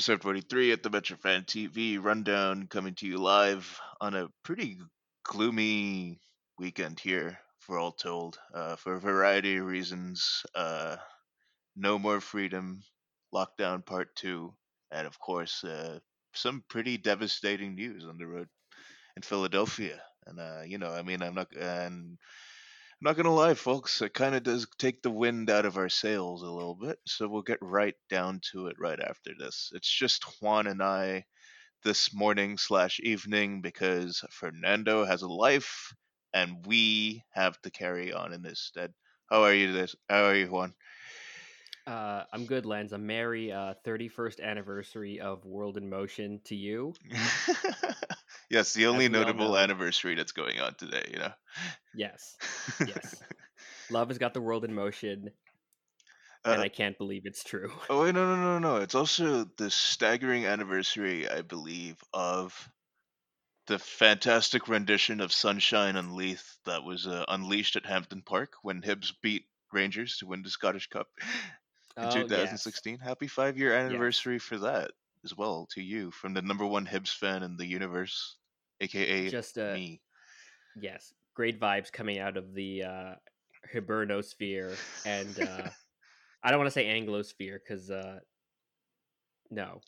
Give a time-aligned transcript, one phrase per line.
[0.00, 4.78] episode 43 at the Metrofan TV rundown coming to you live on a pretty
[5.26, 6.18] gloomy
[6.58, 10.42] weekend here, for all told, uh, for a variety of reasons.
[10.54, 10.96] Uh,
[11.76, 12.80] no more freedom,
[13.34, 14.54] lockdown part two,
[14.90, 15.98] and of course, uh,
[16.34, 18.48] some pretty devastating news on the road
[19.16, 20.00] in Philadelphia.
[20.24, 22.16] And uh, you know, I mean, I'm not and
[23.02, 24.00] not gonna lie, folks.
[24.02, 26.98] It kind of does take the wind out of our sails a little bit.
[27.06, 29.70] So we'll get right down to it right after this.
[29.74, 31.24] It's just Juan and I
[31.84, 35.94] this morning slash evening because Fernando has a life
[36.34, 38.94] and we have to carry on in his stead.
[39.30, 39.96] How are you this?
[40.08, 40.74] How are you, Juan?
[41.90, 42.92] Uh, I'm good, Lens.
[42.92, 46.94] A merry uh, 31st anniversary of World in Motion to you.
[48.50, 51.32] yes, the only notable anniversary that's going on today, you know?
[51.92, 52.36] Yes.
[52.86, 53.20] Yes.
[53.90, 55.30] Love has got the world in motion.
[56.44, 57.72] Uh, and I can't believe it's true.
[57.90, 58.76] Oh wait, no, no, no, no!
[58.76, 62.70] It's also the staggering anniversary, I believe, of
[63.66, 68.80] the fantastic rendition of "Sunshine on Leith" that was uh, unleashed at Hampden Park when
[68.80, 71.08] Hibs beat Rangers to win the Scottish Cup
[71.96, 72.92] in oh, 2016.
[72.92, 73.06] Yes.
[73.06, 74.42] Happy five-year anniversary yes.
[74.42, 74.90] for that
[75.24, 78.36] as well to you from the number one Hibs fan in the universe,
[78.80, 80.00] aka just uh, me.
[80.80, 83.14] Yes, great vibes coming out of the uh,
[83.74, 85.40] Hibernosphere and.
[85.40, 85.68] Uh,
[86.42, 88.20] I don't want to say Anglosphere because uh,
[89.50, 89.80] no.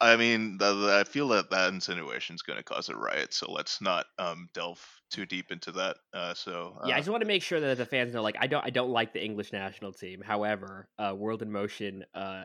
[0.00, 3.80] I mean, I feel that that insinuation is going to cause a riot, so let's
[3.80, 5.96] not um, delve too deep into that.
[6.14, 8.36] Uh, so uh, yeah, I just want to make sure that the fans know, like,
[8.38, 10.22] I don't, I don't like the English national team.
[10.24, 12.44] However, uh, World in Motion uh,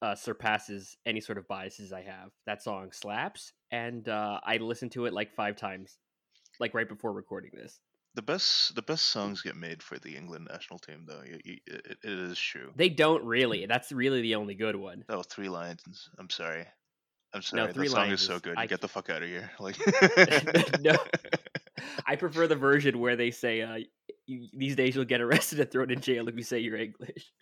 [0.00, 2.30] uh, surpasses any sort of biases I have.
[2.46, 5.98] That song slaps, and uh, I listened to it like five times,
[6.60, 7.78] like right before recording this
[8.14, 11.22] the best the best songs get made for the England national team, though.
[11.24, 12.72] You, you, it, it is true.
[12.76, 13.66] They don't really.
[13.66, 15.04] That's really the only good one.
[15.08, 16.08] Oh, Three Lions.
[16.18, 16.64] I'm sorry.
[17.32, 17.66] I'm sorry.
[17.66, 18.56] No, Three that song is so good.
[18.56, 18.62] I...
[18.62, 19.50] You get the fuck out of here.
[19.60, 19.76] Like
[20.80, 20.96] no,
[22.06, 23.78] I prefer the version where they say, uh,
[24.26, 27.32] "These days you'll get arrested and thrown in jail if you say you're English."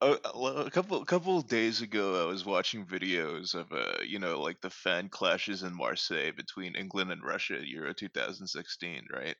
[0.00, 4.40] A, couple a couple of days ago, I was watching videos of uh, you know,
[4.40, 9.36] like the fan clashes in Marseille between England and Russia Euro 2016, right?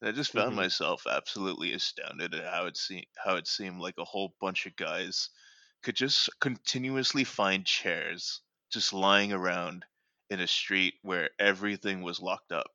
[0.00, 0.56] And I just found mm-hmm.
[0.56, 4.76] myself absolutely astounded at how it seemed how it seemed like a whole bunch of
[4.76, 5.30] guys
[5.82, 8.40] could just continuously find chairs
[8.70, 9.84] just lying around
[10.30, 12.70] in a street where everything was locked up,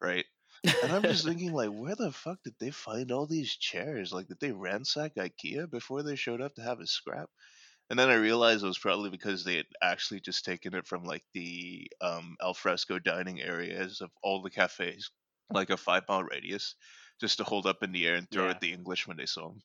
[0.00, 0.24] right?
[0.64, 4.12] And I'm just thinking, like, where the fuck did they find all these chairs?
[4.12, 7.28] Like, did they ransack IKEA before they showed up to have a scrap?
[7.90, 11.04] And then I realized it was probably because they had actually just taken it from
[11.04, 15.10] like the um, alfresco dining areas of all the cafes,
[15.50, 16.74] like a five mile radius,
[17.20, 18.50] just to hold up in the air and throw yeah.
[18.50, 19.62] at the English when they saw them.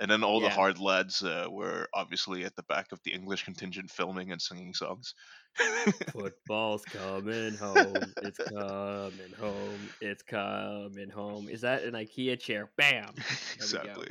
[0.00, 0.48] And then all yeah.
[0.48, 4.40] the hard lads uh, were obviously at the back of the English contingent filming and
[4.40, 5.14] singing songs.
[6.12, 7.96] Football's coming home.
[8.22, 9.88] It's coming home.
[10.00, 11.48] It's coming home.
[11.48, 12.70] Is that an IKEA chair?
[12.76, 13.14] Bam.
[13.54, 14.10] exactly.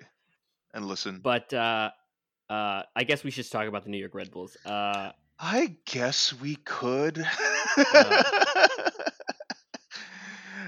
[0.74, 1.20] And listen.
[1.24, 1.92] But uh,
[2.50, 4.58] uh, I guess we should talk about the New York Red Bulls.
[4.66, 7.26] Uh, I guess we could.
[7.78, 8.24] Uh.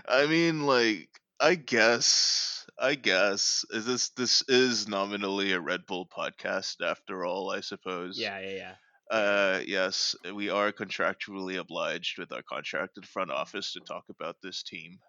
[0.09, 6.07] I mean, like, I guess I guess is this this is nominally a Red Bull
[6.07, 8.19] podcast after all, I suppose.
[8.19, 8.75] Yeah, yeah, yeah.
[9.09, 14.63] Uh, yes, we are contractually obliged with our contracted front office to talk about this
[14.63, 14.99] team.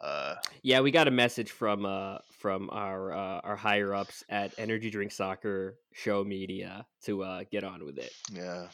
[0.00, 4.54] Uh, yeah, we got a message from uh from our uh, our higher ups at
[4.58, 8.12] Energy Drink Soccer Show Media to uh get on with it.
[8.32, 8.68] Yeah,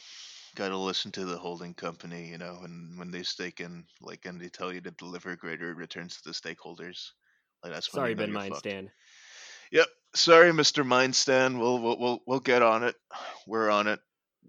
[0.55, 4.25] got to listen to the holding company, you know, and when they stake in, like,
[4.25, 7.11] and they tell you to deliver greater returns to the stakeholders.
[7.63, 8.89] Like that's sorry, Ben Mindstand.
[9.71, 11.59] Yep, sorry, Mister Mindstand.
[11.59, 12.95] We'll, we'll we'll we'll get on it.
[13.45, 13.99] We're on it.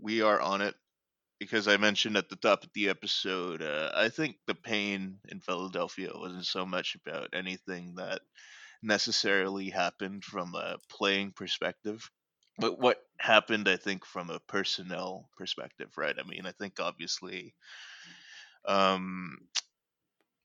[0.00, 0.74] We are on it
[1.38, 3.62] because I mentioned at the top of the episode.
[3.62, 8.20] Uh, I think the pain in Philadelphia wasn't so much about anything that
[8.82, 12.10] necessarily happened from a playing perspective,
[12.58, 16.16] but what happened, I think, from a personnel perspective, right?
[16.18, 17.54] I mean, I think obviously,
[18.66, 19.36] um,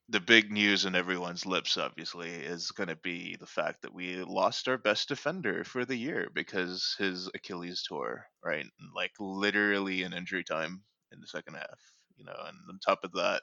[0.08, 4.22] the big news in everyone's lips, obviously, is going to be the fact that we
[4.22, 8.66] lost our best defender for the year because his Achilles tore, right?
[8.94, 11.80] Like literally in injury time in the second half,
[12.16, 12.36] you know.
[12.46, 13.42] And on top of that,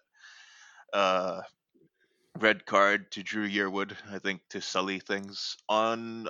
[0.93, 1.41] uh,
[2.39, 6.27] red card to Dru Yearwood, I think, to sully things on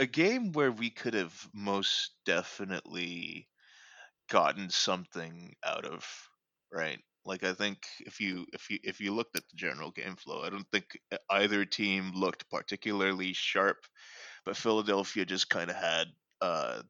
[0.00, 3.48] a game where we could have most definitely
[4.30, 6.06] gotten something out of,
[6.72, 7.00] right?
[7.24, 10.42] Like I think if you if you if you looked at the general game flow,
[10.42, 13.78] I don't think either team looked particularly sharp,
[14.44, 16.06] but Philadelphia just kind of had
[16.40, 16.82] uh,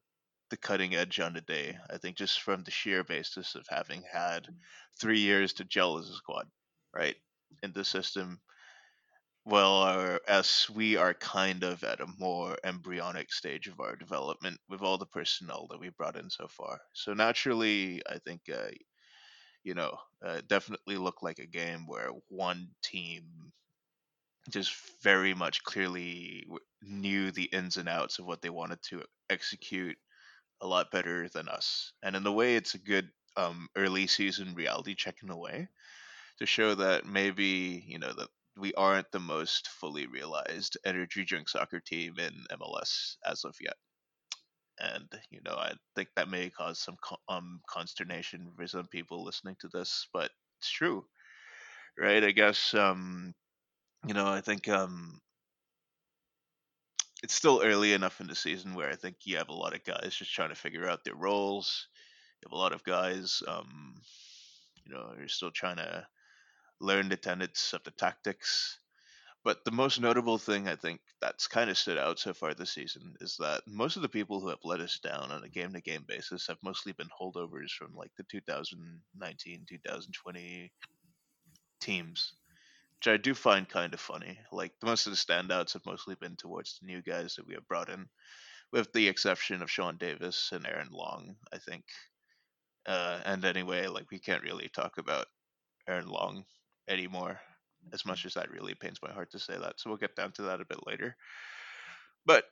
[0.49, 1.77] the cutting edge on the day.
[1.89, 4.47] I think just from the sheer basis of having had
[4.99, 6.47] three years to gel as a squad,
[6.95, 7.15] right,
[7.63, 8.39] in the system.
[9.43, 14.59] Well, our, as we are kind of at a more embryonic stage of our development
[14.69, 16.79] with all the personnel that we brought in so far.
[16.93, 18.69] So naturally, I think uh,
[19.63, 23.51] you know uh, definitely looked like a game where one team
[24.49, 24.73] just
[25.03, 26.47] very much clearly
[26.81, 29.97] knew the ins and outs of what they wanted to execute
[30.61, 31.93] a lot better than us.
[32.03, 35.67] And in the way, it's a good um, early season reality check in a way
[36.39, 41.49] to show that maybe you know that we aren't the most fully realized energy drink
[41.49, 43.75] soccer team in MLS as of yet.
[44.81, 46.97] And you know, I think that may cause some
[47.29, 51.05] um consternation for some people listening to this, but it's true,
[51.97, 52.23] right?
[52.23, 53.33] I guess um,
[54.07, 55.21] you know, I think um,
[57.23, 59.83] it's still early enough in the season where I think you have a lot of
[59.83, 61.87] guys just trying to figure out their roles.
[62.41, 63.95] You have a lot of guys, um,
[64.85, 66.07] you know, you're still trying to
[66.81, 68.80] learn the tenets of the tactics.
[69.43, 72.73] But the most notable thing I think that's kind of stood out so far this
[72.73, 75.73] season is that most of the people who have let us down on a game
[75.73, 80.71] to game basis have mostly been holdovers from like the 2019 2020
[81.79, 82.33] teams,
[82.99, 84.37] which I do find kind of funny.
[84.51, 87.55] Like the most of the standouts have mostly been towards the new guys that we
[87.55, 88.07] have brought in,
[88.71, 91.85] with the exception of Sean Davis and Aaron Long, I think.
[92.85, 95.25] Uh, and anyway, like we can't really talk about
[95.87, 96.45] Aaron Long
[96.87, 97.39] anymore,
[97.93, 99.79] as much as that really pains my heart to say that.
[99.79, 101.15] So we'll get down to that a bit later.
[102.25, 102.45] But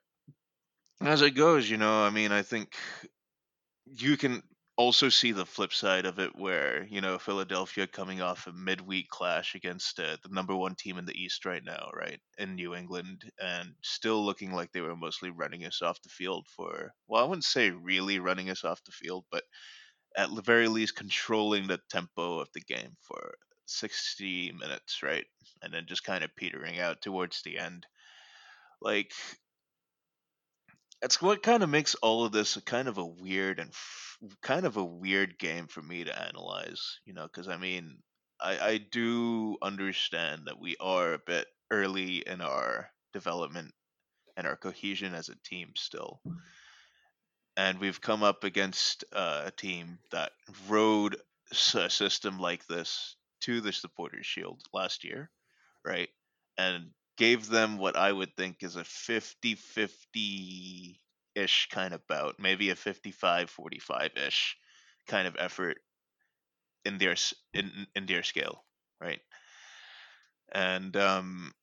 [1.01, 2.75] as it goes, you know, I mean, I think
[3.85, 4.43] you can
[4.77, 9.09] also see the flip side of it where, you know, Philadelphia coming off a midweek
[9.09, 12.73] clash against uh, the number one team in the East right now, right, in New
[12.73, 17.23] England, and still looking like they were mostly running us off the field for, well,
[17.23, 19.43] I wouldn't say really running us off the field, but
[20.17, 23.35] at the very least controlling the tempo of the game for
[23.69, 25.25] 60 minutes, right?
[25.61, 27.85] And then just kind of petering out towards the end.
[28.81, 29.11] Like,
[31.01, 34.65] that's what kind of makes all of this kind of a weird and f- kind
[34.65, 37.97] of a weird game for me to analyze, you know, because I mean,
[38.41, 43.73] I, I do understand that we are a bit early in our development
[44.37, 46.21] and our cohesion as a team still
[47.59, 50.31] and we've come up against uh, a team that
[50.69, 51.17] rode
[51.51, 55.29] a system like this to the supporters shield last year
[55.85, 56.09] right
[56.57, 60.99] and gave them what i would think is a 50-50
[61.35, 64.57] ish kind of bout maybe a 55-45 ish
[65.07, 65.77] kind of effort
[66.85, 67.15] in their
[67.53, 68.63] in, in their scale
[69.01, 69.19] right
[70.53, 71.53] and um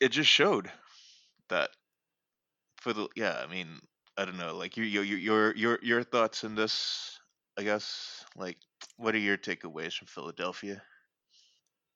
[0.00, 0.70] it just showed
[1.48, 1.70] that
[2.80, 3.80] for the yeah, I mean,
[4.16, 7.18] I don't know, like your your your your your thoughts in this,
[7.58, 8.24] I guess.
[8.36, 8.56] Like,
[8.96, 10.82] what are your takeaways from Philadelphia?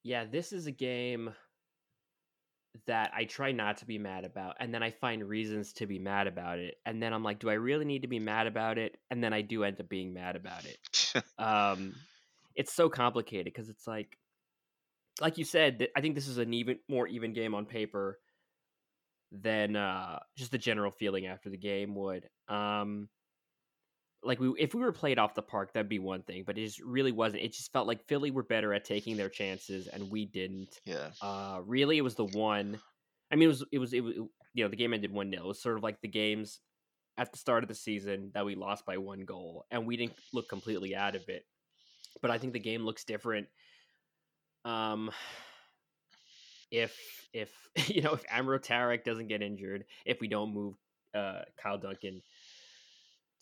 [0.03, 1.33] Yeah, this is a game
[2.87, 5.99] that I try not to be mad about, and then I find reasons to be
[5.99, 8.79] mad about it, and then I'm like, do I really need to be mad about
[8.79, 8.97] it?
[9.11, 10.79] And then I do end up being mad about it.
[11.39, 11.95] Um,
[12.55, 14.17] it's so complicated because it's like,
[15.21, 18.19] like you said, I think this is an even more even game on paper
[19.33, 22.29] than uh, just the general feeling after the game would.
[22.49, 23.09] Um,
[24.23, 26.65] like we, if we were played off the park, that'd be one thing, but it
[26.65, 27.43] just really wasn't.
[27.43, 30.81] It just felt like Philly were better at taking their chances, and we didn't.
[30.85, 32.81] yeah, Uh, really, it was the one.
[33.31, 35.45] I mean, it was it was it was you know the game ended one 0
[35.45, 36.61] It was sort of like the games
[37.19, 40.17] at the start of the season that we lost by one goal, and we didn't
[40.33, 41.45] look completely out of it.
[42.21, 43.49] But I think the game looks different.
[44.65, 45.11] Um,
[46.71, 46.97] if
[47.33, 47.51] if
[47.89, 50.75] you know if Amro Tarek doesn't get injured, if we don't move
[51.15, 52.23] uh, Kyle Duncan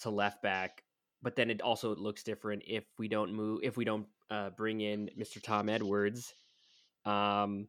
[0.00, 0.82] to left back,
[1.22, 4.80] but then it also looks different if we don't move if we don't uh, bring
[4.80, 5.42] in Mr.
[5.42, 6.34] Tom Edwards.
[7.04, 7.68] Um,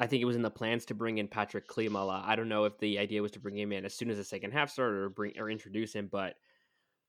[0.00, 2.22] I think it was in the plans to bring in Patrick Klimala.
[2.24, 4.24] I don't know if the idea was to bring him in as soon as the
[4.24, 6.36] second half started or bring or introduce him, but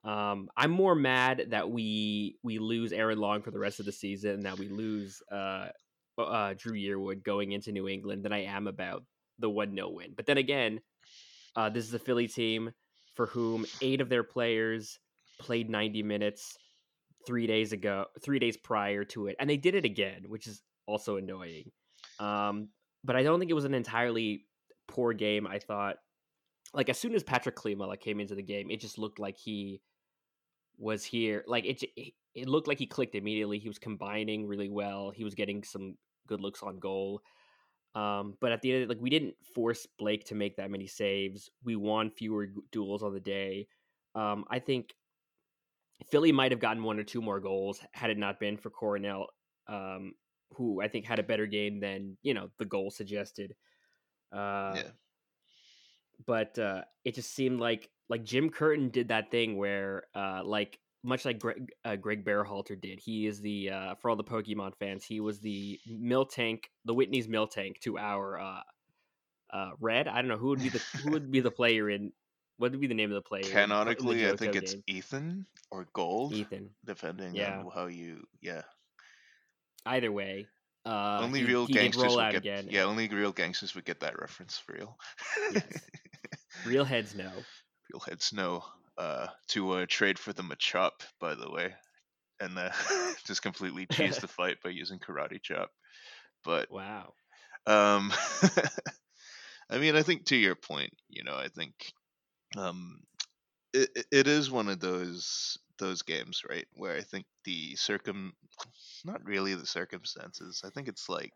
[0.04, 3.92] um, I'm more mad that we we lose Aaron Long for the rest of the
[3.92, 5.68] season that we lose uh,
[6.18, 9.04] uh, Dru Yearwood going into New England than I am about
[9.40, 10.14] the one no win.
[10.16, 10.80] But then again,
[11.56, 12.72] uh, this is a Philly team
[13.20, 14.98] for whom eight of their players
[15.42, 16.58] played 90 minutes
[17.28, 20.62] three days ago, three days prior to it, and they did it again, which is
[20.86, 21.70] also annoying.
[22.22, 22.70] Um,
[23.04, 24.46] but I don't think it was an entirely
[24.88, 25.46] poor game.
[25.46, 25.98] I thought,
[26.74, 29.82] like as soon as Patrick Klimala came into the game, it just looked like he
[30.78, 31.44] was here.
[31.46, 31.84] Like it,
[32.34, 33.60] it looked like he clicked immediately.
[33.60, 35.12] He was combining really well.
[35.14, 37.22] He was getting some good looks on goal.
[37.96, 41.50] Um, but at the end, like we didn't force Blake to make that many saves.
[41.64, 43.68] We won fewer duels on the day.
[44.16, 44.94] Um, I think
[46.10, 49.28] Philly might have gotten one or two more goals had it not been for Coronel,
[49.68, 50.14] um,
[50.54, 53.56] who I think had a better game than you know the goal suggested.
[54.32, 54.92] Uh, yeah.
[56.26, 60.80] But uh, it just seemed like like Jim Curtin did that thing where uh, like
[61.04, 63.00] much like Greg, uh, Greg Berhalter did.
[63.00, 65.04] He is the uh, for all the Pokemon fans.
[65.04, 68.62] He was the Miltank, the Whitney's Miltank to our uh,
[69.52, 70.08] uh, Red.
[70.08, 72.12] I don't know who would be the who would be the player in.
[72.58, 73.44] What would be the name of the player?
[73.44, 76.34] Canonically, I think it's Ethan or Gold.
[76.34, 77.60] Ethan, depending yeah.
[77.60, 78.26] on how you.
[78.42, 78.64] Yeah.
[79.86, 80.48] Either way,
[80.86, 82.36] uh, only he, real he gangsters would get.
[82.36, 82.68] Again.
[82.70, 84.98] Yeah, only real gangsters would get that reference for real.
[85.54, 85.64] yes.
[86.66, 87.32] Real heads know.
[87.94, 88.66] Real heads know
[89.00, 91.74] uh, to uh, trade for the Machop, by the way,
[92.42, 92.70] and uh,
[93.26, 95.72] just completely cheese the fight by using Karate Chop.
[96.44, 97.14] But wow,
[97.66, 98.12] um,
[99.70, 101.74] I mean, I think to your point, you know, I think
[102.58, 103.00] um,
[103.74, 108.34] it it is one of those those games, right, where I think the circum,
[109.06, 110.62] not really the circumstances.
[110.66, 111.34] I think it's like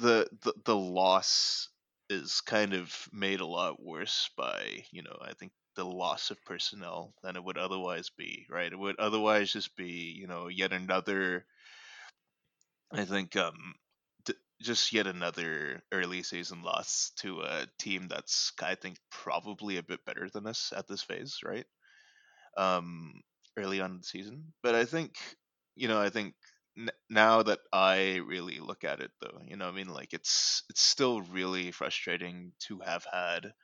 [0.00, 1.68] the the, the loss
[2.08, 6.44] is kind of made a lot worse by you know I think the loss of
[6.44, 8.70] personnel than it would otherwise be, right?
[8.70, 11.46] It would otherwise just be, you know, yet another.
[12.92, 13.74] I think um,
[14.24, 19.82] d- just yet another early season loss to a team that's I think probably a
[19.82, 21.66] bit better than us at this phase, right?
[22.56, 23.22] Um,
[23.56, 25.16] early on in the season, but I think
[25.76, 26.34] you know I think
[26.78, 30.64] n- now that I really look at it though, you know, I mean, like it's
[30.70, 33.54] it's still really frustrating to have had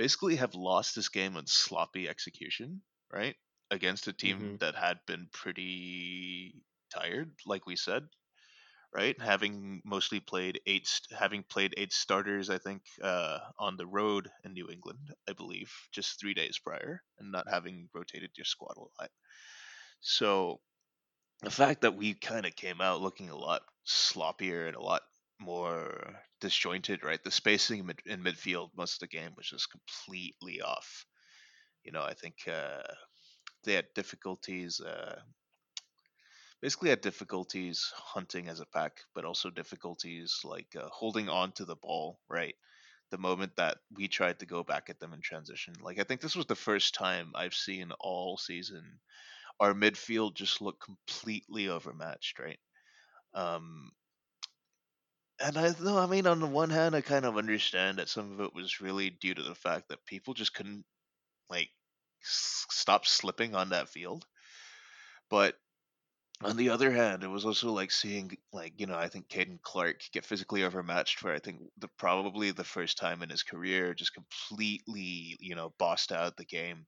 [0.00, 2.80] basically have lost this game on sloppy execution,
[3.12, 3.36] right?
[3.70, 4.56] Against a team mm-hmm.
[4.60, 6.54] that had been pretty
[6.90, 8.04] tired, like we said,
[8.94, 9.20] right?
[9.20, 14.54] Having mostly played eight, having played eight starters, I think, uh, on the road in
[14.54, 18.80] New England, I believe, just three days prior, and not having rotated your squad a
[18.80, 19.10] lot.
[20.00, 20.60] So
[21.42, 25.02] the fact that we kind of came out looking a lot sloppier and a lot
[25.40, 27.22] more disjointed, right?
[27.22, 31.06] The spacing in midfield most of the game was just completely off.
[31.84, 32.82] You know, I think uh,
[33.64, 34.80] they had difficulties.
[34.80, 35.20] Uh,
[36.62, 41.64] basically, had difficulties hunting as a pack, but also difficulties like uh, holding on to
[41.64, 42.54] the ball, right?
[43.10, 46.20] The moment that we tried to go back at them in transition, like I think
[46.20, 49.00] this was the first time I've seen all season
[49.60, 52.58] our midfield just look completely overmatched, right?
[53.34, 53.90] Um,
[55.40, 58.32] and I know, I mean, on the one hand, I kind of understand that some
[58.32, 60.84] of it was really due to the fact that people just couldn't
[61.50, 61.70] like
[62.22, 64.26] s- stop slipping on that field.
[65.30, 65.58] But
[66.42, 69.62] on the other hand, it was also like seeing like you know I think Caden
[69.62, 73.94] Clark get physically overmatched for I think the probably the first time in his career,
[73.94, 76.86] just completely you know bossed out the game.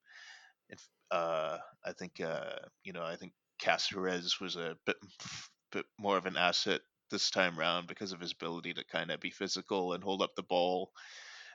[0.68, 4.98] If, uh, I think uh, you know I think Cásseres was a bit
[5.72, 6.82] bit more of an asset
[7.12, 10.34] this time round because of his ability to kind of be physical and hold up
[10.34, 10.90] the ball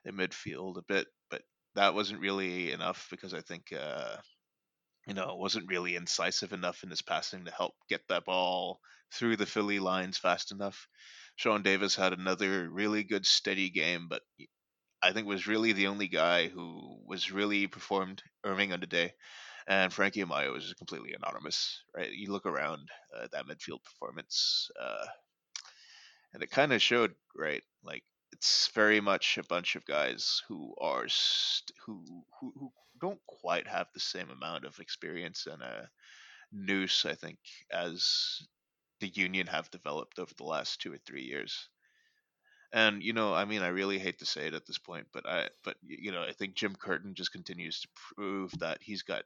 [0.06, 1.08] in midfield a bit.
[1.30, 1.42] But
[1.76, 4.16] that wasn't really enough because I think, uh,
[5.06, 8.80] you know, wasn't really incisive enough in his passing to help get that ball
[9.14, 10.88] through the Philly lines fast enough.
[11.36, 14.22] Sean Davis had another really good steady game, but
[15.02, 19.14] I think was really the only guy who was really performed Irving on the day.
[19.68, 22.12] And Frankie Amaya was completely anonymous, right?
[22.12, 25.06] You look around uh, that midfield performance, uh,
[26.38, 30.75] and it kind of showed right like it's very much a bunch of guys who
[30.79, 35.89] are st- who, who who don't quite have the same amount of experience and a
[36.51, 37.39] noose i think
[37.72, 38.44] as
[39.00, 41.70] the union have developed over the last two or three years.
[42.72, 45.27] And you know i mean i really hate to say it at this point but
[45.27, 49.24] i but you know i think jim curtin just continues to prove that he's got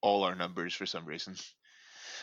[0.00, 1.36] all our numbers for some reason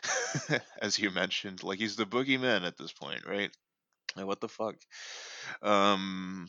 [0.81, 1.63] as you mentioned.
[1.63, 3.51] Like he's the boogeyman at this point, right?
[4.15, 4.75] Like what the fuck?
[5.61, 6.47] Um,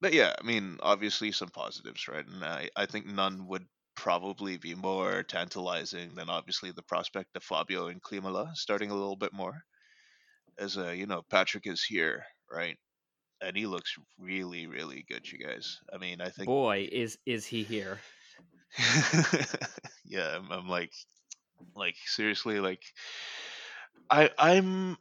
[0.00, 2.26] but yeah, I mean, obviously some positives, right?
[2.26, 7.42] And I, I think none would probably be more tantalizing than obviously the prospect of
[7.42, 9.62] Fabio and Klimala starting a little bit more.
[10.58, 12.76] As a, you know, Patrick is here, right?
[13.42, 15.78] And he looks really, really good, you guys.
[15.92, 16.46] I mean, I think.
[16.46, 18.00] Boy, is is he here?
[20.04, 20.92] yeah, I'm, I'm like,
[21.74, 22.82] like seriously, like
[24.10, 24.96] I I'm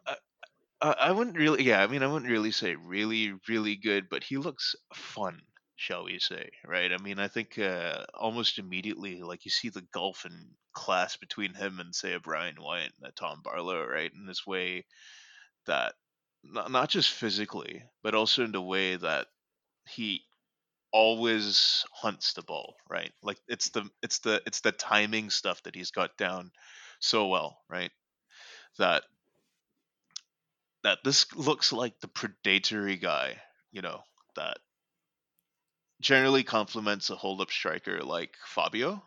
[0.82, 4.24] I, I wouldn't really yeah, I mean I wouldn't really say really really good, but
[4.24, 5.42] he looks fun,
[5.76, 6.92] shall we say, right?
[6.92, 11.54] I mean I think uh, almost immediately like you see the gulf and class between
[11.54, 14.12] him and say a Brian White and a Tom Barlow, right?
[14.14, 14.86] In this way
[15.68, 15.94] that
[16.44, 19.28] not, not just physically, but also in the way that
[19.88, 20.24] he
[20.96, 23.12] always hunts the ball, right?
[23.22, 26.52] Like it's the it's the it's the timing stuff that he's got down
[27.02, 27.92] so well, right?
[28.78, 29.04] That
[30.84, 33.42] that this looks like the predatory guy,
[33.74, 34.04] you know,
[34.38, 34.60] that
[36.00, 39.04] generally complements a hold up striker like Fabio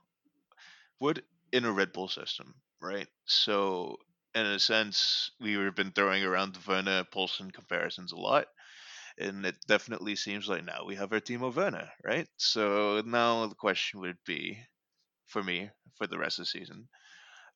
[1.01, 3.09] would in a Red Bull system, right?
[3.25, 3.97] So
[4.35, 8.49] in a sense, we've been throwing around the Werner Poulsen comparisons a lot.
[9.19, 12.29] And it definitely seems like now we have our Timo Werner, right?
[12.37, 14.59] So now the question would be,
[15.27, 16.89] for me, for the rest of the season,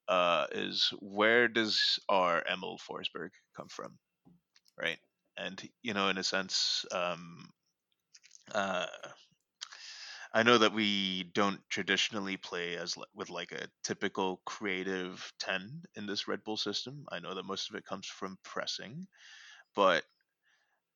[0.08, 3.98] uh, is where does our Emil Forsberg come from,
[4.80, 4.98] right?
[5.36, 7.50] And you know, in a sense, um,
[8.54, 8.86] uh,
[10.34, 16.06] I know that we don't traditionally play as with like a typical creative 10 in
[16.06, 17.06] this Red Bull system.
[17.10, 19.06] I know that most of it comes from pressing,
[19.74, 20.04] but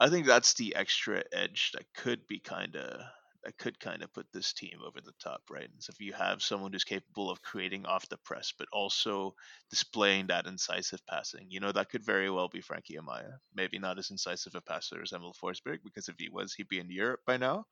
[0.00, 3.00] I think that's the extra edge that could be kind of
[3.44, 5.70] that could kind of put this team over the top, right?
[5.78, 9.36] So if you have someone who's capable of creating off the press, but also
[9.70, 13.38] displaying that incisive passing, you know, that could very well be Frankie Amaya.
[13.54, 16.80] Maybe not as incisive a passer as Emil Forsberg, because if he was, he'd be
[16.80, 17.66] in Europe by now.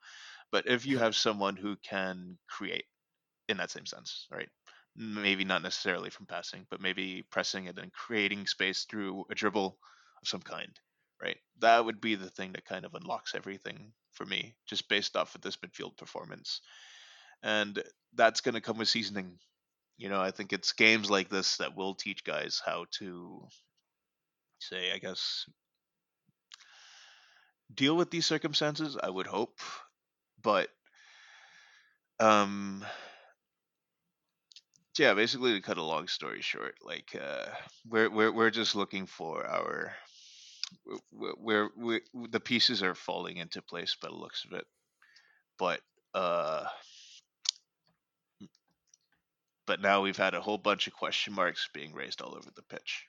[0.52, 2.86] But if you have someone who can create
[3.48, 4.48] in that same sense, right?
[4.96, 9.78] Maybe not necessarily from passing, but maybe pressing and then creating space through a dribble
[10.22, 10.70] of some kind,
[11.24, 11.38] right?
[11.60, 15.34] That would be the thing that kind of unlocks everything for me, just based off
[15.34, 16.60] of this midfield performance.
[17.42, 17.82] And
[18.14, 19.38] that's going to come with seasoning.
[19.96, 23.48] You know, I think it's games like this that will teach guys how to
[24.60, 25.46] say, I guess,
[27.74, 28.96] deal with these circumstances.
[29.02, 29.60] I would hope
[30.44, 30.68] but
[32.20, 32.84] um
[34.98, 37.46] yeah basically to cut a long story short like uh
[37.88, 39.92] we're we're, we're just looking for our
[41.10, 44.66] where we the pieces are falling into place by the looks of it.
[45.58, 45.80] But
[46.14, 46.64] uh
[49.66, 52.62] but now we've had a whole bunch of question marks being raised all over the
[52.62, 53.06] pitch.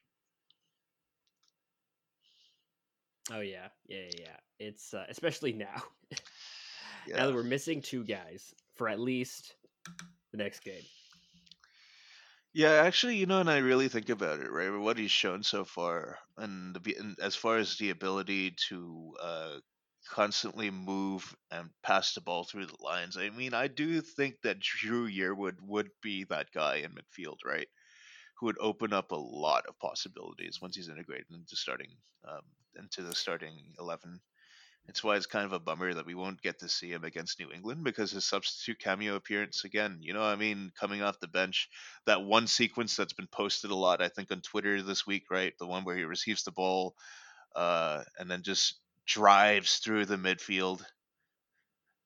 [3.32, 3.68] Oh yeah.
[3.88, 5.84] Yeah yeah it's uh, especially now.
[6.12, 6.18] Yeah.
[7.18, 9.54] Now that we're missing two guys for at least
[10.32, 10.82] the next game.
[12.56, 14.70] Yeah, actually, you know, and I really think about it, right?
[14.70, 19.60] What he's shown so far, and, the, and as far as the ability to uh,
[20.10, 24.60] constantly move and pass the ball through the lines, I mean, I do think that
[24.62, 27.68] Dru Yearwood would be that guy in midfield, right?
[28.40, 31.92] Who would open up a lot of possibilities once he's integrated into starting
[32.28, 32.44] um,
[32.78, 34.22] into the starting eleven.
[34.88, 37.40] It's why it's kind of a bummer that we won't get to see him against
[37.40, 41.28] New England because his substitute cameo appearance again, you know, I mean, coming off the
[41.28, 41.70] bench,
[42.06, 45.54] that one sequence that's been posted a lot, I think, on Twitter this week, right?
[45.58, 46.96] The one where he receives the ball
[47.56, 48.76] uh, and then just
[49.08, 50.84] drives through the midfield,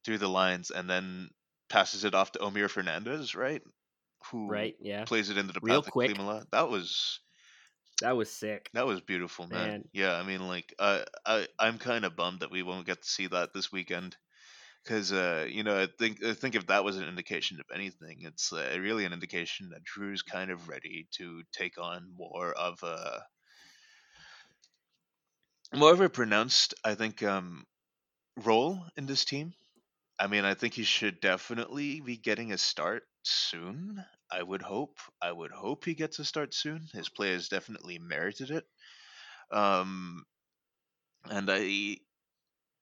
[0.05, 1.29] through the lines, and then
[1.69, 3.61] passes it off to Omir Fernandez, right?
[4.31, 5.05] Who right, yeah.
[5.05, 6.17] plays it into the Real quick.
[6.51, 7.19] That was
[8.01, 8.71] that was sick.
[8.73, 9.67] That was beautiful, man.
[9.69, 9.89] man.
[9.93, 13.09] Yeah, I mean, like, I, I, I'm kind of bummed that we won't get to
[13.09, 14.15] see that this weekend,
[14.83, 18.19] because, uh, you know, I think, I think if that was an indication of anything,
[18.21, 22.81] it's uh, really an indication that Dru's kind of ready to take on more of
[22.83, 23.23] a,
[25.73, 27.65] more of a pronounced, I think, um,
[28.37, 29.53] role in this team.
[30.19, 34.05] I mean, I think he should definitely be getting a start soon.
[34.31, 34.99] I would hope.
[35.21, 36.87] I would hope he gets a start soon.
[36.93, 38.65] His play has definitely merited it.
[39.51, 40.25] Um,
[41.29, 41.97] and I,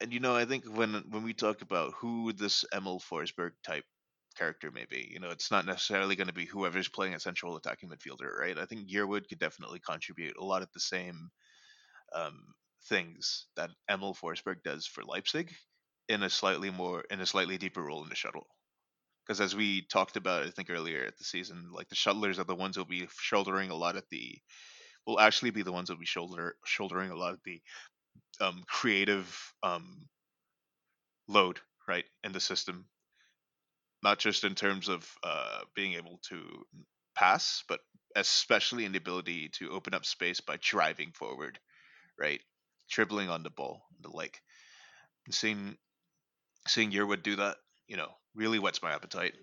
[0.01, 3.85] and you know, I think when when we talk about who this Emil Forsberg type
[4.37, 7.57] character may be, you know, it's not necessarily going to be whoever's playing a central
[7.57, 8.57] attacking midfielder, right?
[8.57, 11.29] I think Yearwood could definitely contribute a lot of the same
[12.13, 12.53] um,
[12.89, 15.53] things that Emil Forsberg does for Leipzig
[16.09, 18.47] in a slightly more in a slightly deeper role in the shuttle
[19.27, 22.45] because as we talked about, I think earlier at the season, like the shuttlers are
[22.45, 24.37] the ones who'll be shouldering a lot of the,
[25.05, 27.61] will actually be the ones who'll be shoulder shouldering a lot of the
[28.39, 30.07] um, creative um,
[31.27, 32.85] load, right, in the system.
[34.01, 36.65] Not just in terms of uh, being able to
[37.13, 37.79] pass, but
[38.15, 41.59] especially in the ability to open up space by driving forward,
[42.17, 42.41] right,
[42.89, 44.39] dribbling on the ball, the like.
[45.31, 45.75] Seeing
[46.67, 49.33] seeing Yearwood do that, you know, really whets my appetite.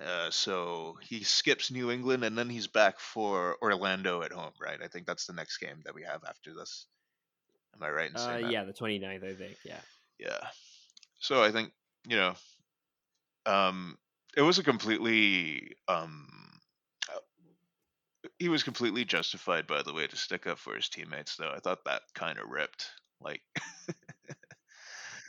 [0.00, 4.78] Uh, so he skips New England and then he's back for Orlando at home, right?
[4.82, 6.86] I think that's the next game that we have after this.
[7.74, 8.52] Am I right in saying uh, that?
[8.52, 9.56] Yeah, the 29th, I think.
[9.62, 9.80] Yeah.
[10.18, 10.38] Yeah.
[11.18, 11.72] So I think,
[12.08, 12.34] you know,
[13.44, 13.98] um,
[14.34, 16.26] it was a completely, um,
[18.38, 21.52] he was completely justified, by the way, to stick up for his teammates, though.
[21.54, 22.88] I thought that kind of ripped.
[23.20, 23.42] Like,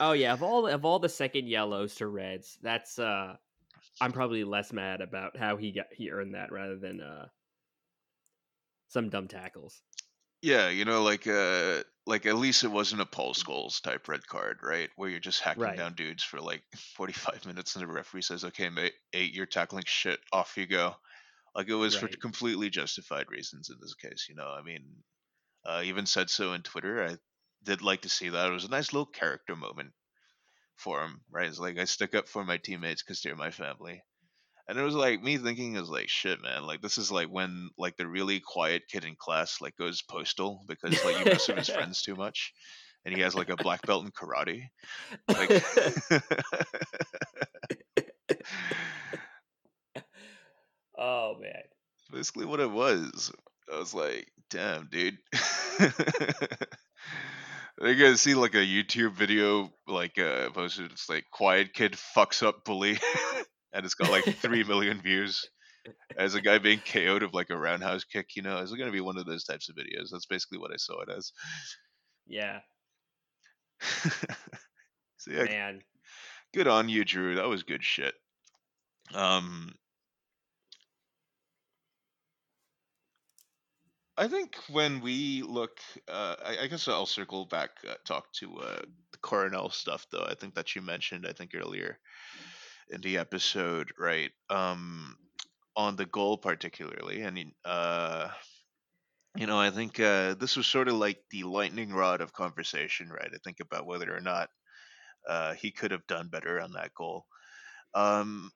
[0.00, 3.36] oh yeah, of all of all the second yellows to reds, that's uh,
[4.00, 7.28] I'm probably less mad about how he got he earned that rather than uh,
[8.86, 9.82] some dumb tackles.
[10.42, 14.26] Yeah, you know, like uh, like at least it wasn't a Paul Scholes type red
[14.26, 14.90] card, right?
[14.96, 15.74] Where you're just hacking Right.
[15.74, 16.64] down dudes for like
[16.96, 20.20] 45 minutes, and the referee says, "Okay, mate, eight, you're tackling shit.
[20.32, 20.96] Off you go."
[21.54, 24.26] Like it was for completely justified reasons in this case.
[24.28, 25.04] You know, I mean,
[25.64, 27.04] uh, even said so in Twitter.
[27.04, 27.18] I
[27.64, 28.48] did like to see that.
[28.48, 29.90] It was a nice little character moment
[30.76, 31.48] for him, right?
[31.48, 34.02] It's like I stick up for my teammates because they're my family.
[34.68, 36.64] And it was like me thinking is like shit, man.
[36.66, 40.64] Like this is like when like the really quiet kid in class like goes postal
[40.68, 42.52] because like you mess with his friends too much,
[43.04, 44.68] and he has like a black belt in karate.
[45.28, 45.50] Like,
[50.96, 51.62] oh man.
[52.12, 53.32] basically what it was.
[53.72, 55.18] I was like, damn, dude.
[57.80, 60.92] I gotta see like a YouTube video like uh posted.
[60.92, 62.98] It's like quiet kid fucks up bully,
[63.72, 65.48] and it's got like three million views.
[66.16, 69.00] As a guy being KO'd of like a roundhouse kick, you know, it's gonna be
[69.00, 70.10] one of those types of videos.
[70.12, 71.32] That's basically what I saw it as.
[72.26, 72.60] Yeah,
[75.16, 75.82] so yeah, man.
[76.54, 77.36] good on you, Dru.
[77.36, 78.14] That was good shit.
[79.14, 79.74] Um,
[84.16, 88.58] I think when we look, uh, I, I guess I'll circle back, uh, talk to
[88.58, 90.26] uh, the Coronel stuff, though.
[90.28, 91.98] I think that you mentioned, I think earlier
[92.90, 94.30] in the episode, right?
[94.50, 95.16] Um,
[95.74, 98.28] on the goal particularly, and uh,
[99.36, 103.08] you know, I think uh, this was sort of like the lightning rod of conversation,
[103.08, 103.30] right?
[103.32, 104.50] I think about whether or not
[105.26, 107.24] uh, he could have done better on that goal.
[107.94, 108.50] Um,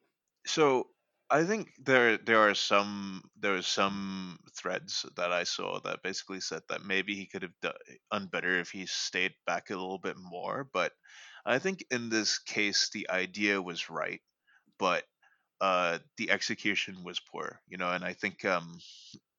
[0.46, 0.88] so
[1.30, 6.40] I think there there are some there are some threads that I saw that basically
[6.40, 10.16] said that maybe he could have done better if he stayed back a little bit
[10.16, 10.64] more.
[10.72, 10.92] But
[11.44, 14.20] I think in this case the idea was right,
[14.78, 15.04] but
[15.60, 17.60] uh, the execution was poor.
[17.68, 18.78] You know, and I think um,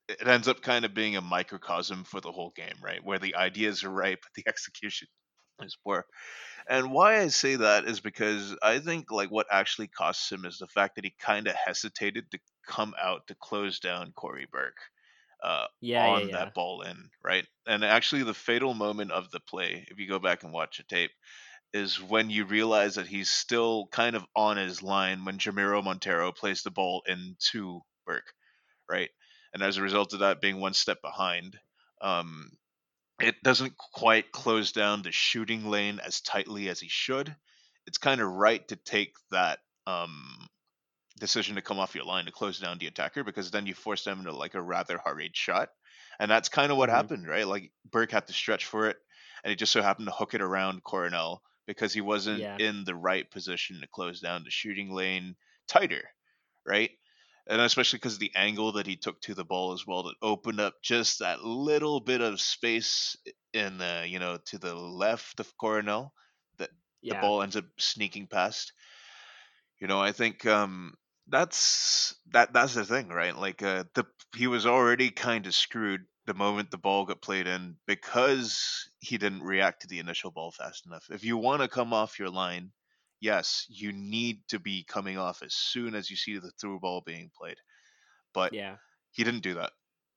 [0.10, 3.04] it ends up kind of being a microcosm for the whole game, right?
[3.04, 5.08] Where the ideas are right, but the execution
[5.62, 6.06] is poor.
[6.68, 10.58] And why I say that is because I think like what actually costs him is
[10.60, 14.80] the fact that he kind of hesitated to come out to close down Cory Burke
[15.44, 16.32] uh, Yeah, yeah, on yeah.
[16.32, 17.48] that ball in, right?
[17.66, 20.84] And actually, the fatal moment of the play, if you go back and watch the
[20.84, 21.12] tape,
[21.74, 26.36] is when you realize that he's still kind of on his line when Jamiro Monteiro
[26.36, 28.34] plays the ball into Burke,
[28.90, 29.10] right?
[29.54, 31.60] And as a result of that being one step behind,
[32.02, 32.52] um,
[33.22, 37.36] it doesn't quite close down the shooting lane as tightly as he should.
[37.86, 40.48] It's kind of right to take that um,
[41.20, 44.04] decision to come off your line to close down the attacker because then you force
[44.04, 45.70] them into like a rather hurried shot.
[46.20, 46.90] And that's kind of what Mhm.
[46.90, 47.48] happened, right?
[47.48, 48.98] Like Burke had to stretch for it,
[49.44, 52.60] and he just so happened to hook it around Coronel because he wasn't Yeah.
[52.60, 55.36] in the right position to close down the shooting lane
[55.68, 56.10] tighter,
[56.66, 56.92] right?
[57.50, 60.60] And especially because the angle that he took to the ball as well, that opened
[60.60, 63.16] up just that little bit of space
[63.54, 66.14] in the, you know, to the left of Coronel
[66.58, 67.10] that Yeah.
[67.10, 68.74] the ball ends up sneaking past.
[69.80, 70.94] You know, I think um,
[71.28, 73.36] that's that that's the thing, right?
[73.36, 74.06] Like uh, the
[74.36, 79.18] he was already kind of screwed the moment the ball got played in because he
[79.18, 81.06] didn't react to the initial ball fast enough.
[81.12, 82.72] If you want to come off your line,
[83.20, 87.02] yes, you need to be coming off as soon as you see the through ball
[87.06, 87.58] being played.
[88.34, 88.78] But Yeah.
[89.12, 89.74] he didn't do that.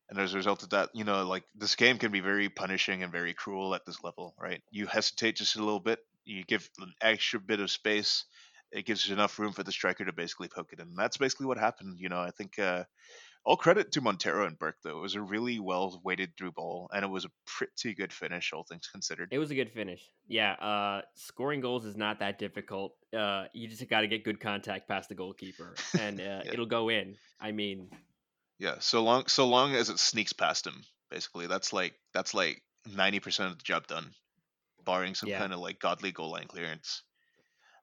[0.09, 3.03] And as a result of that, you know, like this game can be very punishing
[3.03, 4.63] and very cruel at this level, right?
[4.71, 8.25] You hesitate just a little bit, you give an extra bit of space,
[8.73, 10.89] it gives enough room for the striker to basically poke it in.
[10.89, 11.99] And that's basically what happened.
[12.01, 12.85] You know, I think uh,
[13.45, 14.99] all credit to Monteiro and Burke, though.
[14.99, 18.53] It was a really well weighted through ball, and it was a pretty good finish,
[18.53, 19.29] all things considered.
[19.33, 20.03] It was a good finish.
[20.29, 22.95] Yeah, uh, scoring goals is not that difficult.
[23.17, 26.53] Uh, you just got to get good contact past the goalkeeper, and uh, Yeah.
[26.53, 27.17] it'll go in.
[27.41, 27.91] I mean,
[28.59, 32.63] Yeah, so long so long as it sneaks past him, basically, that's like that's like
[32.87, 34.13] ninety percent of the job done,
[34.85, 35.39] barring some Yeah.
[35.39, 37.03] kind of like godly goal line clearance.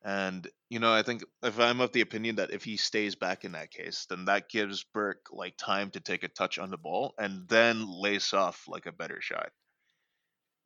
[0.03, 3.43] And you know, I think if I'm of the opinion that if he stays back
[3.43, 6.77] in that case, then that gives Burke like time to take a touch on the
[6.77, 9.49] ball and then lace off like a better shot.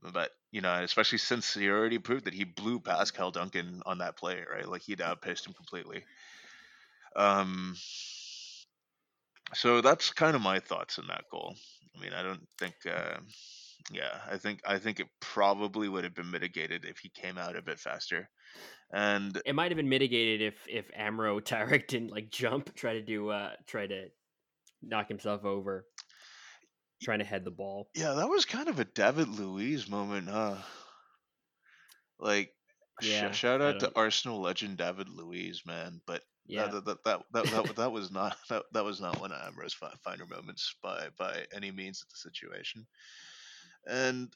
[0.02, 4.00] But you know, especially since he already proved that he blew past Cal Duncan on
[4.00, 4.68] that play, right?
[4.68, 6.04] Like he'd outpaced him completely.
[7.16, 7.76] Um,
[9.54, 11.56] so that's kind of my thoughts on that goal.
[11.96, 13.18] I mean, I don't think, uh,
[13.92, 17.56] yeah, I think I think it probably would have been mitigated if he came out
[17.56, 18.30] a bit faster.
[18.94, 23.02] And it might have been mitigated if if Amro Tarek didn't like jump, try to
[23.02, 24.08] do, uh, try to
[24.82, 25.86] knock himself over,
[27.02, 27.90] trying to head the ball.
[27.96, 30.58] yeah, that was kind of a David Luiz moment, huh?
[32.20, 32.54] Like,
[33.02, 33.92] Yeah, sh- shout out to.
[33.96, 36.02] Arsenal legend David Luiz, man.
[36.06, 39.32] But Yeah, that that that that, that, that was not that, that was not one
[39.32, 42.86] of Amro's finer moments by by any means of the situation.
[43.88, 44.30] And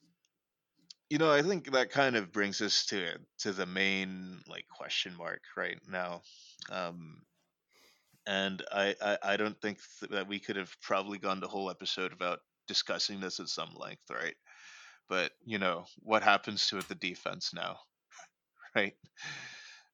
[1.10, 5.16] you know, I think that kind of brings us to to the main like question
[5.18, 6.22] mark right now.
[6.72, 7.22] Um,
[8.26, 11.70] and I, I I don't think th- that we could have probably gone the whole
[11.70, 14.36] episode about discussing this at some length, right?
[15.10, 17.78] But you know, what happens to the defense now,
[18.76, 18.96] right?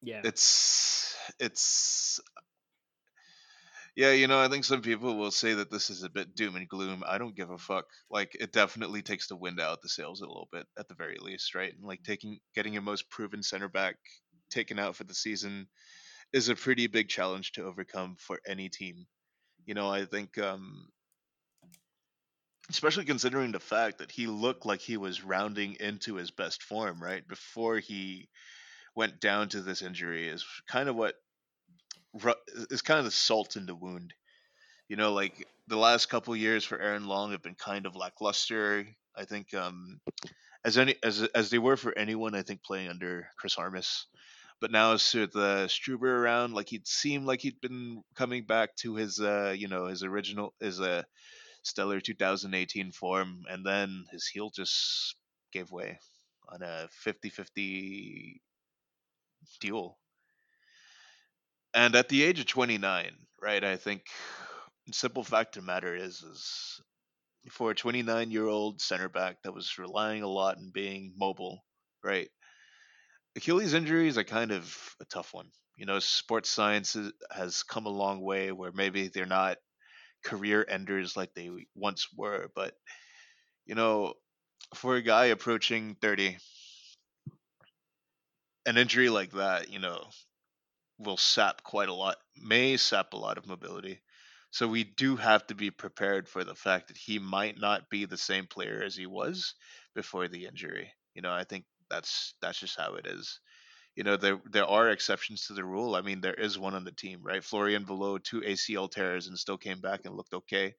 [0.02, 0.20] yeah.
[0.24, 2.20] It's it's
[3.94, 6.56] yeah, you know, I think some people will say that this is a bit doom
[6.56, 7.02] and gloom.
[7.06, 7.84] I don't give a fuck.
[8.10, 11.18] Like it definitely takes the wind out the sails a little bit at the very
[11.20, 11.72] least, right?
[11.74, 13.96] And like taking getting your most proven center back
[14.50, 15.68] taken out for the season
[16.32, 19.06] is a pretty big challenge to overcome for any team.
[19.66, 20.88] You know, I think um
[22.70, 27.02] especially considering the fact that he looked like he was rounding into his best form,
[27.02, 27.26] right?
[27.28, 28.28] Before he
[28.94, 31.14] went down to this injury is kind of what
[32.70, 34.14] is kind of the salt in the wound.
[34.88, 38.86] You know, like the last couple years for Aaron Long have been kind of lackluster.
[39.16, 40.00] I think um
[40.64, 44.06] as any as as they were for anyone, I think playing under Chris Armas.
[44.60, 48.76] But now as with the Struber around, like he'd seemed like he'd been coming back
[48.76, 51.02] to his uh you know his original his uh
[51.62, 55.16] stellar 2018 form, and then his heel just
[55.52, 55.98] gave way
[56.48, 58.40] on a 50-50
[59.60, 59.98] duel.
[61.74, 64.06] And at the age of 29, right, I think
[64.92, 66.80] simple fact of the matter is, is
[67.50, 71.64] for a 29 year old center back that was relying a lot on being mobile,
[72.04, 72.28] right?
[73.36, 75.48] Achilles injuries are kind of a tough one.
[75.76, 76.96] You know, sports science
[77.30, 79.56] has come a long way where maybe they're not
[80.24, 82.74] career enders like they once were, but
[83.66, 84.14] you know,
[84.74, 86.36] for a guy approaching 30,
[88.66, 90.04] an injury like that, you know,
[91.02, 94.00] will sap quite a lot, may sap a lot of mobility.
[94.50, 98.04] So we do have to be prepared for the fact that he might not be
[98.04, 99.54] the same player as he was
[99.94, 100.92] before the injury.
[101.14, 103.40] You know, I think that's that's just how it is.
[103.96, 105.94] You know, there there are exceptions to the rule.
[105.96, 107.44] I mean, there is one on the team, right?
[107.44, 110.74] Florian Valot two ACL tears and still came back and looked okay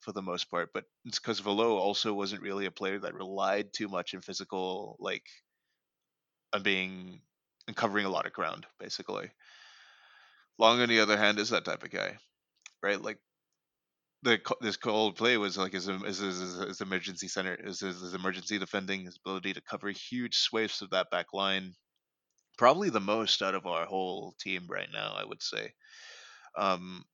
[0.00, 0.70] for the most part.
[0.74, 4.96] But it's because Valot also wasn't really a player that relied too much in physical,
[5.00, 5.24] like
[6.52, 7.20] on being
[7.66, 9.30] and covering a lot of ground, basically.
[10.58, 12.18] Long, on the other hand, is that type of guy,
[12.82, 13.00] right?
[13.00, 13.18] Like
[14.22, 18.58] the this cold play was like his his, his, his, emergency center, his, his emergency
[18.58, 21.74] defending, his ability to cover huge swathes of that back line.
[22.56, 25.72] Probably the most out of our whole team right now, I would say.
[26.56, 27.04] Um,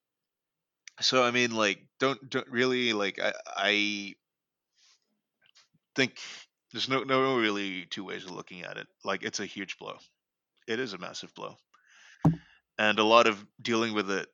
[1.00, 3.20] so I mean, like, don't don't really like.
[3.20, 4.14] I I
[5.94, 6.18] think
[6.72, 8.86] there's no no really two ways of looking at it.
[9.04, 9.96] Like, it's a huge blow.
[10.66, 11.56] It is a massive blow,
[12.78, 14.28] and a lot of dealing with it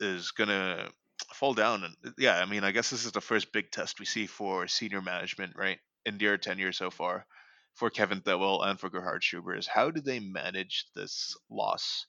[0.00, 0.88] is gonna
[1.34, 1.84] fall down.
[1.84, 4.26] And uh, yeah, I mean, I guess this is the first big test we see
[4.26, 7.26] for senior management, right, in their tenure so far,
[7.74, 9.56] for Kevin Thelwell and for Gerhard Struber.
[9.58, 12.06] Is how do they manage this loss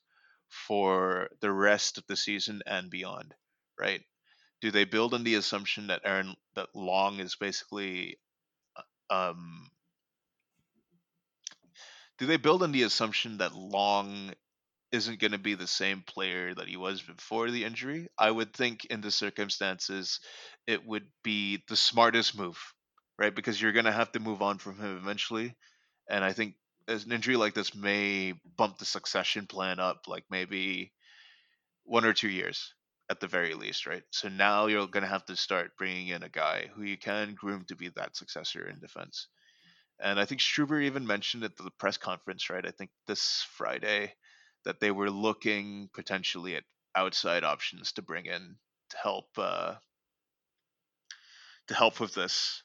[0.48, 3.34] for the rest of the season and beyond,
[3.78, 4.02] right?
[4.60, 8.18] Do they build on the assumption that Aaron that Long is basically
[9.10, 9.70] um
[12.18, 14.32] do they build on the assumption that Long
[14.94, 18.08] isn't going to be the same player that he was before the injury?
[18.18, 20.20] I would think in the circumstances
[20.66, 22.58] it would be the smartest move,
[23.18, 23.34] right?
[23.34, 25.56] Because you're going to have to move on from him eventually,
[26.08, 26.54] and I think
[26.88, 30.92] an injury like this may bump the succession plan up like maybe
[31.84, 32.74] one or two years
[33.10, 34.02] at the very least, right?
[34.10, 37.34] So now you're going to have to start bringing in a guy who you can
[37.34, 39.28] groom to be that successor in defense.
[40.00, 42.66] And I think Struber even mentioned at the press conference, right?
[42.66, 44.14] I think this Friday
[44.64, 48.56] that they were looking potentially at outside options to bring in
[48.90, 49.74] to help uh,
[51.68, 52.62] to help with this.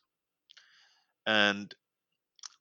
[1.26, 1.74] And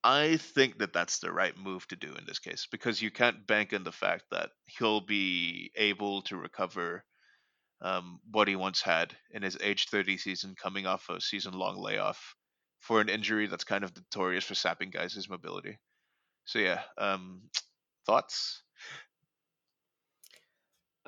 [0.05, 3.47] I think that that's the right move to do in this case because you can't
[3.47, 7.05] bank on the fact that he'll be able to recover
[7.81, 11.79] um, what he once had in his age 30 season coming off a season long
[11.79, 12.35] layoff
[12.81, 15.79] for an injury that's kind of notorious for sapping guys' mobility.
[16.45, 17.43] So yeah, um,
[18.07, 18.63] thoughts?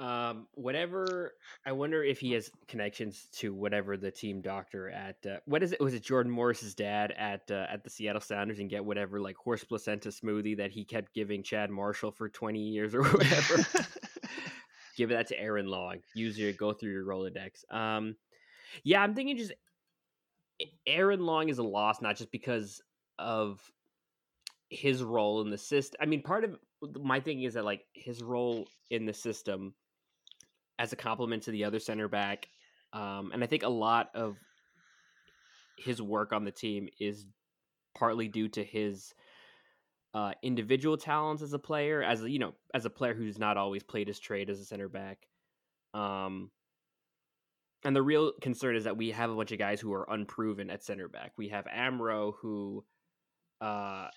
[0.01, 1.35] Um, whatever.
[1.67, 5.73] I wonder if he has connections to whatever the team doctor at uh, what is
[5.73, 5.81] it?
[5.81, 9.37] Was it Jordan Morris's dad at uh, at the Seattle Sounders and get whatever like
[9.37, 13.67] horse placenta smoothie that he kept giving Chad Marshall for twenty years or whatever.
[14.97, 15.99] Give that to Aaron Long.
[16.15, 17.71] Use your go through your Rolodex.
[17.71, 18.17] Um,
[18.83, 19.53] yeah, I'm thinking just
[20.87, 22.81] Aaron Long is a loss, not just because
[23.19, 23.61] of
[24.71, 25.99] his role in the system.
[26.01, 26.57] I mean, part of
[26.99, 29.75] my thing is that like his role in the system
[30.81, 32.49] as a compliment to the other center back,
[32.95, 34.37] um, and I think a lot of
[35.77, 37.27] his work on the team is
[37.95, 39.13] partly due to his
[40.15, 43.57] uh, individual talents as a player, as a, you know, as a player who's not
[43.57, 45.19] always played his trade as a center back.
[45.93, 46.51] Um,
[47.85, 50.71] and the real concern is that we have a bunch of guys who are unproven
[50.71, 51.33] at center back.
[51.37, 52.85] We have Amro, who
[53.61, 54.09] uh,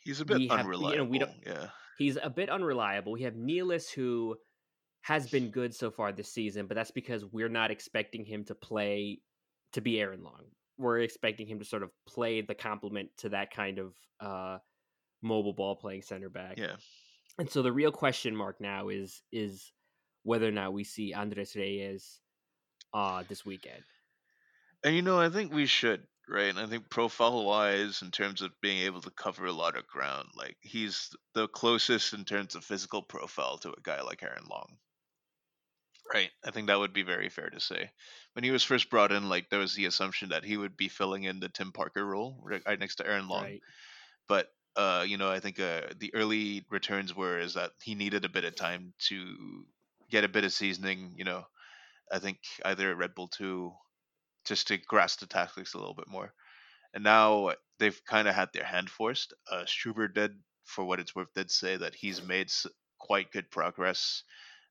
[0.00, 0.84] he's a bit unreliable.
[0.84, 3.12] Have, you know, we don't, yeah, he's a bit unreliable.
[3.12, 4.36] We have Nealis, who
[5.02, 8.54] has been good so far this season, but that's because we're not expecting him to
[8.54, 9.20] play
[9.72, 10.44] to be Aaron Long.
[10.78, 14.58] We're expecting him to sort of play the complement to that kind of uh,
[15.22, 16.56] mobile ball playing center back.
[16.56, 16.76] Yeah.
[17.38, 19.72] And so the real question mark now is is
[20.22, 22.20] whether or not we see Andres Reyes
[22.94, 23.82] uh this weekend.
[24.84, 26.50] And you know, I think we should, right?
[26.50, 29.86] And I think profile wise, in terms of being able to cover a lot of
[29.86, 34.44] ground, like he's the closest in terms of physical profile to a guy like Aaron
[34.50, 34.76] Long.
[36.12, 36.30] Right.
[36.44, 37.90] I think that would be very fair to say.
[38.34, 40.88] When he was first brought in, like there was the assumption that he would be
[40.88, 43.44] filling in the Tim Parker role right next to Aaron Long.
[43.44, 43.62] Right.
[44.28, 48.24] But uh, you know, I think uh, the early returns were is that he needed
[48.24, 49.64] a bit of time to
[50.10, 51.14] get a bit of seasoning.
[51.16, 51.46] You know,
[52.10, 53.72] I think either at Red Bull two,
[54.44, 56.32] just to grasp the tactics a little bit more.
[56.94, 59.32] And now they've kind of had their hand forced.
[59.50, 60.32] Uh, Struber did,
[60.64, 62.50] for what it's worth, did say that he's made
[62.98, 64.22] quite good progress,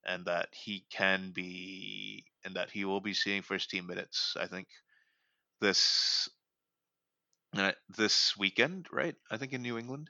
[0.05, 4.35] and that he can be, and that he will be seeing first team minutes.
[4.39, 4.67] I think
[5.59, 6.29] this
[7.57, 9.15] uh, this weekend, right?
[9.29, 10.09] I think in New England.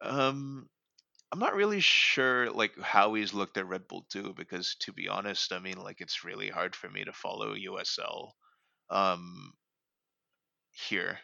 [0.00, 0.68] Um,
[1.32, 5.08] I'm not really sure like how he's looked at Red Bull too, because to be
[5.08, 8.32] honest, I mean like it's really hard for me to follow USL
[8.90, 9.52] um
[10.88, 11.18] here.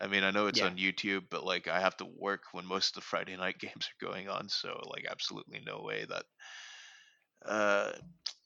[0.00, 0.66] I mean, I know it's yeah.
[0.66, 3.88] on YouTube, but like I have to work when most of the Friday night games
[3.88, 6.24] are going on, so like absolutely no way that
[7.46, 7.92] uh,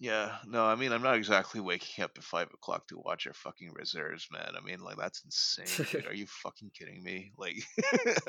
[0.00, 3.32] yeah, no, I mean, I'm not exactly waking up at five o'clock to watch our
[3.32, 4.52] fucking reserves, man.
[4.56, 5.86] I mean, like that's insane.
[5.90, 6.06] Dude.
[6.08, 7.32] Are you fucking kidding me?
[7.38, 7.56] Like,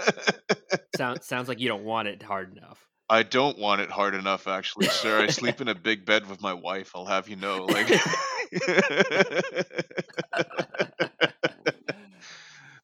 [0.95, 2.79] sounds sounds like you don't want it hard enough.
[3.09, 5.21] I don't want it hard enough, actually, sir.
[5.21, 6.91] I sleep in a big bed with my wife.
[6.95, 7.87] I'll have you know, like.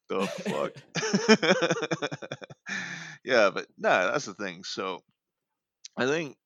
[0.08, 0.72] the fuck.
[3.24, 4.64] yeah, but no, nah, that's the thing.
[4.64, 5.00] So,
[5.96, 6.36] I think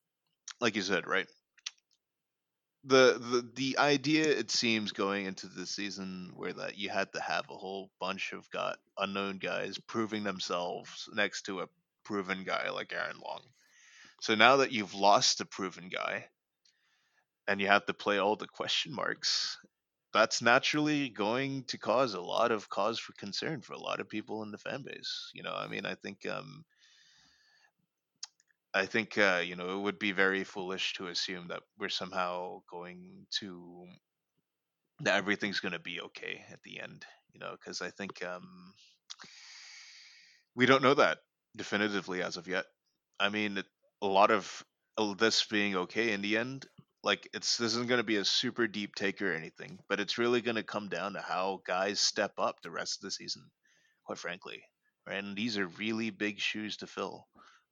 [0.60, 1.26] like you said, right?
[2.84, 7.20] The, the the idea it seems going into the season where that you had to
[7.20, 11.68] have a whole bunch of got unknown guys proving themselves next to a
[12.04, 13.42] proven guy like Aaron Long.
[14.20, 16.26] So now that you've lost the proven guy
[17.48, 19.58] and you have to play all the question marks,
[20.12, 24.08] that's naturally going to cause a lot of cause for concern for a lot of
[24.08, 25.30] people in the fan base.
[25.34, 26.64] You know, I mean, I think um,
[28.76, 32.60] I think uh, you know it would be very foolish to assume that we're somehow
[32.70, 33.86] going to
[35.00, 37.04] that everything's going to be okay at the end.
[37.32, 38.74] You know, because I think um,
[40.54, 41.18] we don't know that
[41.56, 42.66] definitively as of yet.
[43.18, 43.62] I mean,
[44.02, 44.62] a lot of
[45.18, 46.66] this being okay in the end,
[47.02, 50.18] like it's this isn't going to be a super deep take or anything, but it's
[50.18, 53.42] really going to come down to how guys step up the rest of the season.
[54.04, 54.62] Quite frankly,
[55.06, 55.22] right?
[55.22, 57.26] And these are really big shoes to fill.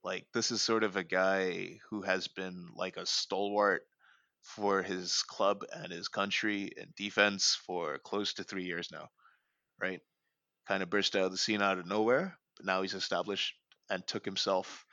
[0.05, 3.81] Like this is sort of a guy who has been like a stalwart
[4.43, 9.09] for his club and his country in defense for close to three years now,
[9.81, 9.99] right?
[10.67, 13.55] Kind of burst out of the scene out of nowhere, but now he's established
[13.89, 14.85] and took himself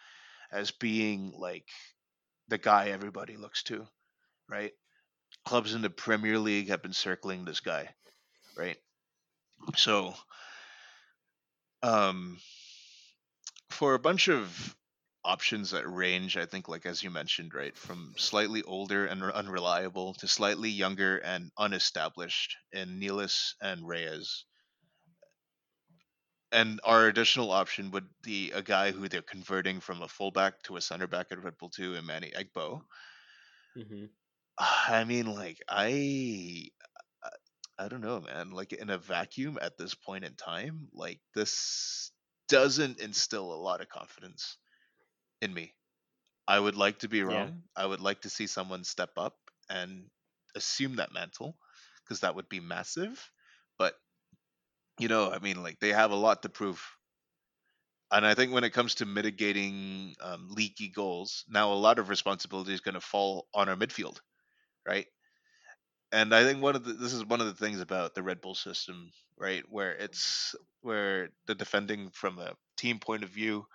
[0.50, 1.68] as being like
[2.48, 3.86] the guy everybody looks to,
[4.48, 4.72] right?
[5.44, 7.90] Clubs in the Premier League have been circling this guy,
[8.56, 8.78] right?
[9.76, 10.14] So,
[11.82, 12.38] um,
[13.68, 14.74] for a bunch of
[15.24, 20.14] options that range i think like as you mentioned right from slightly older and unreliable
[20.14, 24.44] to slightly younger and unestablished in Nealis and Reyes
[26.52, 30.76] and our additional option would be a guy who they're converting from a fullback to
[30.76, 32.82] a center back at Red Bull 2 and Manny Egbo.
[33.76, 34.04] Mm-hmm.
[34.58, 36.68] I mean, like I,
[37.78, 38.50] I don't know, man.
[38.50, 42.12] Like in a vacuum at this point in time, like this
[42.48, 44.58] doesn't instill a lot of confidence
[45.42, 45.74] in me.
[46.48, 47.64] I would like to be wrong.
[47.76, 47.82] Yeah.
[47.82, 49.36] I would like to see someone step up
[49.70, 50.10] and
[50.56, 51.58] assume that mantle
[52.04, 53.30] because that would be massive.
[53.78, 53.94] But
[54.98, 56.82] you know, I mean, like they have a lot to prove.
[58.12, 62.10] And I think when it comes to mitigating um, leaky goals, now a lot of
[62.10, 64.20] responsibility is going to fall on our midfield,
[64.86, 65.08] right?
[66.12, 68.40] and I think one of the this is one of the things about the Red
[68.40, 69.64] Bull system, right?
[69.68, 73.66] Where it's where the defending from a team point of view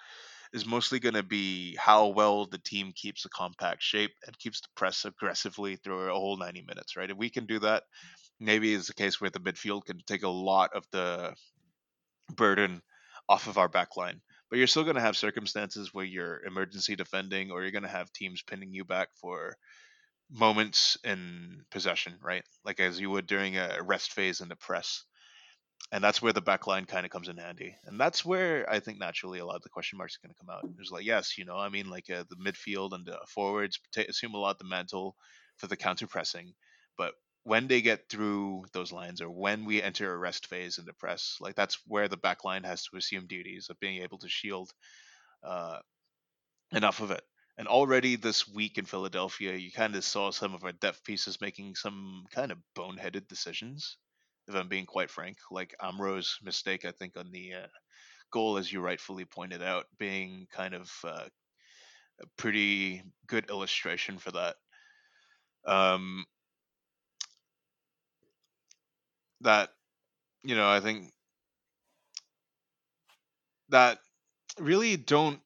[0.57, 4.59] is mostly going to be how well the team keeps a compact shape and keeps
[4.61, 7.09] the press aggressively through a whole 90 minutes, right?
[7.09, 7.83] If we can do that,
[8.39, 11.33] maybe it's a case where the midfield can take a lot of the
[12.35, 12.81] burden
[13.29, 14.21] off of our back line.
[14.49, 17.89] But you're still going to have circumstances where you're emergency defending or you're going to
[17.89, 19.55] have teams pinning you back for
[20.31, 22.43] moments in possession, right?
[22.65, 25.03] Like as you would during a rest phase in the press.
[25.91, 27.75] And that's where the back line kind of comes in handy.
[27.86, 30.39] And that's where I think naturally a lot of the question marks are going to
[30.39, 30.75] come out.
[30.75, 34.34] There's like, yes, you know, I mean, like uh, the midfield and the forwards assume
[34.34, 35.15] a lot of the mantle
[35.55, 36.53] for the counter pressing.
[36.97, 37.13] But
[37.43, 40.91] when they get through those lines or when we enter a rest phase in the
[40.91, 44.28] press, like that's where the back line has to assume duties of being able to
[44.28, 44.69] shield
[45.43, 45.80] uh,
[46.73, 47.21] enough of it.
[47.57, 51.39] And already this week in Philadelphia, you kind of saw some of our depth pieces
[51.39, 53.97] making some kind of boneheaded decisions,
[54.47, 55.37] if I'm being quite frank.
[55.51, 57.67] Like Amro's mistake, I think, on the uh,
[58.31, 61.27] goal, as you rightfully pointed out, being kind of uh,
[62.21, 64.55] a pretty good illustration for that.
[65.65, 66.25] Um,
[69.41, 69.69] that,
[70.43, 71.11] you know, I think
[73.69, 73.99] that
[74.59, 75.41] really don't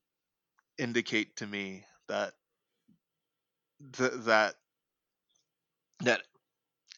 [0.78, 2.34] indicate to me that
[3.94, 4.56] th- that
[6.02, 6.22] that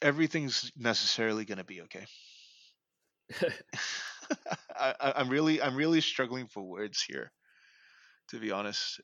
[0.03, 2.05] everything's necessarily going to be okay.
[4.75, 7.31] I, I'm really I'm really struggling for words here,
[8.29, 9.01] to be honest.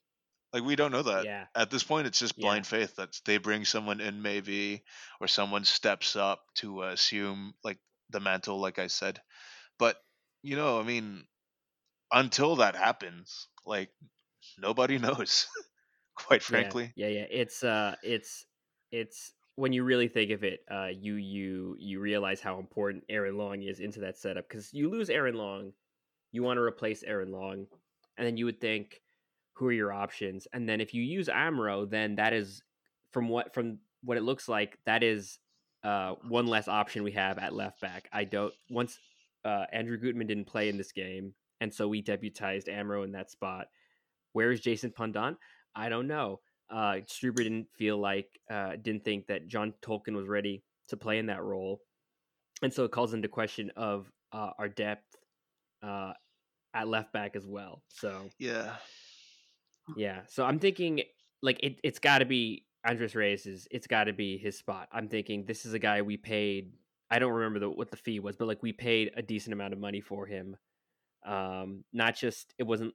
[0.53, 1.47] Like we don't know that yeah.
[1.55, 2.07] at this point.
[2.07, 2.43] It's just Yeah.
[2.47, 4.83] blind faith that they bring someone in, maybe,
[5.21, 7.79] or someone steps up to assume like
[8.09, 9.21] the mantle, like I said.
[9.79, 9.97] But
[10.43, 11.25] you know, I mean,
[12.11, 13.91] until that happens, like
[14.57, 15.47] nobody knows.
[16.15, 16.93] quite frankly.
[16.95, 17.27] Yeah, yeah, yeah.
[17.29, 18.45] It's uh it's
[18.91, 23.37] it's when you really think of it, uh you you you realize how important Aaron
[23.37, 25.73] Long is into that setup cuz you lose Aaron Long,
[26.31, 27.67] you want to replace Aaron Long,
[28.17, 29.01] and then you would think
[29.53, 30.47] who are your options?
[30.53, 32.63] And then if you use Amro, then that is
[33.11, 35.39] from what from what it looks like, that is
[35.83, 38.07] uh one less option we have at left back.
[38.13, 38.97] I don't once
[39.43, 43.29] uh Andrew Gutman didn't play in this game, and so we deputized Amro in that
[43.29, 43.67] spot.
[44.31, 45.37] Where is Jason Pendant?
[45.75, 46.39] I don't know.
[46.71, 51.17] Uh, Struber didn't feel like, uh, didn't think that John Tolkin was ready to play
[51.17, 51.81] in that role,
[52.61, 55.05] and so it calls into question of uh, our depth
[55.81, 56.13] uh,
[56.73, 57.83] at left back as well.
[57.87, 58.75] So Yeah.
[59.95, 61.01] yeah, so I'm thinking
[61.41, 63.45] like it, it's got to be Andres Reyes.
[63.45, 64.87] Is it's got to be his spot.
[64.91, 66.73] I'm thinking this is a guy we paid.
[67.11, 69.73] I don't remember the, what the fee was, but like we paid a decent amount
[69.73, 70.55] of money for him.
[71.25, 72.93] Um, not just it wasn't.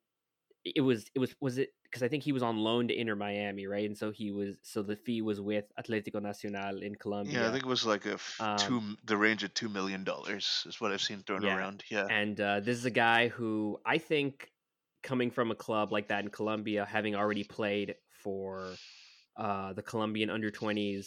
[0.64, 3.14] It was it was was it because I think he was on loan to Inter
[3.14, 3.86] Miami, right?
[3.86, 7.42] And so he was so the fee was with Atletico Nacional in Colombia.
[7.42, 9.68] Yeah, I think it was like a f- two Um, m- the range of two
[9.68, 11.56] million dollars is what I've seen thrown Yeah.
[11.56, 11.84] around.
[11.88, 12.08] Yeah.
[12.10, 14.50] And uh, this is a guy who I think
[15.04, 18.74] coming from a club like that in Colombia, having already played for
[19.36, 21.06] uh, the Colombian under 20s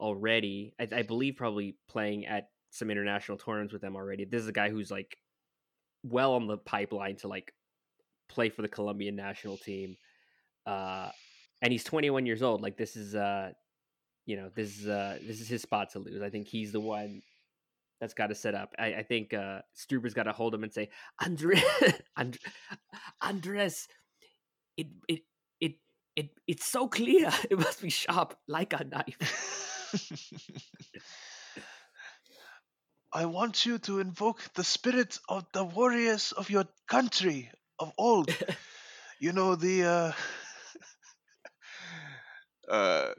[0.00, 4.24] already, I, I believe probably playing at some international tournaments with them already.
[4.24, 5.16] This is a guy who's like
[6.02, 7.54] well on the pipeline to like
[8.28, 9.96] play for the Colombian national team.
[10.66, 11.10] Uh,
[11.62, 12.60] and he's 21 years old.
[12.62, 13.52] Like this is uh
[14.26, 16.22] you know, this is uh this is his spot to lose.
[16.22, 17.22] I think he's the one
[18.00, 18.74] that's got to set up.
[18.78, 20.90] I, I think uh Struber's got to hold him and say,
[21.24, 21.62] Andre,
[22.16, 22.38] And-
[23.22, 23.88] Andres,
[24.76, 25.20] it it
[25.60, 25.72] it
[26.16, 27.30] it it's so clear.
[27.50, 29.90] It must be sharp like a knife.
[33.12, 38.28] I want you to invoke the spirit of the warriors of your country of old.
[39.20, 40.12] you know the uh
[42.70, 43.10] uh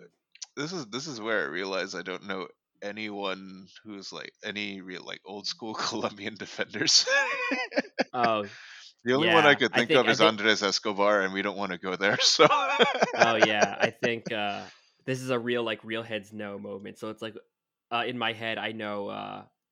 [0.56, 2.48] this is this is where I realize I don't know
[2.82, 7.06] anyone who's like any real like old school Colombian defenders.
[8.14, 8.46] Oh,
[9.04, 11.22] the only one I yeah, could I think think- of I is think- Andres Escobar
[11.22, 12.18] and we don't want to go there.
[12.22, 13.76] So oh yeah.
[13.80, 14.62] I think uh
[15.06, 16.98] this is a real like real heads no moment.
[16.98, 17.36] So it's like
[17.92, 19.10] uh in my head I know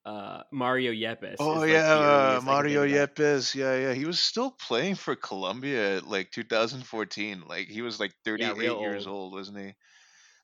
[0.06, 1.38] uh Mario Yepes.
[1.40, 2.86] Oh is, yeah, uh, earliest I can Mario.
[2.86, 3.56] Yepes.
[3.56, 3.94] Yeah, yeah.
[3.94, 7.44] He was still playing for Colombia like 2014.
[7.48, 9.16] Like he was like 38 real years old.
[9.16, 9.76] old, wasn't he?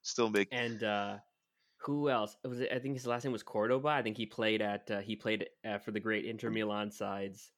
[0.01, 0.57] Still making.
[0.57, 1.17] and uh
[1.85, 4.61] who else was it i think his last name was cordoba i think he played
[4.61, 7.51] at uh, he played uh, for the great inter milan sides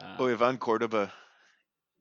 [0.00, 1.12] uh, Oh, Ivan Cordoba.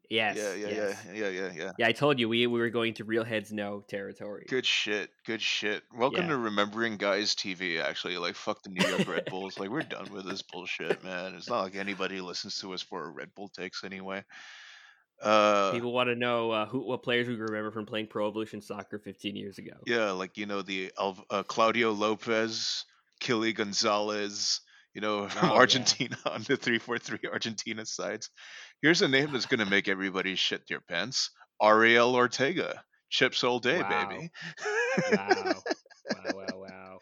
[0.10, 1.06] Yes yeah, yeah, yes.
[1.08, 1.72] yeah, yeah, yeah, yeah.
[1.78, 5.10] yeah i told you we, we were going to real heads no territory Good shit.
[5.26, 5.84] Good shit.
[5.96, 6.30] Welcome Yeah.
[6.32, 7.80] to Remembering Guys TV.
[7.80, 9.60] Actually, like fuck the New York Red Bulls.
[9.60, 11.36] Like we're done with this bullshit, man.
[11.36, 14.24] It's not like anybody listens to us for Red Bull takes anyway.
[15.22, 18.62] Uh, People want to know uh, who what players we remember from playing Pro Evolution
[18.62, 19.74] Soccer 15 years ago.
[19.86, 22.86] yeah, like you know the Alv- uh, Claudio Lopez,
[23.22, 24.62] Kili Gonzalez,
[24.94, 25.60] you know from Oh, yeah.
[25.60, 28.30] Argentina on the three four three Argentina sides.
[28.82, 33.80] Here's a name that's gonna make everybody shit their pants: Ariel Ortega, chips all day,
[33.82, 34.10] Wow.
[34.10, 34.30] baby.
[35.12, 35.54] Wow.
[36.12, 37.00] wow, wow, wow.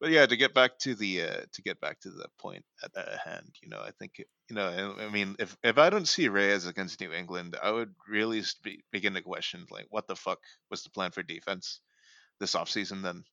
[0.00, 2.96] but yeah, to get back to the uh, to get back to the point at,
[2.96, 5.88] at hand, you know, I think it- you know, I, I mean, if if I
[5.88, 10.06] don't see Reyes against New England, I would really spe- begin to question like, what
[10.06, 10.38] the fuck
[10.70, 11.80] was the plan for defense
[12.40, 13.24] this offseason then,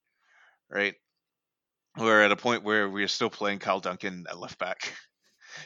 [0.69, 0.95] right?
[1.97, 4.93] We're at a point where we're still playing Kyle Duncan at left back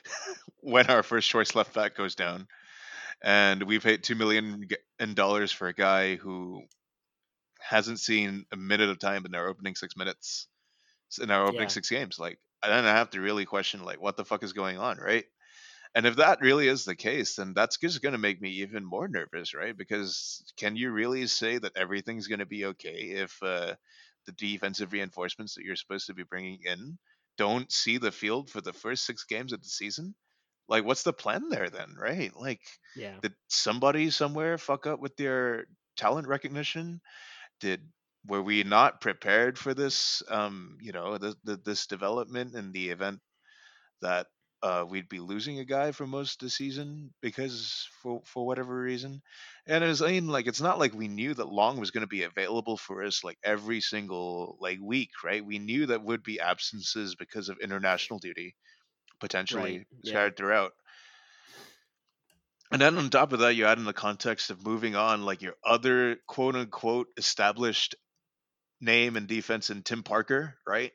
[0.66, 2.48] when our first choice left back goes down,
[3.24, 4.68] and we paid two million
[5.16, 6.64] dollars for a guy who
[7.60, 10.48] hasn't seen a minute of time in our opening six minutes
[11.22, 11.70] in our opening Yeah.
[11.70, 12.20] six games.
[12.20, 14.98] Like, I then I have to really question like what the fuck is going on,
[14.98, 15.26] right?
[15.96, 18.86] And if that really is the case, then that's just going to make me even
[18.86, 19.76] more nervous, right?
[19.78, 23.76] Because can you really say that everything's going to be okay if uh,
[24.26, 27.00] the defensive reinforcements that you're supposed to be bringing in
[27.38, 30.16] don't see the field for the first six games of the season?
[30.68, 32.36] Like, what's the plan there then, right?
[32.36, 32.62] Like,
[32.96, 33.22] Yeah.
[33.22, 37.02] did somebody somewhere fuck up with their talent recognition?
[37.60, 37.92] Did
[38.26, 40.24] were we not prepared for this?
[40.30, 43.22] Um, you know, the, the, this development in the event
[44.02, 44.28] that
[44.62, 48.80] uh, we'd be losing a guy for most of the season because for for whatever
[48.82, 49.22] reason.
[49.68, 52.02] And it was I mean like it's not like we knew that Long was going
[52.02, 55.46] to be available for us like every single like week, right?
[55.46, 58.56] We knew that would be absences because of international duty
[59.20, 60.10] potentially Right, yeah.
[60.12, 60.74] scattered throughout.
[62.72, 65.42] And then on top of that, you add in the context of moving on, like
[65.42, 67.96] your other quote unquote established
[68.82, 70.92] name and defense in Tim Parker, right?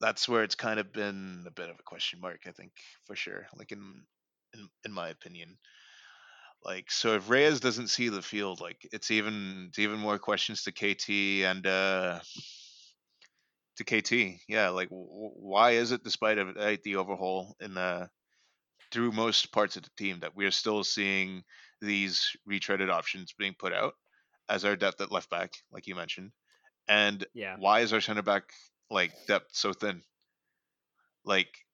[0.00, 2.72] That's where it's kind of been a bit of a question mark, I think,
[3.06, 3.46] for sure.
[3.56, 4.04] Like in
[4.54, 5.58] in, in my opinion.
[6.62, 10.64] Like so if Reyes doesn't see the field, like it's even it's even more questions
[10.64, 11.08] to KT
[11.46, 12.20] and uh
[13.76, 14.40] to KT.
[14.48, 18.10] Yeah, like w- why is it despite of uh, the overhaul in the
[18.92, 21.44] through most parts of the team that we are still seeing
[21.80, 23.94] these retreaded options being put out
[24.48, 26.32] as our depth at left back, like you mentioned,
[26.88, 27.56] and Yeah.
[27.56, 28.52] why is our center back
[28.90, 30.02] like depth so thin?
[31.24, 31.66] Like,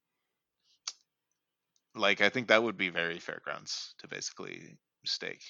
[1.94, 5.42] like I think that would be very fair grounds to basically mistake.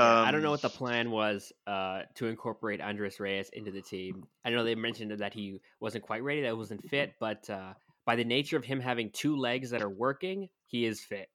[0.00, 3.70] Yeah, I don't know Um, what the plan was uh, to incorporate Andres Reyes into
[3.70, 4.26] the team.
[4.44, 7.74] I know they mentioned that he wasn't quite ready, that he wasn't fit, but uh,
[8.04, 11.30] by the nature of him having two legs that are working, he is fit.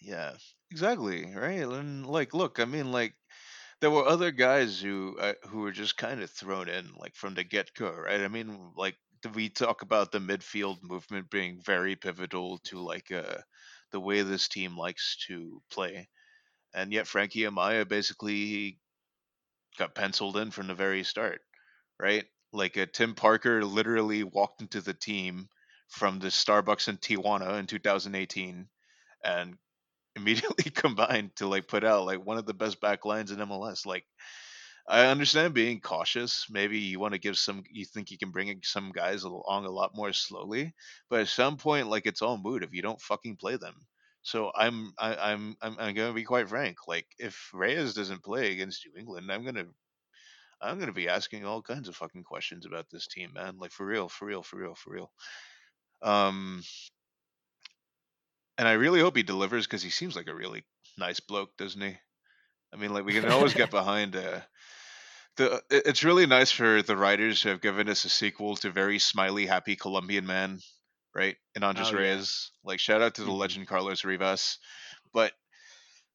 [0.00, 0.36] Yeah,
[0.70, 1.34] exactly.
[1.34, 1.60] Right.
[1.62, 3.14] And like, look, I mean, like,
[3.80, 7.34] there were other guys who uh, who were just kind of thrown in, like from
[7.34, 8.20] the get go, right?
[8.22, 8.98] I mean, like,
[9.34, 13.38] we talk about the midfield movement being very pivotal to like uh,
[13.92, 16.08] the way this team likes to play,
[16.74, 18.78] and yet Frankie Amaya basically
[19.78, 21.40] got penciled in from the very start,
[22.00, 22.24] right?
[22.52, 25.48] Like, uh, Tim Parker literally walked into the team
[25.88, 28.68] from the Starbucks in Tijuana in 2018
[29.24, 29.58] and
[30.16, 33.86] immediately combined to like put out like one of the best back lines in MLS.
[33.86, 34.04] Like
[34.88, 36.46] I understand being cautious.
[36.50, 39.64] Maybe you want to give some you think you can bring in some guys along
[39.66, 40.74] a lot more slowly,
[41.10, 43.74] but at some point like it's all moot if you don't fucking play them.
[44.22, 46.76] So I'm I, I'm I'm I'm gonna be quite frank.
[46.86, 49.66] Like if Reyes doesn't play against New England, I'm gonna
[50.60, 53.58] I'm gonna be asking all kinds of fucking questions about this team, man.
[53.58, 55.10] Like for real, for real, for real, for real.
[56.02, 56.62] Um,
[58.56, 60.64] and I really hope he delivers because he seems like a really
[60.98, 61.96] nice bloke, doesn't he?
[62.72, 64.16] I mean, like we can always get behind.
[64.16, 64.40] Uh,
[65.36, 68.98] the it's really nice for the writers who have given us a sequel to very
[68.98, 70.58] smiley, happy Colombian man,
[71.18, 71.36] right?
[71.56, 71.98] And Andres Oh, yeah.
[72.14, 72.52] Reyes.
[72.64, 73.38] Like shout out to the Mhm.
[73.38, 74.58] legend Carlos Rivas,
[75.12, 75.32] but.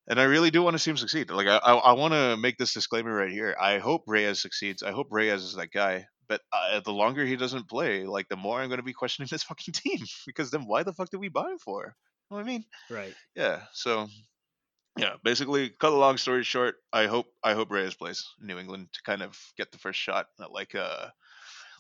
[0.05, 1.29] And I really do want to see him succeed.
[1.31, 3.55] Like I, I, I want to make this disclaimer right here.
[3.57, 4.83] I hope Reyes succeeds.
[4.83, 6.07] I hope Reyes is that guy.
[6.27, 9.29] But uh, the longer he doesn't play, like the more I'm going to be questioning
[9.31, 9.99] this fucking team.
[10.25, 11.95] Because then why the fuck did we buy him for?
[12.29, 12.65] You know what I mean?
[12.89, 13.13] Right.
[13.35, 14.07] yeah so
[14.97, 18.89] yeah basically cut a long story short i hope i hope reyes plays new england
[18.93, 21.07] to kind of get the first shot at like uh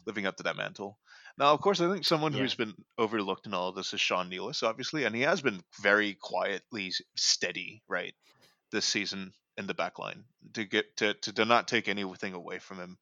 [0.07, 0.97] living up to that mantle
[1.37, 4.29] now of course i think someone who's been overlooked in all of this is sean
[4.29, 8.13] nealis obviously and he has been very quietly steady right
[8.71, 10.23] this season in the back line
[10.53, 12.97] to get to, to, to not take anything away from him.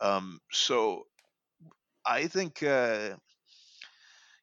[0.00, 1.04] Um so
[2.04, 3.10] i think uh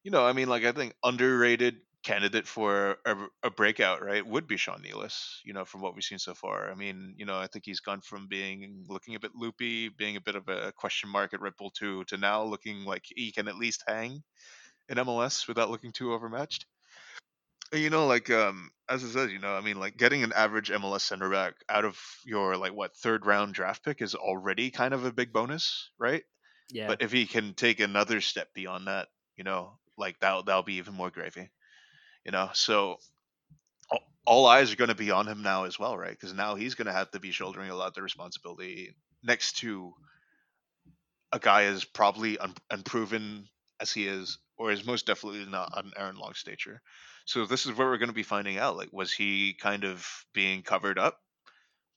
[0.04, 4.48] you know, I mean, like I think underrated candidate for a, a breakout, right, would
[4.48, 5.40] be Sean Nealis.
[5.44, 6.72] You know, from what we've seen so far.
[6.72, 10.16] I mean, you know, I think he's gone from being looking a bit loopy, being
[10.16, 13.32] a bit of a question mark at Red Bull two, to now looking like he
[13.32, 14.24] can at least hang
[14.90, 16.66] in MLS without looking too overmatched.
[17.74, 20.70] You know, like um, as I said, you know, I mean, like getting an average
[20.70, 24.94] MLS center back out of your like what third round draft pick is already kind
[24.94, 26.24] of a big bonus, right?
[26.70, 26.88] Yeah.
[26.88, 30.76] But if he can take another step beyond that, you know, like that that'll be
[30.76, 31.50] even more gravy.
[32.26, 32.98] You know, so
[34.26, 36.12] all, eyes are going to be on him now as well, right?
[36.12, 39.58] Because now he's going to have to be shouldering a lot of the responsibility next
[39.58, 39.94] to
[41.32, 43.48] a guy as probably un- unproven
[43.80, 46.82] as he is, or is most definitely not an Aaron Long stature.
[47.26, 48.78] So this is where we're going to be finding out.
[48.78, 51.18] Like, was he kind of being covered up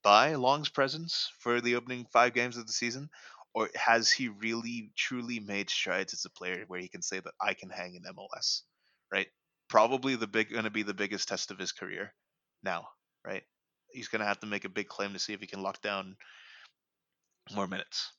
[0.02, 3.10] by Long's presence for the opening five games of the season,
[3.54, 7.34] or has he really truly made strides as a player where he can say that
[7.40, 8.62] I can hang in MLS,
[9.12, 9.28] right?
[9.74, 12.14] Probably the big going to be the biggest test of his career
[12.62, 12.86] now,
[13.26, 13.42] right?
[13.90, 15.82] He's going to have to make a big claim to see if he can lock
[15.82, 16.14] down
[17.52, 18.12] more minutes.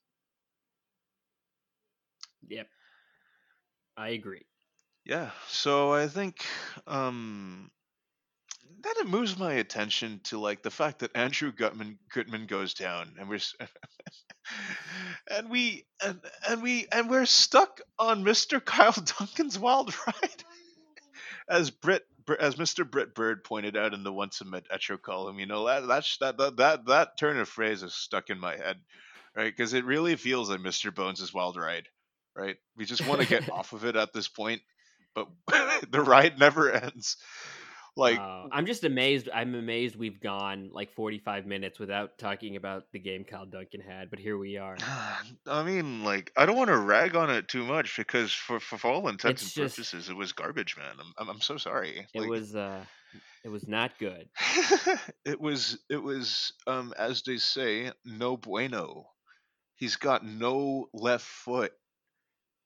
[2.49, 2.67] Yep.
[3.95, 4.45] I agree.
[5.05, 6.45] Yeah, so I think
[6.87, 7.71] um
[8.81, 13.15] then it moves my attention to like the fact that Andrew Gutman Gutman goes down
[13.17, 13.39] and we're
[15.31, 18.59] and we and, and we and we're stuck on Mr.
[18.59, 20.43] Kyle Duncan's wild ride
[21.47, 22.03] as Brit
[22.39, 22.89] as Mr.
[22.89, 26.57] Britt Bird pointed out in the once a Metro column, you know that that that
[26.57, 28.77] that, that turn of phrase is stuck in my head,
[29.35, 29.55] right?
[29.55, 30.93] Because it really feels like Mr.
[30.93, 31.87] Bones' wild ride,
[32.35, 32.55] right?
[32.75, 34.61] We just want to get off of it at this point,
[35.13, 35.27] but
[35.91, 37.17] the ride never ends.
[37.97, 39.29] Like Uh, I'm just amazed.
[39.33, 44.09] I'm amazed we've gone like 45 minutes without talking about the game Kyle Duncan had,
[44.09, 44.77] but here we are.
[45.47, 48.77] I mean, like, I don't want to rag on it too much because, for for,
[48.77, 50.95] for all intents It's and just- purposes, it was garbage, man.
[50.99, 52.05] I'm I'm, I'm so sorry.
[52.13, 52.83] It Like, was uh
[53.45, 54.27] it was not good.
[55.25, 59.05] it was it was um as they say, no bueno.
[59.75, 61.71] He's got no left foot.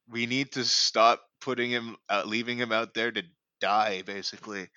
[0.08, 3.24] We need to stop putting him out, leaving him out there to
[3.62, 4.02] die.
[4.04, 4.68] Basically,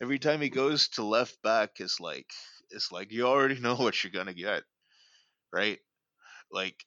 [0.00, 2.30] every time he goes to left back, is like
[2.70, 4.62] it's like you already know what you're gonna get,
[5.52, 5.78] right?
[6.50, 6.84] Like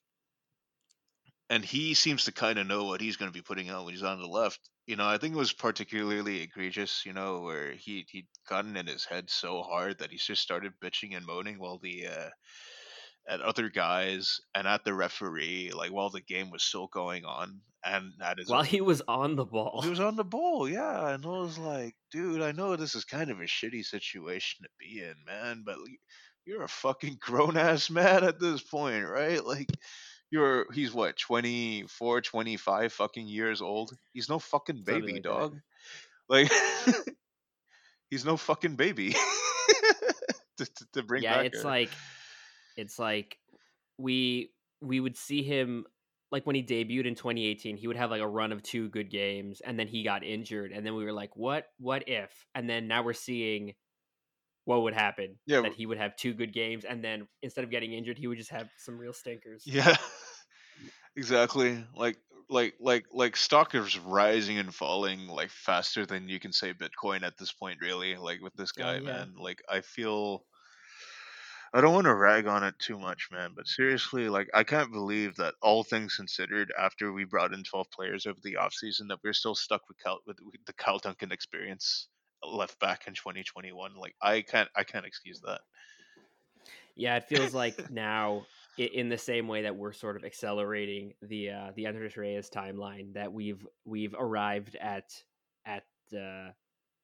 [1.50, 4.04] and he seems to kind of know what he's to be putting out when he's
[4.04, 4.60] on the left.
[4.86, 7.04] You know, I think it was particularly egregious.
[7.06, 10.74] You know, where he he'd gotten in his head so hard that he just started
[10.84, 12.30] bitching and moaning while the uh,
[13.28, 17.62] at other guys and at the referee, like while the game was still going on,
[17.84, 19.82] and at his While he was on the ball.
[19.82, 23.06] he was on the ball, yeah, and I was like, dude, I know this is
[23.06, 25.78] kind of a shitty situation to be in, man, but
[26.46, 29.44] you're a fucking grown ass man at this point, right?
[29.44, 29.70] Like,
[30.32, 33.96] you're he's what 24, 25 fucking years old.
[34.14, 35.30] He's no fucking baby, like that.
[35.30, 35.60] dog.
[36.30, 36.52] Like,
[38.10, 39.16] he's no fucking baby.
[40.58, 41.90] to, to, bring yeah, it's a- like
[42.78, 43.38] it's like
[43.98, 44.52] we
[44.82, 45.86] we would see him
[46.32, 49.10] like when he debuted in 2018 he would have like a run of two good
[49.10, 52.70] games and then he got injured and then we were like what what if and
[52.70, 53.74] then now we're seeing
[54.66, 57.72] what would happen Yeah, that he would have two good games and then instead of
[57.72, 59.96] getting injured he would just have some real stinkers Yeah,
[61.16, 61.84] exactly.
[61.96, 62.18] Like
[62.50, 67.24] like like like stock is rising and falling like faster than you can say Bitcoin
[67.24, 67.80] at this point.
[67.82, 69.26] Really, like with this Oh, guy, yeah.
[69.26, 69.34] man.
[69.38, 70.46] Like I feel.
[71.74, 74.92] I don't want to rag on it too much, man, but seriously, like I can't
[74.92, 79.20] believe that all things considered, after we brought in twelve players over the offseason, that
[79.24, 82.08] we're still stuck with Cal with, with the Cal Duncan experience
[82.44, 83.96] left back in 2021.
[83.96, 85.62] Like I can't I can't excuse that.
[86.96, 88.46] yeah it feels like now
[88.78, 93.14] in the same way that we're sort of accelerating the uh the Andres Reyes timeline
[93.14, 95.10] that we've we've arrived at
[95.66, 95.84] at
[96.16, 96.52] uh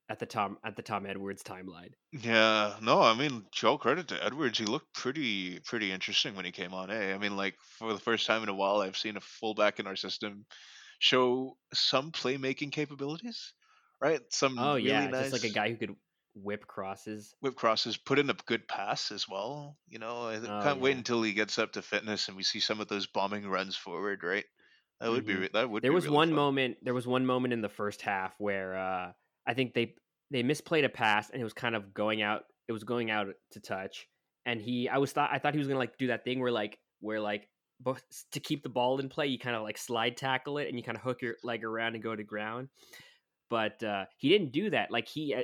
[0.10, 1.93] at the Tom at the Tom Edwards timeline.
[2.12, 4.60] Yeah, no, I mean, Joe credit to Edwards.
[4.60, 6.91] He looked pretty pretty interesting when he came on.
[6.91, 7.14] Eh?
[7.14, 9.88] I mean, like for the first time in a while, I've seen a fullback in
[9.88, 10.45] our system
[10.99, 13.54] show some playmaking capabilities.
[14.01, 15.95] Right, some Oh really yeah, nice just like a guy who could
[16.34, 17.36] whip crosses.
[17.41, 19.78] whip crosses, put in a good pass as well.
[19.88, 22.60] You know, I Oh, can't wait until he gets up to fitness and we see
[22.60, 24.24] some of those bombing runs forward.
[24.24, 24.45] Right,
[24.99, 25.38] that would be Mhm.
[25.38, 25.86] re- that would.
[25.86, 26.34] Be there be was really one fun.
[26.34, 26.78] moment.
[26.82, 29.14] There was one moment in the first half where uh,
[29.46, 29.96] I think they
[30.32, 32.44] they misplayed a pass and it was kind of going out.
[32.68, 34.08] It was going out to touch,
[34.46, 34.88] and he.
[34.89, 37.20] I was thought I thought he was gonna like do that thing where like where
[37.20, 37.50] like
[38.32, 40.84] to keep the ball in play, you kind of like slide tackle it and you
[40.84, 42.70] kind of hook your leg around and go to ground.
[43.50, 44.89] But uh, he didn't do that.
[44.91, 45.41] Like he, uh,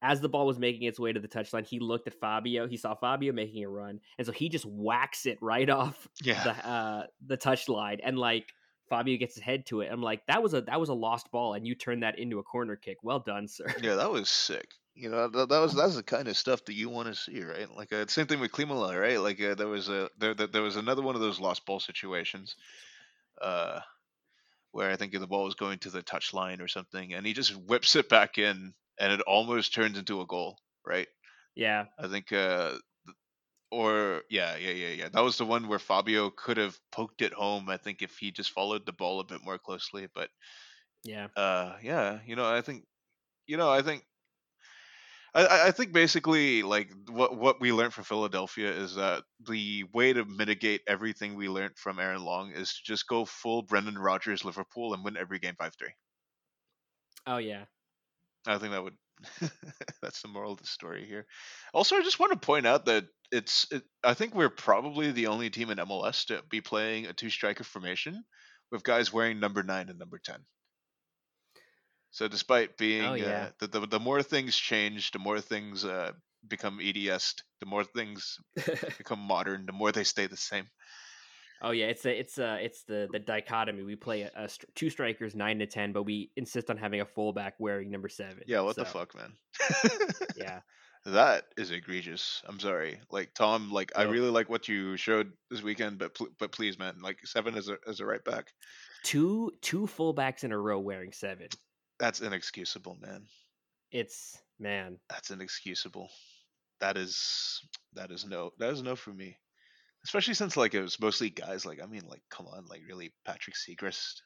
[0.00, 2.66] as the ball was making its way to the touchline, he looked at Fabio.
[2.66, 6.42] He saw Fabio making a run, and so he just whacks it right off Yeah,
[6.44, 8.52] the uh the touchline and like
[8.88, 9.90] Fabio gets his head to it.
[9.90, 12.38] I'm like, that was a that was a lost ball, and you turned that into
[12.38, 12.98] a corner kick.
[13.02, 13.66] Well done, sir.
[13.82, 14.68] Yeah, that was sick.
[14.94, 17.42] You know, that, that was that's the kind of stuff that you want to see,
[17.42, 17.68] right?
[17.74, 19.20] Like uh, same thing with Klimala, right?
[19.20, 21.80] Like uh, there was a there, there there was another one of those lost ball
[21.80, 22.54] situations,
[23.40, 23.80] uh,
[24.70, 27.32] where I think the ball was going to the touch line or something, and he
[27.32, 30.58] just whips it back in, and it almost turns into a goal.
[30.86, 31.08] right?
[31.54, 31.86] Yeah.
[31.98, 32.72] I think uh
[33.70, 35.08] or yeah, yeah, yeah, yeah.
[35.08, 37.68] That was the one where Fabio could have poked it home.
[37.68, 40.30] I think if he just followed the ball a bit more closely, but
[41.04, 41.28] Yeah.
[41.36, 42.86] uh, yeah, you know, I think,
[43.46, 44.04] you know, I think,
[45.34, 50.12] I, I think basically like what what we learned from Philadelphia is that the way
[50.12, 54.44] to mitigate everything we learned from Aaron Long is to just go full Brendan Rodgers
[54.44, 55.94] Liverpool and win every game five three.
[57.26, 57.66] Oh yeah.
[58.46, 58.96] I think that would
[60.02, 61.26] that's the moral of the story here.
[61.72, 65.28] Also, I just want to point out that it's it, I think we're probably the
[65.28, 68.24] only team in MLS to be playing a two striker formation
[68.70, 70.44] with guys wearing number nine and number ten.
[72.10, 73.48] So despite being Oh yeah.
[73.48, 76.12] uh, the, the the more things change, the more things uh,
[76.46, 78.38] become EDS, the more things
[78.98, 80.70] become modern, the more they stay the same.
[81.64, 81.86] Oh yeah.
[81.86, 83.82] It's a it's a it's the the dichotomy.
[83.82, 87.00] We play a, a str- two strikers nine to ten, but we insist on having
[87.00, 88.42] a fullback wearing number seven.
[88.46, 89.32] Yeah, what the fuck, man?
[90.36, 90.60] Yeah.
[91.06, 92.42] that is egregious.
[92.46, 93.00] I'm sorry.
[93.10, 96.78] Like Tom, like I really like what you showed this weekend, but pl- but please,
[96.78, 98.52] man, like seven as a as a right back,
[99.02, 101.48] Two two fullbacks in a row wearing seven.
[101.98, 103.24] that's inexcusable, man.
[103.92, 104.98] It's man.
[105.10, 106.08] That's inexcusable.
[106.80, 107.60] That is
[107.92, 109.36] that is no that is no for me.
[110.04, 111.64] Especially since like it was mostly guys.
[111.64, 114.20] Like I mean, like come on, like really Patrick Seagrist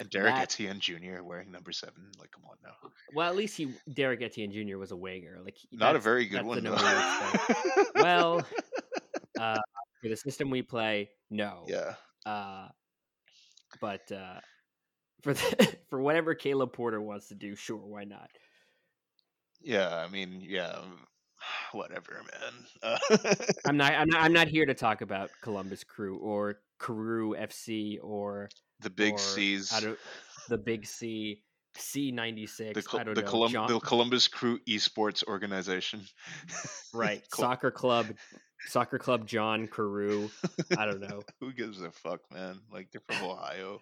[0.00, 1.22] and Derek That- Etienne Jr.
[1.22, 2.10] wearing number seven.
[2.18, 2.74] Like come on now,
[3.14, 4.76] Well, at least he Derek Etienne Jr.
[4.78, 5.38] was a winger.
[5.44, 6.62] Like not a very good one.
[6.62, 6.76] the though.
[6.76, 7.90] number you expect.
[7.96, 8.46] Well,
[9.40, 9.58] uh,
[10.02, 11.64] for the system we play, no.
[11.68, 11.94] yeah,
[12.26, 12.68] Uh,
[13.80, 14.40] but uh,
[15.22, 18.28] for the, for whatever Caleb Porter wants to do, sure, why not?
[19.62, 19.94] yeah.
[19.96, 20.80] I mean, yeah.
[21.72, 22.52] Whatever, man.
[22.82, 22.98] Uh,
[23.66, 23.92] I'm not.
[23.92, 24.22] I'm not.
[24.22, 28.48] I'm not here to talk about Columbus Crew or Crew FC or
[28.80, 29.72] the big or, C's.
[29.72, 29.98] I don't,
[30.48, 31.42] the Big C
[31.76, 32.74] C ninety six.
[32.74, 33.28] the, Col- I don't the, know.
[33.28, 36.02] Colum- John- the Columbus Crew Esports Organization.
[36.94, 37.22] right.
[37.30, 38.06] Col- Soccer club.
[38.66, 39.26] Soccer club.
[39.26, 40.28] John Carew.
[40.76, 41.22] I don't know.
[41.40, 42.60] Who gives a fuck, man?
[42.72, 43.80] Like they're from Ohio,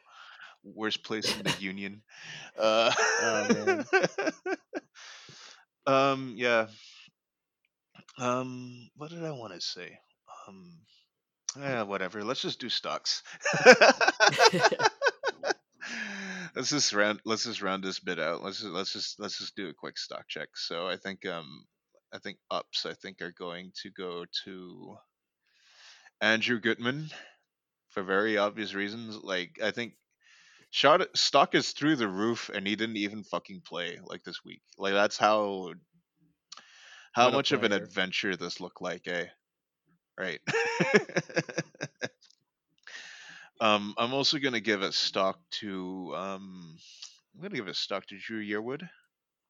[0.65, 2.03] worst place in the union.
[2.59, 2.93] Uh,
[3.23, 3.85] Oh,
[5.87, 6.67] um, yeah.
[8.19, 9.99] Um, what did I want to say?
[10.49, 10.81] Um,
[11.59, 12.25] yeah, whatever.
[12.25, 13.23] Let's just do stocks.
[16.55, 17.21] let's just round.
[17.25, 18.43] Let's just round this bit out.
[18.43, 20.49] Let's just, let's just let's just do a quick stock check.
[20.55, 21.65] So I think um
[22.13, 24.97] I think ups I think are going to go to
[26.21, 27.11] Andrew Gutman
[27.91, 29.17] for very obvious reasons.
[29.17, 29.95] Like I think
[30.71, 34.63] shot stock is through the roof and he didn't even fucking play like this week.
[34.79, 35.73] Like that's how
[37.13, 39.27] how What much of an adventure this looked like, eh?
[40.19, 40.41] Right.
[43.61, 46.77] um I'm also gonna give a stock to um
[47.35, 48.89] I'm gonna give a stock to Dru Yearwood.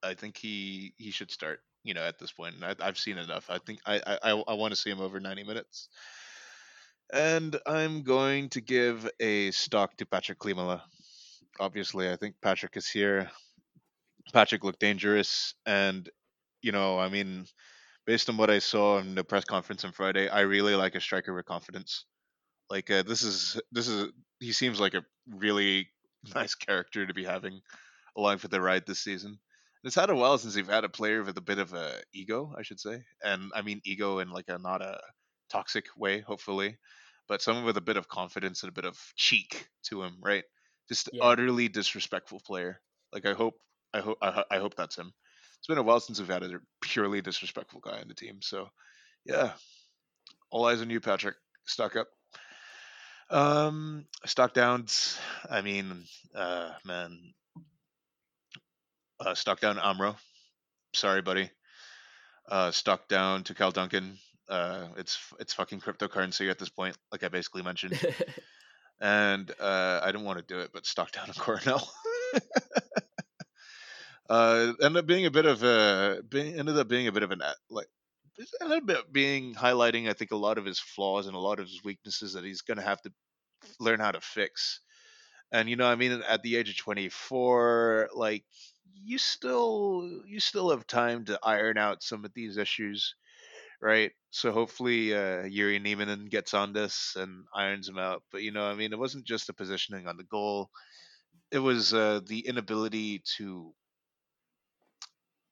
[0.02, 1.61] I think he he should start.
[1.82, 3.48] You know, at this point, I, I've seen enough.
[3.50, 5.88] I think I I, I, I want to see him over 90 minutes.
[7.12, 10.82] And I'm going to give a stock to Patrick Klimala.
[11.61, 13.30] Obviously, I think Patrick is here.
[14.32, 16.08] Patrick looked dangerous, and
[16.62, 17.46] you know, I mean,
[18.06, 21.00] based on what I saw in the press conference on Friday, I really like a
[21.00, 22.06] striker with confidence.
[22.70, 25.90] Like uh, this is this is he seems like a really
[26.34, 27.61] nice character to be having
[28.16, 29.40] along for the ride this season.
[29.84, 32.54] It's had a while since we've had a player with a bit of a ego,
[32.56, 35.00] I should say, and I mean ego in like a not a
[35.50, 36.78] toxic way, hopefully,
[37.28, 40.44] but someone with a bit of confidence and a bit of cheek to him, right?
[40.88, 41.22] Just Yeah.
[41.22, 42.82] utterly disrespectful player.
[43.12, 43.54] Like I hope,
[43.94, 45.12] I hope, I, ho- I hope that's him.
[45.61, 48.70] It's been a while since we've had a purely disrespectful guy on the team, so
[49.26, 49.52] yeah,
[50.50, 51.36] all eyes on you, Patrick.
[51.66, 52.08] Stock up.
[53.28, 55.18] Um, stock downs.
[55.48, 56.04] I mean,
[56.34, 57.34] uh, man,
[59.20, 60.16] uh, stock down Amro.
[60.94, 61.50] Sorry, buddy.
[62.48, 64.16] Uh, stock down to Cal Duncan.
[64.48, 68.00] Uh, it's it's fucking cryptocurrency at this point, like I basically mentioned.
[69.00, 71.86] and uh, I didn't want to do it, but stock down on Coronel.
[74.30, 77.32] uh, ended up being a bit of a being, ended up being a bit of
[77.32, 77.88] an like
[78.62, 81.66] ended up being highlighting I think a lot of his flaws and a lot of
[81.66, 83.12] his weaknesses that he's gonna have to
[83.80, 84.80] learn how to fix.
[85.52, 88.44] And you know, I mean, at the age of 24, like
[88.94, 93.14] you still you still have time to iron out some of these issues,
[93.82, 94.12] right?
[94.30, 98.22] So hopefully, uh, Yuri Neiman gets on this and irons them out.
[98.32, 100.70] But you know, I mean, it wasn't just the positioning on the goal;
[101.52, 103.72] it was uh, the inability to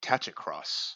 [0.09, 0.95] catch a cross.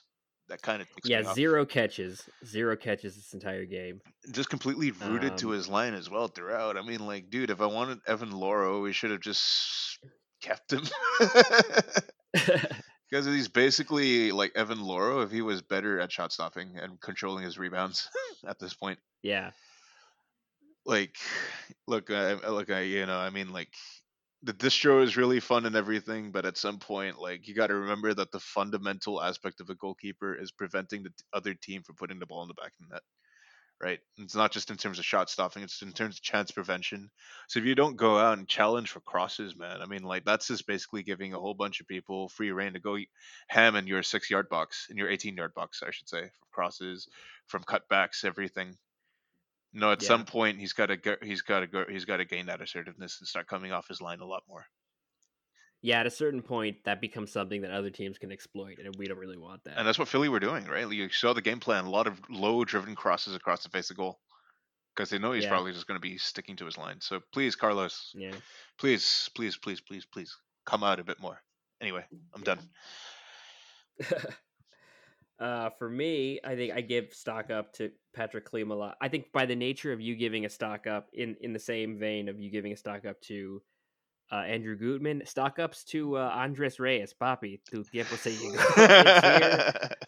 [0.49, 4.01] That kind of yeah, zero catches, zero catches this entire game.
[4.31, 6.77] just completely rooted to Um, his line as well throughout.
[6.77, 9.99] I mean, like, dude, if I wanted Evan Louro, we should have just
[10.41, 10.83] kept him.
[13.09, 17.43] Because he's basically like Evan Louro if he was better at shot stopping and controlling
[17.43, 18.09] his rebounds
[18.47, 18.97] at this point.
[19.21, 19.51] Yeah.
[20.83, 21.15] Like,
[21.87, 23.69] look, I, look, I, you know, I mean, like,
[24.43, 27.75] the distro is really fun and everything, but at some point, like, you got to
[27.75, 32.19] remember that the fundamental aspect of a goalkeeper is preventing the other team from putting
[32.19, 33.03] the ball in the back of the net
[33.81, 33.99] right?
[34.17, 37.09] It's not just in terms of shot stopping; it's in terms of chance prevention.
[37.49, 40.47] So if you don't go out and challenge for crosses, man, I mean, like that's
[40.47, 42.97] just basically giving a whole bunch of people free reign to go
[43.49, 46.49] ham in your six yard box, in your eighteen yard box, I should say, from
[46.51, 47.07] crosses,
[47.47, 48.77] from cutbacks, everything.
[49.73, 50.07] No, at Yeah.
[50.07, 51.15] some point he's got to go.
[51.21, 51.85] He's got to go.
[51.89, 54.65] He's got to gain that assertiveness and start coming off his line a lot more.
[55.81, 59.07] Yeah, at a certain point, that becomes something that other teams can exploit, and we
[59.07, 59.77] don't really want that.
[59.77, 60.89] And that's what Philly were doing, right?
[60.89, 64.21] You saw the game plan: a lot of low-driven crosses across the face of goal,
[64.95, 65.49] because they know he's Yeah.
[65.49, 67.01] probably just going to be sticking to his line.
[67.01, 68.35] So please, Carlos, yeah.
[68.77, 71.41] please, please, please, please, please, come out a bit more.
[71.81, 72.55] Anyway, I'm Yeah.
[72.55, 72.69] done.
[75.39, 78.93] uh, for me, I think I give stock up to Patrick Klimala.
[79.01, 81.97] I think by the nature of you giving a stock up in in the same
[81.97, 83.61] vein of you giving a stock up to
[84.31, 89.89] uh, Andrew Gutman, stock ups to uh, Andres Reyes, Papi, tu tiempo se llegó.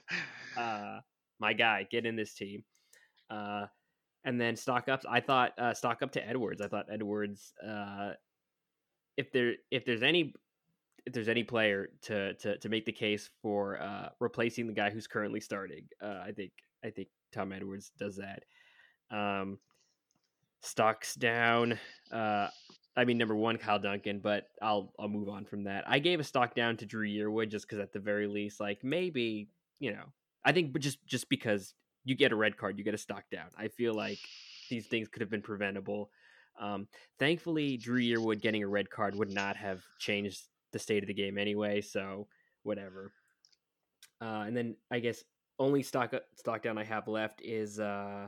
[0.57, 1.01] Uh,
[1.37, 2.63] my guy, get in this team.
[3.29, 3.65] Uh,
[4.23, 5.05] and then stock ups.
[5.09, 6.61] I thought uh, stock up to Edwards.
[6.61, 7.53] I thought Edwards.
[7.61, 8.11] Uh,
[9.17, 10.33] if there if there's any
[11.05, 14.89] if there's any player to to to make the case for uh, replacing the guy
[14.89, 16.51] who's currently starting, uh, I think
[16.83, 18.43] I think Tom Edwards does that.
[19.15, 19.59] Um,
[20.61, 21.79] stocks down.
[22.11, 22.47] Uh,
[22.97, 25.83] I mean, number one, Kyle Duncan, but I'll I'll move on from that.
[25.87, 28.83] I gave a stock down to Dru Yearwood just because at the very least, like
[28.83, 29.49] maybe
[29.79, 30.05] you know,
[30.43, 33.25] I think, but just just because you get a red card, you get a stock
[33.31, 33.47] down.
[33.57, 34.19] I feel like
[34.69, 36.09] these things could have been preventable.
[36.59, 36.87] Um,
[37.19, 40.41] thankfully, Dru Yearwood getting a red card would not have changed
[40.75, 41.79] the state of the game anyway.
[41.79, 42.27] So
[42.63, 43.13] whatever.
[44.21, 45.23] Uh, and then I guess
[45.57, 48.27] only stock stock down I have left is uh,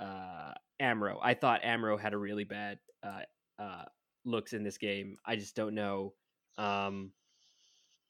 [0.00, 1.18] uh, Amro.
[1.20, 3.22] I thought Amro had a really bad uh,
[3.58, 3.84] uh,
[4.24, 5.16] looks in this game.
[5.26, 6.14] I just don't know
[6.58, 7.10] um,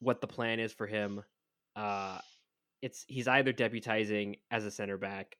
[0.01, 1.23] what the plan is for him.
[1.75, 2.19] Uh,
[2.83, 5.37] it's he's either deputizing as a center back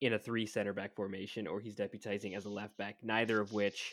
[0.00, 2.96] in a three center back formation, or he's deputizing as a left back.
[3.02, 3.92] Neither of which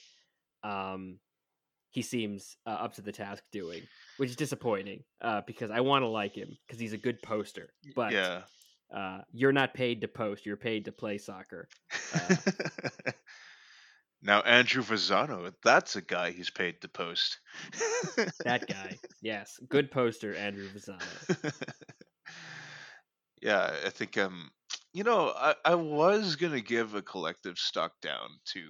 [0.64, 1.20] um,
[1.92, 3.84] he seems uh, up to the task doing,
[4.18, 7.70] which is disappointing uh, because I want to like him because he's a good poster.
[7.96, 8.42] But yeah.
[8.96, 11.68] uh, you're not paid to post; you're paid to play soccer.
[12.14, 12.36] Uh,
[14.22, 17.40] now Andrew Vazano, that's a guy he's paid to post.
[18.46, 21.54] that guy, yes, good poster, Andrew Vazano.
[23.42, 24.50] yeah, I think um
[24.94, 28.62] you know, I, I was gonna give a collective stock down to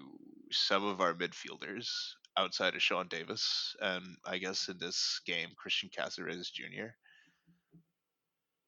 [0.52, 1.88] some of our midfielders
[2.38, 6.90] outside of Sean Davis, and I guess in this game, Cristian Cásseres Jr.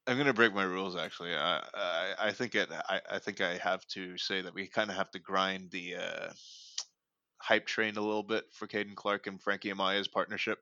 [0.06, 0.96] I'm gonna break my rules.
[0.98, 2.70] Actually, I I, I think it.
[2.72, 5.96] I, I think I have to say that we kind of have to grind the
[5.96, 6.34] uh,
[7.38, 10.60] hype train a little bit for Caden Clark and Frankie Amaya's partnership.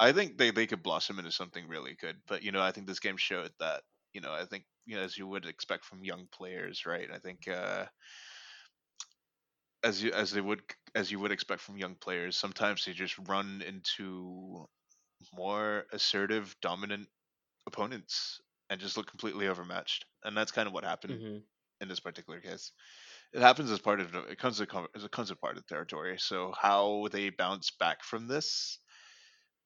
[0.00, 2.86] I think they, they could blossom into something really good, but you know, I think
[2.86, 3.82] this game showed that
[4.12, 7.08] you know, I think you know, as you would expect from young players, right?
[7.12, 7.84] I think uh,
[9.82, 10.62] as you as they would
[10.94, 14.66] as you would expect from young players, sometimes they just run into
[15.34, 17.08] more assertive, dominant
[17.66, 21.48] opponents and just look completely overmatched, and that's kind of what happened hmm
[21.80, 22.72] in this particular case.
[23.34, 26.18] It happens as part of it comes as it comes as part of the territory.
[26.18, 28.80] So how they bounce back from this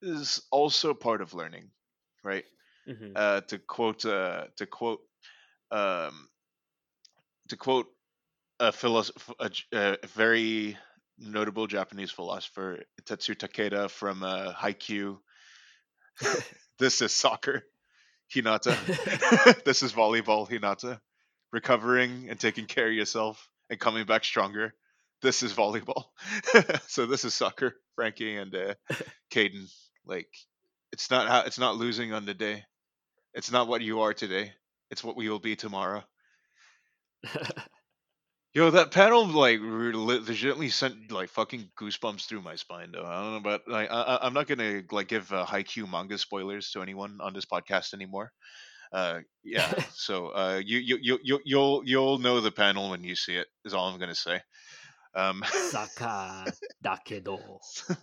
[0.02, 1.70] is also part of learning,
[2.24, 2.44] right?
[2.86, 5.00] hmm uh, to quote uh, to quote
[5.70, 6.30] um,
[7.48, 7.86] to quote
[8.62, 10.78] a, philosoph- a, a very
[11.18, 15.18] notable Japanese philosopher Tetsu Takeda from uh, Haikyuu.
[16.78, 17.64] this is soccer,
[18.34, 18.74] Hinata.
[19.64, 21.00] this is volleyball, Hinata.
[21.52, 24.74] Recovering and taking care of yourself and coming back stronger.
[25.22, 26.04] This is volleyball.
[26.88, 28.74] so this is soccer, Frankie and uh,
[29.32, 29.70] Caden.
[30.06, 30.28] Like
[30.92, 32.64] it's not how it's not losing on the day.
[33.34, 34.52] It's not what you are today.
[34.90, 36.04] It's what we will be tomorrow.
[38.54, 42.92] Yo, that panel like legitimately sent like fucking goosebumps through my spine.
[42.92, 45.88] Though I don't know, but like I, I- I'm not gonna like give uh, Haikyuu
[45.90, 48.30] manga spoilers to anyone on this podcast anymore.
[48.92, 53.14] Uh, yeah, so uh, you you you you you'll you'll know the panel when you
[53.16, 53.46] see it.
[53.64, 54.40] Is all I'm gonna say.
[55.14, 56.44] Um, Saka
[56.84, 57.38] dakedo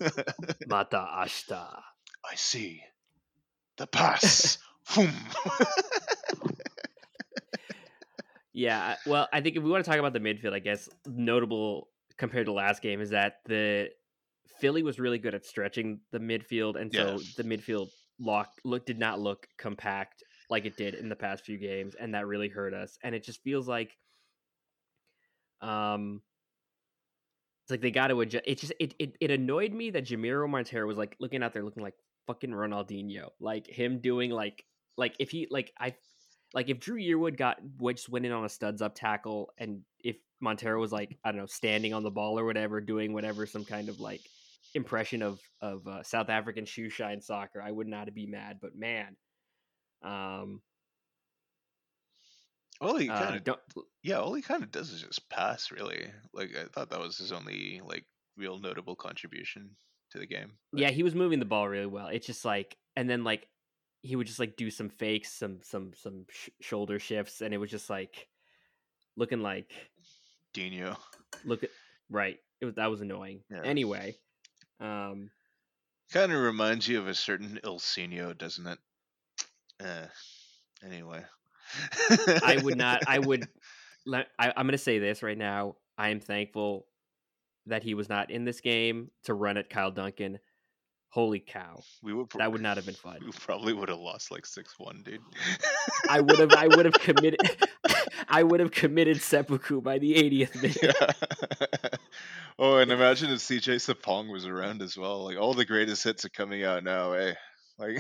[0.68, 1.80] mata ashita.
[2.26, 2.82] I see
[3.78, 4.58] the pass.
[8.60, 11.92] Yeah, well, I think if we want to talk about the midfield, I guess notable
[12.18, 13.92] compared to last game is that the
[14.48, 17.34] Philly was really good at stretching the midfield, and so Yeah.
[17.38, 21.58] the midfield lock look did not look compact like it did in the past few
[21.58, 22.98] games, and that really hurt us.
[23.02, 23.98] And it just feels like,
[25.62, 26.22] um,
[27.64, 28.44] it's like they got to adjust.
[28.48, 31.64] It just it, it it annoyed me that Jamiro Monteiro was like looking out there
[31.64, 31.96] looking like
[32.26, 34.66] fucking Ronaldinho, like him doing like
[34.98, 35.96] like if he like I
[36.54, 37.60] like if Dru Yearwood got
[37.92, 41.40] just went in on a studs up tackle, and if Monteiro was like I don't
[41.40, 44.22] know standing on the ball or whatever, doing whatever some kind of like
[44.74, 48.58] impression of of uh, South African shoe shine soccer, I would not be mad.
[48.62, 49.16] But man,
[50.04, 50.62] um,
[52.82, 55.72] all he kind uh, of yeah, all he kind of does is just pass.
[55.72, 58.06] Really, like I thought that was his only like
[58.38, 59.72] real notable contribution
[60.12, 60.54] to the game.
[60.72, 60.82] But...
[60.82, 62.08] Yeah, he was moving the ball really well.
[62.08, 63.48] It's just like, and then like
[64.02, 67.58] he would just like do some fakes, some some some sh- shoulder shifts, and it
[67.58, 68.28] was just like
[69.16, 69.72] looking like
[70.54, 70.98] Dino.
[71.46, 71.70] Look at
[72.10, 72.38] right.
[72.62, 73.42] It was that was annoying.
[73.50, 73.62] Yeah.
[73.64, 74.16] Anyway,
[74.80, 75.32] um,
[76.12, 78.80] kind of reminds you of a certain Ilsinho, doesn't it?
[79.84, 80.08] Uh,
[80.86, 81.24] anyway,
[82.44, 83.04] I would not.
[83.08, 83.48] I would.
[84.12, 85.76] I, I'm going to say this right now.
[85.98, 86.86] I am thankful
[87.66, 90.40] that he was not in this game to run at Kyle Duncan.
[91.12, 91.82] Holy cow!
[92.04, 93.18] We would that would not have been fun.
[93.26, 95.22] We probably would have lost like six one, dude.
[96.08, 96.54] I would have.
[96.54, 97.40] I would have committed.
[98.30, 100.78] I would have committed seppuku by the 80th minute.
[100.84, 101.90] Yeah.
[102.60, 105.26] oh, and imagine if CJ Sapong was around as well.
[105.26, 107.34] Like all the greatest hits are coming out now, eh?
[107.80, 108.00] Like,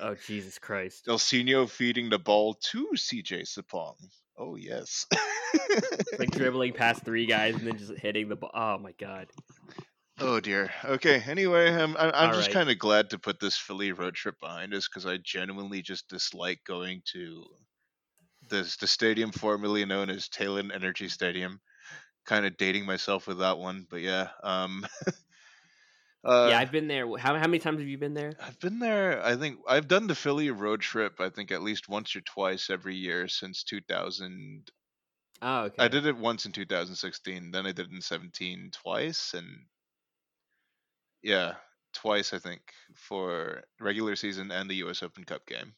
[0.00, 1.06] oh Jesus Christ!
[1.06, 3.94] Ilsinho feeding the ball to CJ Sapong.
[4.36, 5.06] Oh yes.
[6.18, 8.50] like dribbling past three guys and then just hitting the ball.
[8.52, 9.28] Oh my god.
[10.20, 10.70] Oh dear.
[10.84, 11.22] Okay.
[11.26, 12.54] Anyway, I'm I'm, I'm just right.
[12.54, 16.08] kind of glad to put this Philly road trip behind us because I genuinely just
[16.08, 17.44] dislike going to
[18.50, 21.60] the the stadium formerly known as Talen Energy Stadium.
[22.26, 24.28] Kind of dating myself with that one, but yeah.
[24.42, 24.86] Um,
[26.24, 27.06] uh, yeah, I've been there.
[27.16, 28.32] How how many times have you been there?
[28.40, 29.24] I've been there.
[29.24, 31.18] I think I've done the Philly road trip.
[31.18, 34.70] I think at least once or twice every year since 2000.
[35.42, 35.82] Oh, okay.
[35.82, 37.50] I did it once in 2016.
[37.50, 39.46] Then I did it in 17 twice, and
[41.22, 41.54] yeah,
[41.92, 42.60] twice I think
[42.94, 45.02] for regular season and the U.S.
[45.02, 45.74] Open Cup game.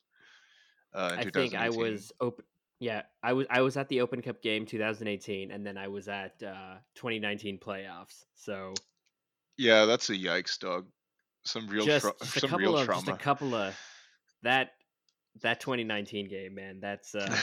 [0.94, 2.44] Uh, I think I was open.
[2.78, 6.08] Yeah, I was I was at the Open Cup game 2018, and then I was
[6.08, 8.24] at uh, 2019 playoffs.
[8.34, 8.74] So
[9.56, 10.86] yeah, that's a yikes, dog.
[11.44, 13.02] Some real, just, tra- just some real of, trauma.
[13.06, 13.78] Just a couple of
[14.42, 14.72] that
[15.40, 16.80] that 2019 game, man.
[16.80, 17.34] That's uh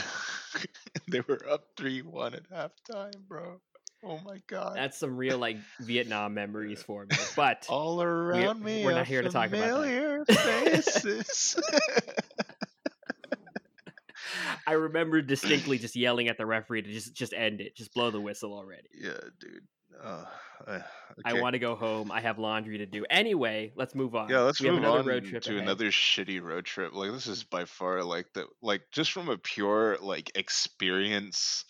[1.08, 3.60] they were up three one at halftime, bro.
[4.02, 7.16] Oh my god, that's some real like Vietnam memories for me.
[7.36, 10.24] But all around we, me, we're not here to talk about that.
[10.82, 11.60] faces.
[14.66, 18.10] I remember distinctly just yelling at the referee to just just end it, just blow
[18.10, 18.88] the whistle already.
[18.98, 19.66] Yeah, dude.
[20.02, 20.24] Uh,
[20.62, 20.82] okay.
[21.24, 22.10] I want to go home.
[22.10, 23.04] I have laundry to do.
[23.10, 24.30] Anyway, let's move on.
[24.30, 25.62] Yeah, let's we move on road trip to ahead.
[25.62, 26.94] another shitty road trip.
[26.94, 31.64] Like this is by far like the like just from a pure like experience,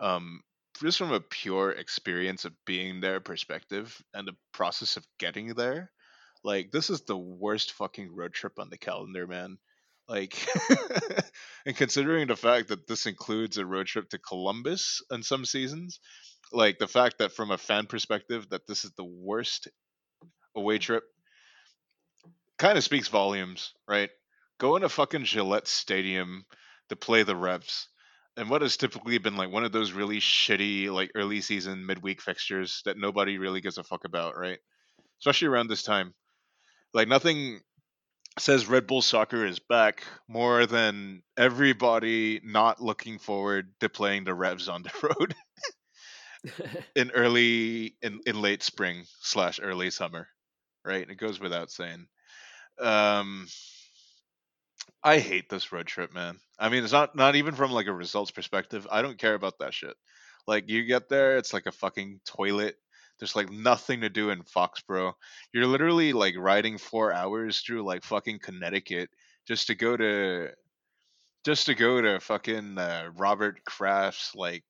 [0.00, 0.40] um,
[0.80, 5.90] just from a pure experience of being there perspective and the process of getting there.
[6.44, 9.58] Like this is the worst fucking road trip on the calendar, man.
[10.08, 10.36] Like,
[11.66, 15.98] and considering the fact that this includes a road trip to Columbus in some seasons,
[16.52, 19.68] like the fact that from a fan perspective that this is the worst
[20.54, 20.82] away mm.
[20.82, 21.04] trip
[22.58, 24.10] kind of speaks volumes, right?
[24.58, 26.44] Go into fucking Gillette Stadium
[26.88, 27.88] to play the Revs.
[28.36, 32.20] And what has typically been like one of those really shitty like early season midweek
[32.20, 34.58] fixtures that nobody really gives a fuck about, right?
[35.20, 36.14] Especially around this time.
[36.92, 37.60] Like nothing
[38.38, 44.34] says Red Bull soccer is back more than everybody not looking forward to playing the
[44.34, 45.34] Revs on the road.
[46.94, 50.28] in early in, in late spring slash early summer
[50.84, 52.06] right it goes without saying
[52.80, 53.46] um
[55.02, 57.92] i hate this road trip man i mean it's not not even from like a
[57.92, 59.94] results perspective i don't care about that shit
[60.46, 62.76] like you get there it's like a fucking toilet
[63.18, 65.12] there's like nothing to do in foxborough
[65.52, 69.08] you're literally like riding four hours through like fucking connecticut
[69.46, 70.48] just to go to
[71.44, 74.64] just to go to fucking uh, robert kraft's like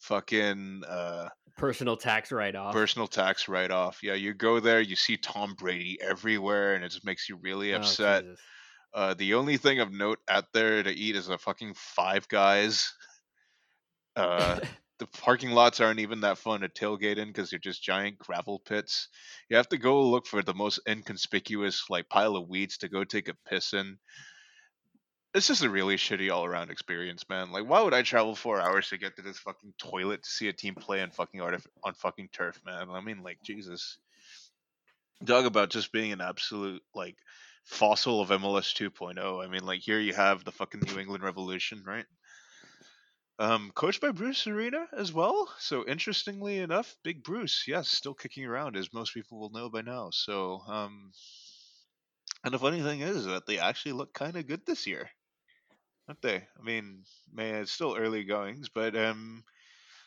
[0.00, 2.72] fucking uh, personal tax write off.
[2.72, 4.00] Personal tax write off.
[4.02, 7.74] Yeah, you go there, you see Tom Brady everywhere, and it just makes you really
[7.74, 8.24] oh, upset.
[8.26, 8.34] Oh,
[8.94, 12.92] uh, the only thing of note out there to eat is a fucking Five Guys.
[14.16, 14.60] Uh,
[14.98, 18.60] the parking lots aren't even that fun to tailgate in because they're just giant gravel
[18.60, 19.08] pits.
[19.50, 23.04] You have to go look for the most inconspicuous like pile of weeds to go
[23.04, 23.98] take a piss in
[25.34, 27.50] it's just a really shitty all around experience, man.
[27.50, 30.48] Like, why would I travel four hours to get to this fucking toilet to see
[30.48, 32.88] a team play on fucking artif- on fucking turf, man?
[32.90, 33.98] I mean, like, Jesus.
[35.26, 37.16] Talk about just being an absolute like
[37.64, 39.44] fossil of MLS 2.0.
[39.44, 42.06] I mean, like here you have the fucking New England Revolution, right?
[43.38, 45.52] Um, coached by Bruce Arena as well.
[45.58, 49.82] So interestingly enough, Big Bruce, yes, still kicking around as most people will know by
[49.82, 50.10] now.
[50.10, 51.10] So, um,
[52.44, 55.10] and the funny thing is that they actually look kind of good this year,
[56.06, 56.36] aren't they?
[56.36, 57.02] I mean,
[57.32, 59.42] man, it's still early goings, but um,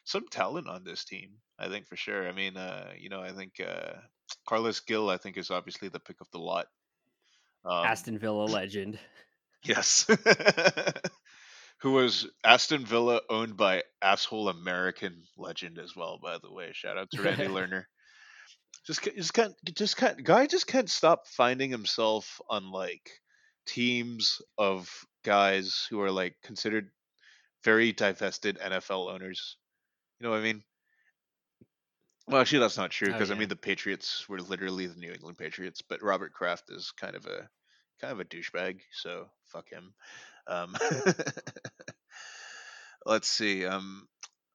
[0.06, 2.30] some talent on this team, I think for sure.
[2.30, 3.96] I mean, uh, you know, I think uh,
[4.48, 6.68] Carlos Gil, I think, is obviously the pick of the lot.
[7.68, 9.00] Um, Aston Villa legend.
[9.64, 10.06] Yes.
[11.80, 16.20] who was Aston Villa owned by asshole American legend as well.
[16.22, 17.86] By the way, shout out to Randy Lerner.
[18.86, 23.10] Just just can't just can't guy just can't stop finding himself on like
[23.66, 24.90] teams of
[25.26, 26.90] guys who are like considered
[27.64, 29.58] very divested NFL owners.
[30.20, 30.64] You know what I mean?
[32.28, 33.38] Well, actually, that's not true because oh, yeah.
[33.38, 37.16] I mean the Patriots were literally the New England Patriots, but Robert Kraft is kind
[37.16, 37.50] of a
[38.00, 39.94] kind of a douchebag, so fuck him.
[40.48, 40.76] Um,
[43.06, 43.66] let's see.
[43.66, 44.08] Um,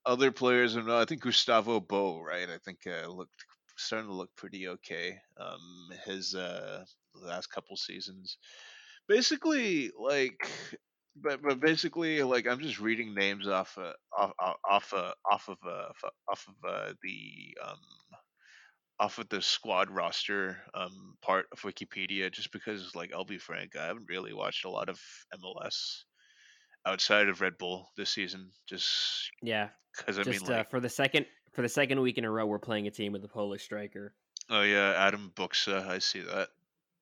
[0.05, 2.49] other players, I think Gustavo Bou, right?
[2.49, 3.45] I think uh, looked
[3.77, 5.19] starting to look pretty okay.
[5.39, 6.85] Um, his uh,
[7.15, 8.39] last couple seasons,
[9.09, 10.49] basically like,
[11.17, 14.33] but but basically like I'm just reading names off uh, off
[14.69, 15.89] off uh, off of uh,
[16.29, 17.79] off of uh, the um
[19.03, 23.75] off of the squad roster um, part of Wikipedia, just because, like, I'll be frank,
[23.75, 25.01] I haven't really watched a lot of
[25.41, 26.05] MLS
[26.87, 28.51] outside of Red Bull this season.
[28.69, 32.17] Just yeah, because I just, mean, uh, like, for the second for the second week
[32.17, 34.15] in a row, we're playing a team with a Polish striker.
[34.49, 36.51] Oh yeah, Adam Buksa, I see that.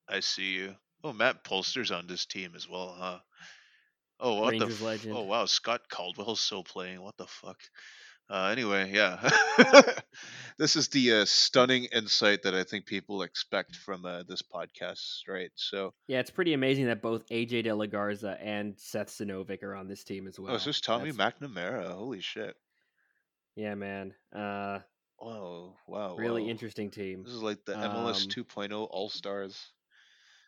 [0.09, 0.75] I see you.
[1.03, 3.19] Oh, Matt Polster's on this team as well, huh?
[4.19, 4.85] Oh, what Rangers the?
[4.85, 5.15] F- legend.
[5.15, 6.99] Oh wow, Scott Caldwell's still playing.
[6.99, 7.59] What the fuck?
[8.31, 9.29] Uh, anyway, yeah,
[10.57, 15.27] this is the uh, stunning insight that I think people expect from uh, this podcast,
[15.27, 15.51] right?
[15.55, 19.75] So yeah, it's pretty amazing that both AJ De La Garza and Seth Sinovic are
[19.75, 20.53] on this team as well.
[20.53, 21.39] Oh, is this Tommy That's...
[21.41, 21.91] McNamara?
[21.91, 22.55] Holy shit!
[23.57, 24.13] Yeah, man.
[24.33, 24.79] Uh,
[25.17, 27.23] whoa, wow, really interesting team.
[27.23, 29.61] This is like the MLS um, 2.0 All Stars.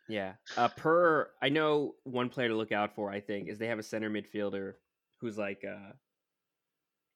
[0.07, 0.33] Yeah.
[0.55, 3.11] Uh, per, I know one player to look out for.
[3.11, 4.75] I think is they have a center midfielder
[5.19, 5.91] who's like uh,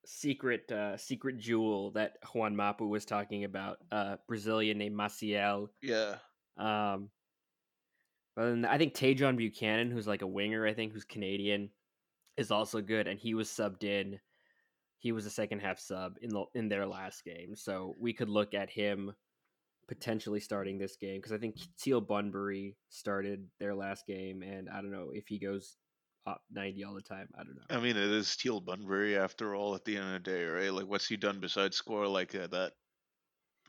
[0.10, 5.68] secret uh, secret jewel that Juan Mapu was talking about, uh, Brazilian named Maciel.
[5.82, 6.16] Yeah.
[6.55, 7.10] Um,
[8.36, 11.70] but then I think Tajon Buchanan, who's like a winger, I think, who's Canadian,
[12.38, 14.20] is also good, and he was subbed in.
[14.99, 18.30] He was a second half sub in the in their last game, so we could
[18.30, 19.14] look at him
[19.89, 24.82] potentially starting this game because I think Teal Bunbury started their last game, and I
[24.82, 25.76] don't know if he goes
[26.51, 27.28] 90 all the time.
[27.36, 27.61] I don't know.
[27.69, 29.75] I mean, it is Teal Bunbury after all.
[29.75, 30.73] At the end of the day, right?
[30.73, 32.73] Like, what's he done besides score like uh, that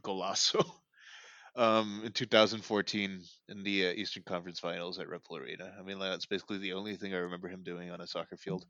[0.02, 0.64] golazo?
[1.56, 5.72] um, in 2014 in the uh, Eastern Conference Finals at Red Bull Arena.
[5.78, 8.64] I mean, that's basically the only thing I remember him doing on a soccer field.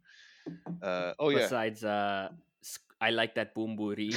[0.82, 1.39] Uh, oh yeah.
[1.39, 2.30] Besides, uh,
[3.01, 4.12] I like that Bunbury.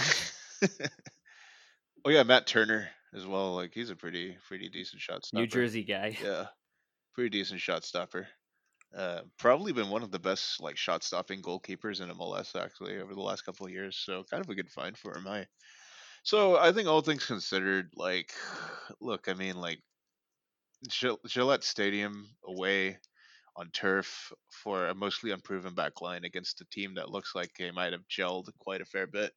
[2.05, 3.55] oh yeah, Matt Turner as well.
[3.55, 5.41] Like he's a pretty pretty decent shot stopper.
[5.41, 6.17] New Jersey guy.
[6.23, 6.45] Yeah,
[7.13, 8.27] pretty decent shot stopper.
[8.95, 13.13] Uh, probably been one of the best like shot stopping goalkeepers in MLS actually over
[13.13, 13.97] the last couple of years.
[13.97, 15.27] So kind of a good find for him.
[15.27, 15.47] I
[16.23, 18.31] so I think all things considered, like,
[18.99, 19.81] look, I mean, like
[21.27, 22.99] Gillette Stadium away
[23.55, 27.71] on turf for a mostly unproven back line against a team that looks like they
[27.71, 29.33] might have gelled quite a fair bit.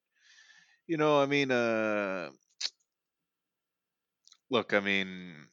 [0.86, 2.30] You know, I mean, uh,
[4.50, 5.48] look, I mean,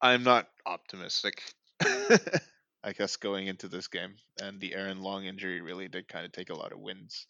[0.00, 1.54] I'm not optimistic
[2.84, 6.32] I guess going into this game, and the Aaron Long injury really did kind of
[6.32, 7.26] take a lot of wins,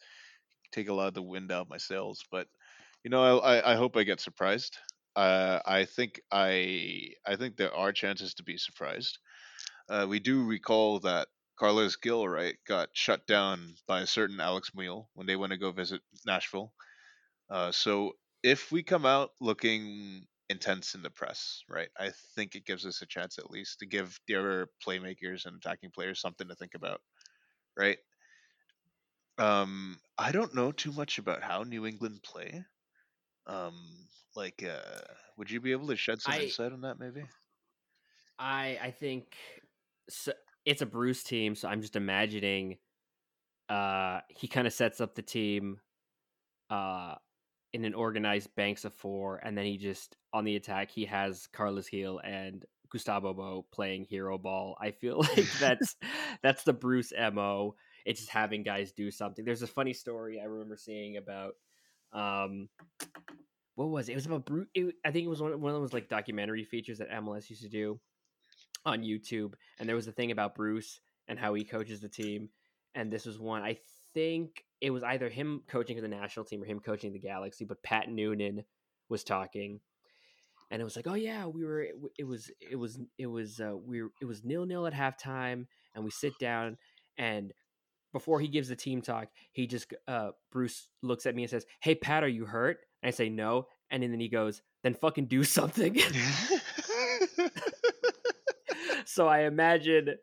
[0.73, 2.25] take a lot of the wind out of my sails.
[2.31, 2.49] But
[3.05, 4.77] you know, I, I hope I get surprised.
[5.17, 9.19] Uh, I think I I think there are chances to be surprised.
[9.89, 14.71] Uh, we do recall that Carlos Gil right got shut down by a certain Alex
[14.77, 16.73] Muyl when they went to go visit Nashville.
[17.51, 18.13] Uh, so
[18.43, 21.91] if we come out looking intense in the press, right?
[21.99, 25.57] I think it gives us a chance at least to give the other playmakers and
[25.57, 27.01] attacking players something to think about,
[27.77, 27.99] right?
[29.39, 32.65] Um, I don't know too much about how New England play.
[33.47, 35.03] Um, like, uh,
[35.37, 37.25] would you be able to shed some I, insight on that, maybe?
[38.39, 39.37] I I think
[40.09, 40.33] so,
[40.65, 42.79] it's a Bruce team, so I'm just imagining.
[43.69, 45.81] Uh, he kind of sets up the team.
[46.71, 47.17] Uh,
[47.73, 51.47] in an organized banks of four, and then he just on the attack he has
[51.53, 54.77] Carlos Gil and Gustavo Bou playing hero ball.
[54.81, 55.97] I feel like that's
[56.43, 57.75] that's the Bruce mo.
[58.05, 59.45] It's just having guys do something.
[59.45, 61.55] There's a funny story I remember seeing about
[62.13, 62.69] um,
[63.75, 64.13] what was it?
[64.13, 64.69] It was about Bruce.
[64.75, 67.63] It, I think it was one, one of those like documentary features that MLS used
[67.63, 68.01] to do
[68.87, 72.49] on YouTube, and there was a thing about Bruce and how he coaches the team,
[72.95, 73.63] and this was one.
[73.63, 73.79] I
[74.19, 77.65] think it was either him coaching for the national team or him coaching the Galaxy,
[77.65, 78.65] but Pat Noonan
[79.09, 79.79] was talking,
[80.73, 81.87] and it was like, oh yeah, we were.
[82.19, 82.51] It was.
[82.61, 82.99] It was.
[83.17, 83.61] It was.
[83.61, 84.03] Uh, we.
[84.03, 86.79] Were, it was nil nil at halftime, and we sit down,
[87.17, 87.53] and
[88.13, 91.65] before he gives the team talk, he just uh, Bruce looks at me and says,
[91.81, 95.27] "Hey Pat, are you hurt?" And I say no, and then he goes, "Then fucking
[95.27, 95.97] do something."
[99.05, 100.17] so I imagine,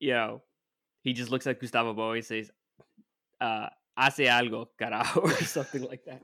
[0.00, 0.42] you know,
[1.02, 2.50] he just looks at Gustavo Bou and says,
[3.42, 6.22] uh, "Hace algo, carajo," or something like that,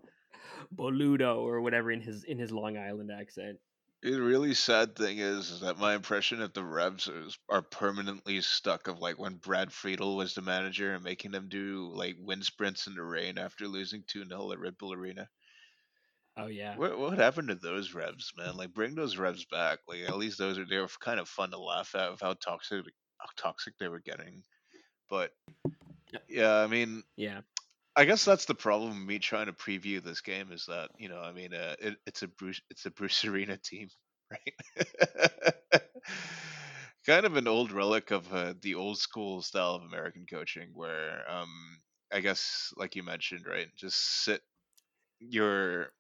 [0.75, 3.59] boludo or whatever in his in his Long Island accent.
[4.01, 8.41] The really sad thing is, is that my impression of the Revs is, are permanently
[8.43, 12.45] stuck of like when Brad Friedel was the manager and making them do like wind
[12.45, 15.29] sprints in the rain after losing 2 0 at Red Bull Arena.
[16.37, 16.77] Oh yeah.
[16.77, 18.57] What, what happened to those Revs, man?
[18.57, 19.81] Like bring those Revs back.
[19.89, 22.35] Like at least those are they were kind of fun to laugh at of how
[22.35, 22.85] toxic
[23.19, 24.45] how toxic they were getting.
[25.11, 25.33] But
[26.29, 27.43] yeah, I mean, Yeah.
[27.97, 28.91] I guess that's the problem.
[29.01, 31.99] with Me trying to preview this game is that you know, I mean, uh, it,
[32.07, 33.89] it's a Bruce, it's a Bruce Arena team,
[34.31, 34.55] right?
[37.07, 41.29] kind of an old relic of uh, the old school style of American coaching, where
[41.31, 41.81] um,
[42.13, 44.43] I guess, like you mentioned, right, just sit
[45.21, 45.93] your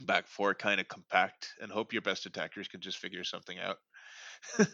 [0.00, 3.78] back four kind of compact and hope your best attackers can just figure something out.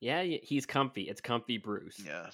[0.00, 1.08] Yeah, he's comfy.
[1.08, 2.04] It's comfy Bruce.
[2.04, 2.30] yeah,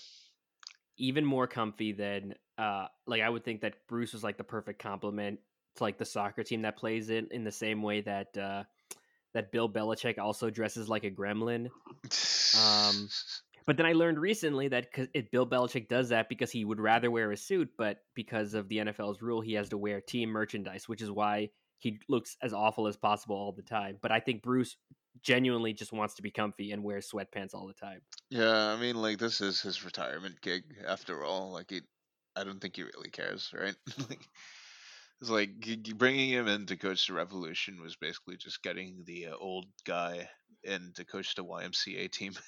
[0.98, 4.82] Even more comfy than uh like I would think that Bruce was like the perfect
[4.82, 5.40] complement
[5.76, 8.64] to like the soccer team that plays it in the same way that uh
[9.34, 11.68] that Bill Belichick also dresses like a gremlin.
[12.58, 13.08] Um,
[13.68, 17.10] But then I learned recently that it, Bill Belichick does that because he would rather
[17.10, 20.88] wear a suit, but because of the NFL's rule, he has to wear team merchandise,
[20.88, 23.98] which is why he looks as awful as possible all the time.
[24.00, 24.78] But I think Bruce
[25.22, 28.00] genuinely just wants to be comfy and wears sweatpants all the time.
[28.30, 31.52] Yeah, I mean, like this is his retirement gig after all.
[31.52, 31.80] Like he,
[32.36, 33.76] I don't think he really cares, right?
[34.08, 34.26] like,
[35.20, 35.50] it's like
[35.96, 40.28] bringing him in to coach the Revolution was basically just getting the uh, old guy
[40.62, 42.32] in to coach the YMCA team.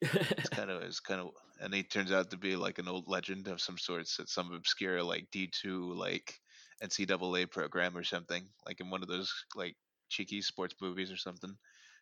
[0.00, 1.30] It's kind of, it's kind of,
[1.60, 4.52] and he turns out to be like an old legend of some sorts at some
[4.52, 6.38] obscure like D two like
[6.82, 9.74] NCAA program or something, like in one of those like
[10.08, 11.56] cheeky sports movies or something.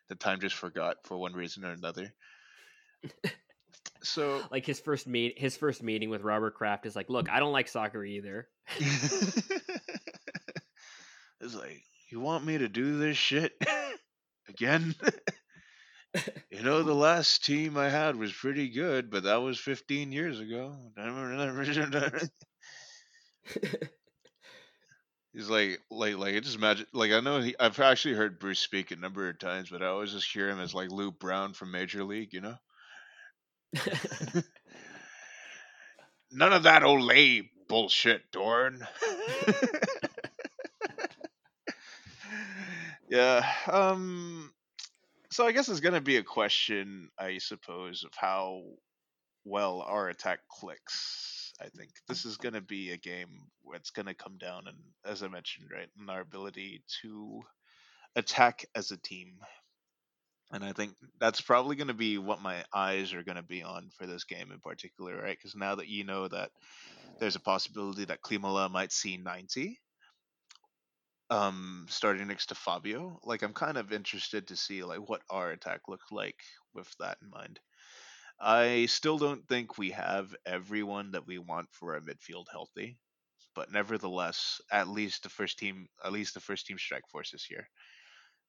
[0.09, 2.13] that time just forgot for one reason or another.
[4.01, 7.39] So like his first meet his first meeting with Robert Kraft is like, look, I
[7.39, 8.47] don't like soccer either.
[8.77, 9.49] it's
[11.41, 13.53] like, you want me to do this shit
[14.49, 14.95] again?
[16.51, 20.39] you know, the last team I had was pretty good, but that was 15 years
[20.39, 20.75] ago.
[25.37, 28.57] He's like, like, like, it just imagine, like, I know he, I've actually heard Bruce
[28.57, 31.53] speak a number of times, but I always just hear him as like Lou Brown
[31.53, 32.55] from Major League, you know?
[36.31, 38.81] None of that Olay bullshit, Dorn.
[43.07, 43.47] yeah.
[43.71, 44.51] Um.
[45.29, 48.63] So I guess it's gonna be a question, I suppose, of how
[49.45, 51.36] well our attack clicks.
[51.59, 55.23] I think this is gonna be a game where it's gonna come down, and as
[55.23, 57.43] I mentioned, right, in our ability to
[58.15, 59.39] attack as a team.
[60.51, 63.63] And I think that's probably going to be what my eyes are going to be
[63.63, 65.37] on for this game in particular, right?
[65.37, 66.51] Because now that you know that
[67.19, 69.79] there's a possibility that Klimala might see 90
[71.29, 75.51] um starting next to Fabio, like I'm kind of interested to see like what our
[75.51, 76.39] attack looks like
[76.73, 77.59] with that in mind.
[78.39, 82.97] I still don't think we have everyone that we want for our midfield healthy,
[83.55, 87.43] but nevertheless, at least the first team, at least the first team strike force is
[87.43, 87.69] here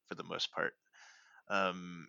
[0.07, 0.75] for the most part.
[1.49, 2.09] Um,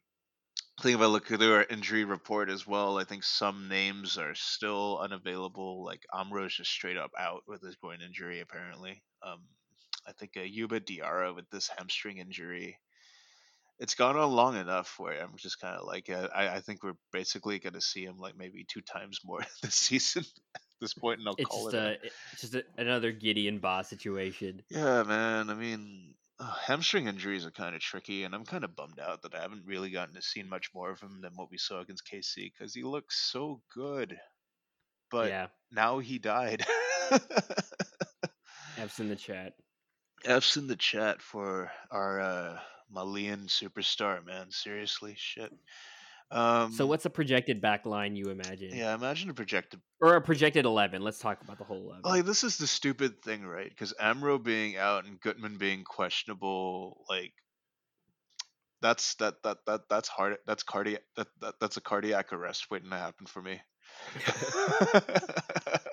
[0.79, 4.17] I think if I look through our injury report as well, I think some names
[4.17, 5.83] are still unavailable.
[5.83, 9.03] Like Amro's just straight up out with his groin injury, apparently.
[9.21, 9.43] Um,
[10.07, 12.79] I think uh, Youba Diarra with this hamstring injury.
[13.79, 16.83] It's gone on long enough where I'm just kind of like, uh, I, I think
[16.83, 20.23] we're basically going to see him like maybe two times more this season
[20.55, 21.73] at this point, and I'll It's call just it.
[21.73, 21.99] a-
[22.31, 24.63] it's just a, another Gideon Baah situation.
[24.69, 25.49] Yeah, man.
[25.49, 29.21] I mean, uh, hamstring injuries are kind of tricky, and I'm kind of bummed out
[29.23, 31.79] that I haven't really gotten to see much more of him than what we saw
[31.79, 34.19] against KC because he looks so good.
[35.11, 36.65] But yeah, now he died.
[38.77, 39.53] F's in the chat.
[40.23, 42.61] F's in the chat for our uh,
[42.91, 44.51] Malian superstar, man.
[44.51, 45.51] Seriously, shit.
[46.31, 48.69] Um, So what's a projected back line you imagine?
[48.75, 49.81] yeah, imagine a projected.
[50.01, 51.01] Or a projected eleven.
[51.01, 52.01] Let's talk about the whole eleven.
[52.03, 53.69] Like this is the stupid thing, right?
[53.69, 57.33] Because Amro being out and Gutman being questionable, like
[58.81, 60.37] that's that that that that's hard.
[60.45, 61.01] That's cardiac.
[61.15, 63.59] That, that that's a cardiac arrest waiting to happen for me.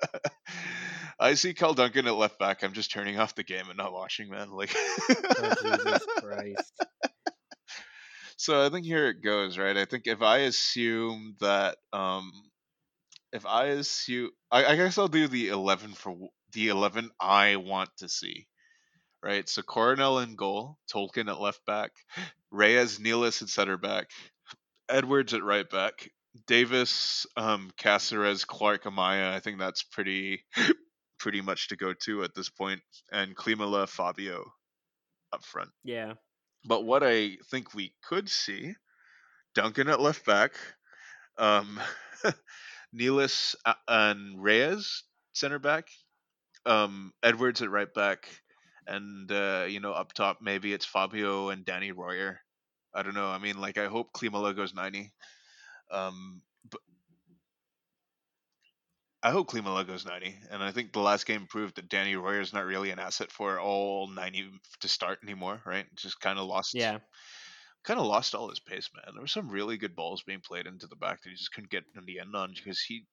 [1.26, 2.62] I see Kyle Duncan at left back.
[2.62, 4.50] I'm just turning off the game and not watching, man.
[4.50, 6.72] Like, oh, Jesus Christ.
[8.36, 9.76] so I think here it goes, right?
[9.76, 12.30] I think if I assume that, um,
[13.32, 16.16] if I assume, I, I guess I'll do the eleven for
[16.52, 18.46] the eleven I want to see,
[19.20, 19.48] right?
[19.48, 21.90] So Coronel in goal, Tolkin at left back,
[22.52, 24.10] Reyes, Nealis at center back,
[24.88, 26.08] Edwards at right back,
[26.46, 29.32] Davis, um, Cásseres, Clark, Amaya.
[29.32, 30.44] I think that's pretty,
[31.18, 32.80] pretty much to go to at this point,
[33.12, 34.44] and Klimala, Fabio
[35.32, 35.70] up front.
[35.84, 36.14] Yeah.
[36.64, 38.74] But what I think we could see,
[39.54, 40.52] Duncan at left back,
[41.38, 41.80] um,
[42.94, 43.54] Nealis
[43.86, 45.88] and Reyes center back,
[46.64, 48.28] um, Edwards at right back,
[48.86, 52.40] and uh, you know up top maybe it's Fabio and Danny Royer.
[52.94, 53.28] I don't know.
[53.28, 55.12] I mean, like I hope Klimala goes ninety.
[55.90, 56.80] Um, but
[59.26, 62.40] I hope Klima goes ninety, and I think the last game proved that Danny Royer
[62.40, 64.48] is not really an asset for all ninety
[64.78, 65.60] to start anymore.
[65.66, 65.86] Right?
[65.96, 67.00] Just kind of lost Yeah.
[67.82, 69.12] kind of lost all his pace, man.
[69.14, 71.70] There were some really good balls being played into the back that he just couldn't
[71.70, 73.06] get in the end on because he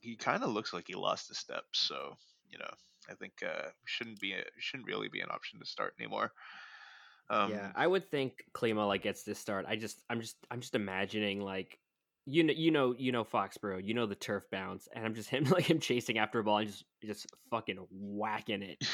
[0.00, 1.64] he kind of looks like he lost a step.
[1.72, 2.16] So
[2.48, 2.70] you know,
[3.08, 6.32] I think uh, shouldn't be a, shouldn't really be an option to start anymore.
[7.28, 7.70] Um, yeah.
[7.76, 9.66] I would think Klima like gets this start.
[9.68, 11.78] I just I'm just I'm just imagining like
[12.30, 15.28] you know you know you know Foxborough, you know the turf bounce, and I'm just
[15.28, 18.78] him like him chasing after a ball and just just fucking whacking it.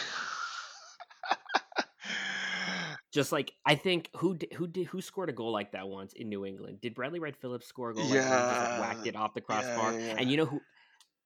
[3.12, 6.12] Just like I think who di- who did who scored a goal like that once
[6.12, 6.82] in New England?
[6.82, 8.28] Did Bradley Wright Phillips score a goal like that?
[8.28, 9.92] Just like, whacked it off the yeah, crossbar.
[9.94, 10.14] yeah, yeah.
[10.18, 10.60] And you know who?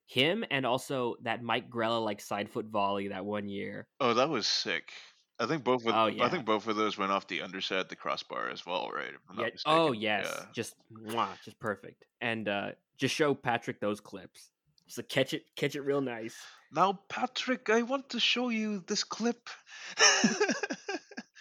[0.07, 3.89] Him and also that Mike Grella like side foot volley that one year.
[3.99, 4.93] oh, that was sick.
[5.41, 7.97] I think both of Oh, I think both of those went off the underside the
[7.97, 9.09] crossbar as well, right?
[9.09, 9.61] If I'm not Yeah.
[9.65, 10.47] Oh yes, Yeah.
[10.53, 12.05] just mwah, just perfect.
[12.21, 14.51] And uh just show Patrick those clips.
[14.87, 16.37] Just like, catch it, catch it real nice.
[16.73, 19.49] Now, Patrick, I want to show you this clip.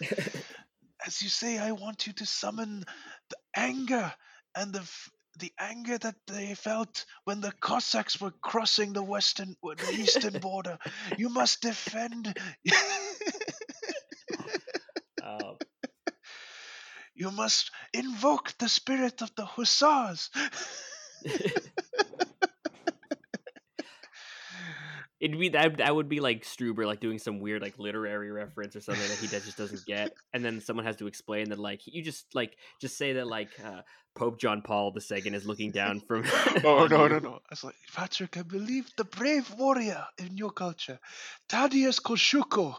[1.06, 2.84] As you say, I want you to summon
[3.28, 4.12] the anger
[4.56, 9.56] and the f- the anger that they felt when the Cossacks were crossing the western
[9.62, 10.78] the eastern border.
[11.16, 12.36] You must defend.
[15.22, 15.56] Um,
[17.20, 20.30] you must invoke the spirit of the hussars.
[25.20, 28.74] it'd be that that would be like Struber like doing some weird like literary reference
[28.74, 31.82] or something that he just doesn't get, and then someone has to explain that like
[31.84, 33.82] you just like just say that like uh,
[34.14, 36.24] Pope John Paul II is looking down from.
[36.64, 37.34] oh no no no!
[37.34, 38.38] I was like Patrick.
[38.38, 40.98] I believe the brave warrior in your culture,
[41.50, 42.76] Thaddeus Kosciuszko.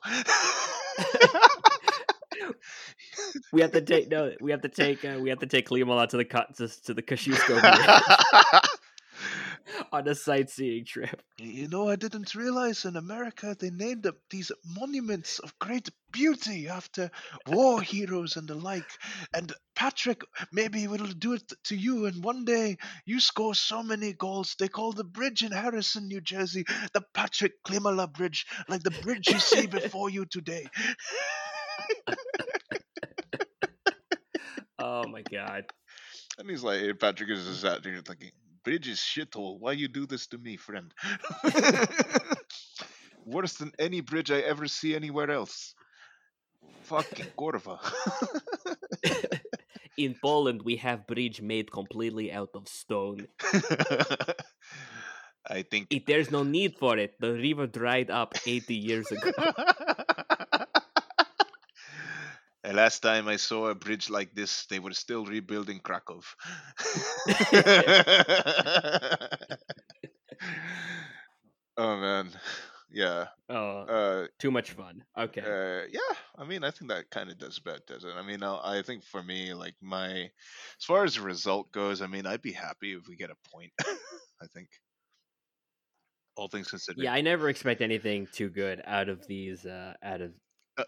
[3.51, 4.33] We have to take no.
[4.39, 5.03] We have to take.
[5.05, 8.69] Uh, we have to take out to the co- to, to the Kosciuszko
[9.91, 11.21] on a sightseeing trip.
[11.37, 16.67] You know, I didn't realize in America they named up these monuments of great beauty
[16.67, 17.09] after
[17.47, 18.89] war heroes and the like.
[19.33, 20.21] And Patrick,
[20.51, 24.55] maybe we'll do it to you, and one day you score so many goals.
[24.59, 29.27] They call the bridge in Harrison, New Jersey, the Patrick Klimala Bridge, like the bridge
[29.29, 30.67] you see before you today.
[34.91, 35.63] Oh my god.
[36.37, 38.31] And he's like, hey, Patrick is just out there thinking,
[38.65, 39.57] Bridge is shithole.
[39.57, 40.93] Why you do this to me, friend?
[43.25, 45.75] Worse than any bridge I ever see anywhere else.
[46.83, 47.79] Fucking Gorva.
[49.97, 53.27] In Poland, we have bridge made completely out of stone.
[55.47, 55.87] I think.
[55.89, 59.31] If there's no need for it, the river dried up 80 years ago.
[62.63, 66.21] The last time I saw a bridge like this, they were still rebuilding Krakow.
[71.77, 72.29] oh man,
[72.91, 73.27] yeah.
[73.49, 75.03] Oh, Uh, too much fun.
[75.17, 75.41] Okay.
[75.41, 76.15] uh, yeah.
[76.37, 78.13] I mean, I think that kind of does about does it.
[78.15, 82.01] I mean, I, I think for me, like my, as far as the result goes,
[82.01, 83.71] I mean, I'd be happy if we get a point.
[84.41, 84.69] I think,
[86.35, 87.03] all things considered.
[87.03, 90.31] yeah, I never expect anything too good out of these, uh, out of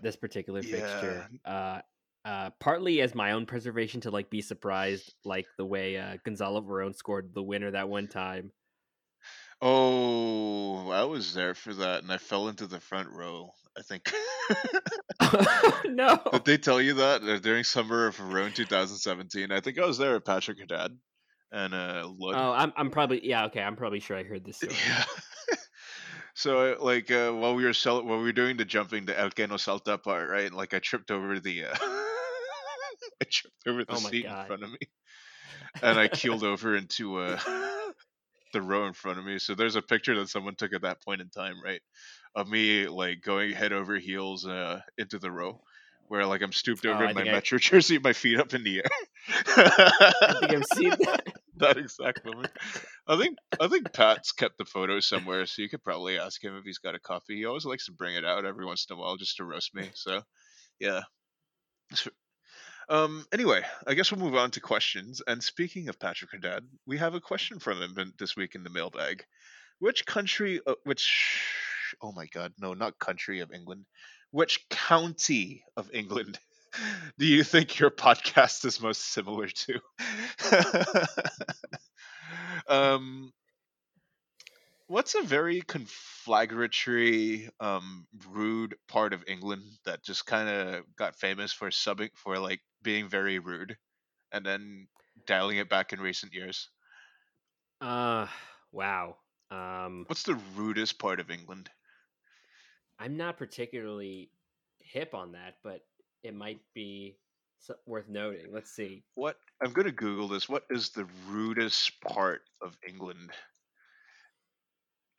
[0.01, 1.27] this particular fixture.
[1.45, 1.79] Uh,
[2.25, 6.61] uh, partly as my own preservation to like be surprised, like the way uh, Gonzalo
[6.61, 8.51] Verón scored the winner that one time.
[9.61, 13.51] Oh, I was there for that, and I fell into the front row.
[13.77, 14.13] I think.
[15.85, 16.21] no.
[16.31, 19.51] Did they tell you that uh, during summer of around 2017?
[19.51, 20.97] I think I was there at Patrick Haddad,
[21.51, 22.35] and uh, Lud.
[22.35, 23.61] Oh, I'm I'm probably yeah okay.
[23.61, 24.75] I'm probably sure I heard this story.
[24.87, 25.03] Yeah.
[26.33, 29.31] So like uh, while we were sell- while we were doing the jumping, the El
[29.31, 30.51] que no salta part, right?
[30.51, 31.75] Like I tripped over the uh,
[33.21, 34.77] I tripped over the Oh seat in front of me,
[35.81, 37.39] and I keeled over into uh,
[38.53, 39.39] the row in front of me.
[39.39, 41.81] So there's a picture that someone took at that point in time, right,
[42.35, 45.61] of me like going head over heels uh, into the row.
[46.13, 48.53] Where like I'm stooped Oh, over I in my I- metro jersey, my feet up
[48.53, 48.91] in the air.
[49.57, 51.23] I think I've seen that.
[51.57, 52.51] that exact moment.
[53.07, 56.55] I think I think Pat's kept the photo somewhere, so you could probably ask him
[56.55, 57.37] if he's got a copy.
[57.37, 59.73] He always likes to bring it out every once in a while just to roast
[59.73, 59.89] me.
[59.95, 60.21] So,
[60.79, 61.01] yeah.
[62.89, 63.25] Um.
[63.33, 65.19] Anyway, I guess we'll move on to questions.
[65.25, 68.69] And speaking of Patrick Haddad, we have a question from him this week in the
[68.69, 69.23] mailbag.
[69.79, 70.61] Which country?
[70.67, 71.41] Uh, which?
[72.01, 72.53] Oh my God!
[72.59, 73.85] No, not country of England.
[74.33, 76.39] Which county of England
[77.19, 79.79] do you think your podcast is most similar to?
[82.67, 83.31] um,
[84.87, 91.53] what's a very conflagratory, um, rude part of England that just kind of got famous
[91.53, 93.77] for subbing for like being very rude,
[94.31, 94.87] and then
[95.27, 96.69] dialing it back in recent years?
[97.81, 98.25] Uh,
[98.71, 99.17] wow.
[99.51, 101.69] Um, What's the rudest part of England?
[103.03, 104.29] I'm not particularly
[104.79, 105.81] hip on that, but
[106.23, 107.17] it might be
[107.85, 108.45] worth noting.
[108.49, 109.03] Let's see.
[109.15, 110.47] What I'm gonna Google this.
[110.47, 113.31] What is the rudest part of England?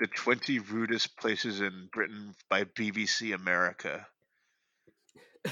[0.00, 4.06] The 20 rudest places in Britain by BBC America.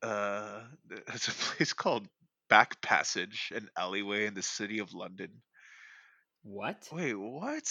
[0.00, 0.60] Uh,
[1.12, 2.06] it's a place called
[2.48, 5.28] Back Passage, an alleyway in the city of London.
[6.44, 6.88] What?
[6.92, 7.64] Wait, what?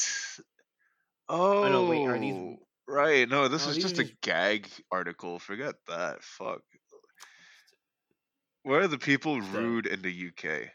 [1.30, 2.58] Oh, no, wait, are these-
[2.88, 3.28] right?
[3.28, 5.40] No, this Oh, is just a just- gag article.
[5.40, 6.24] Forget that.
[6.24, 6.62] Fuck.
[8.64, 10.70] Where are the people rude in the UK?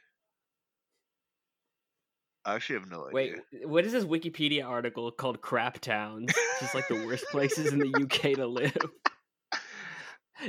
[2.44, 3.43] I actually have no Wait, idea.
[3.52, 6.32] Wait, what is this Wikipedia article called "Crap Towns"?
[6.60, 8.76] Just like the worst places in the UK to live.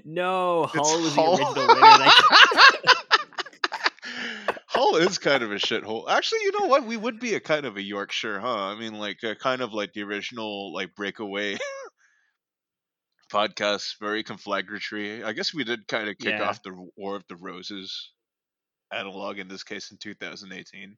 [0.05, 1.37] No, It's Hull was Hull.
[1.37, 2.11] the original winner.
[4.93, 6.09] Hull is kind of a shithole.
[6.09, 6.85] Actually, you know what?
[6.85, 8.65] We would be a kind of a Yorkshire, huh?
[8.67, 11.57] I mean, like a kind of like the original like breakaway
[13.31, 15.23] podcast, very conflagratory.
[15.23, 16.43] I guess we did kind of kick Yeah.
[16.49, 18.11] off the War of the Roses
[18.91, 20.95] analog in this case in 2018.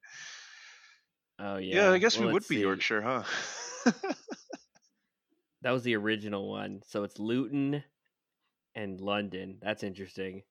[1.40, 1.76] Oh yeah.
[1.76, 2.62] Yeah, I guess Well, we would be see.
[2.62, 3.24] Yorkshire, huh?
[5.62, 6.82] That was the original one.
[6.86, 7.84] So it's Luton
[8.76, 9.58] and London.
[9.64, 10.44] That's interesting.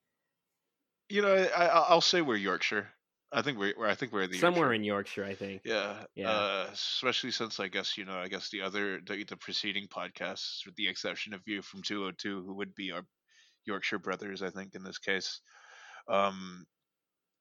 [1.09, 2.89] you know, I, I, I'll say we're Yorkshire.
[3.35, 4.75] I think we're, I think we're the Somewhere Yorkshire.
[4.75, 5.63] in Yorkshire, I think.
[5.65, 6.31] Yeah, Yeah.
[6.31, 10.65] Uh, especially since I guess you know, I guess the other the, the preceding podcasts,
[10.65, 13.03] with the exception of you from 202, who would be our
[13.67, 15.41] Yorkshire brothers, I think in this case.
[16.09, 16.65] Um,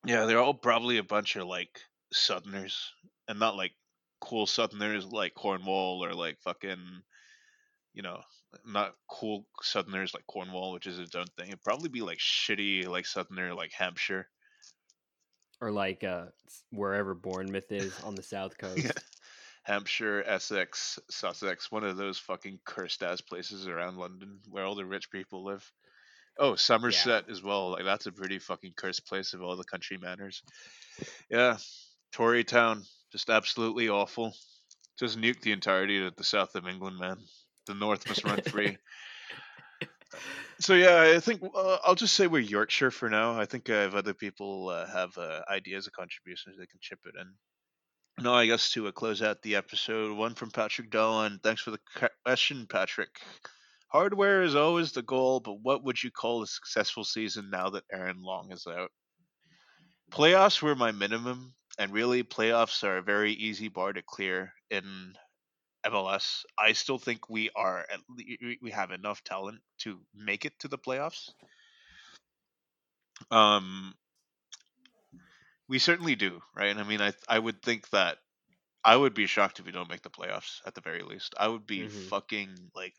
[0.06, 1.80] yeah, they're all probably a bunch of like
[2.12, 2.92] Southerners,
[3.28, 3.74] and not like
[4.20, 6.80] cool Southerners like Cornwall or like fucking,
[7.94, 8.20] you know,
[8.66, 11.50] not cool Southerners like Cornwall, which is its own thing.
[11.50, 14.28] It'd probably be like shitty like Southerner like Hampshire.
[15.64, 16.26] Or like uh
[16.72, 18.84] wherever Bournemouth is on the south coast.
[18.84, 18.92] Yeah.
[19.64, 24.86] Hampshire, Essex, Sussex, one of those fucking cursed ass places around London where all the
[24.86, 25.72] rich people live.
[26.38, 27.72] Oh, Somerset as well.
[27.72, 30.44] Like that's a pretty fucking cursed place of all the country manners.
[31.30, 31.58] Yeah,
[32.12, 32.84] Tory town,
[33.14, 34.36] just absolutely awful.
[35.00, 37.20] Just nuke the entirety of the south of England, man.
[37.68, 38.78] The north must run free.
[40.60, 43.40] So yeah, I think uh, I'll just say we're Yorkshire for now.
[43.40, 47.00] I think uh, if other people uh, have uh, ideas or contributions, they can chip
[47.06, 47.34] it in.
[48.24, 51.40] No, I guess to uh, close out the episode, one from Patrick Dolan.
[51.44, 51.80] Thanks for the
[52.26, 53.10] question, Patrick.
[53.88, 57.84] Hardware is always the goal, but what would you call a successful season now that
[57.92, 58.92] Aaron Long is out?
[60.12, 65.14] Playoffs were my minimum, and really, playoffs are a very easy bar to clear in
[65.86, 66.46] MLS.
[66.58, 70.68] I still think we are at le- we- have enough talent to make it to
[70.68, 71.30] the playoffs.
[73.32, 73.94] Um,
[75.68, 76.76] we certainly do, right?
[76.76, 78.18] I mean, I I would think that
[78.84, 81.34] I would be shocked if we don't make the playoffs at the very least.
[81.38, 82.10] I would be Mhm.
[82.10, 82.96] fucking like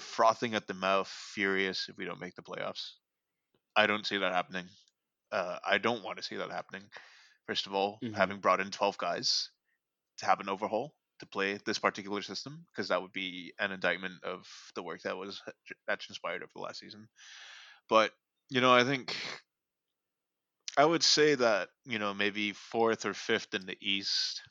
[0.00, 2.92] frothing at the mouth, furious if we don't make the playoffs.
[3.76, 4.68] I don't see that happening.
[5.32, 6.88] Uh, I don't want to see that happening.
[7.46, 8.14] First of all, Mhm.
[8.14, 9.50] having brought in twelve guys
[10.18, 10.94] to have an overhaul
[11.24, 15.16] to play this particular system, because that would be an indictment of the work that
[15.16, 15.40] was
[15.88, 17.08] that transpired over the last season.
[17.88, 18.12] But
[18.50, 19.16] you know, I think
[20.76, 24.42] I would say that you know maybe fourth or fifth in the East.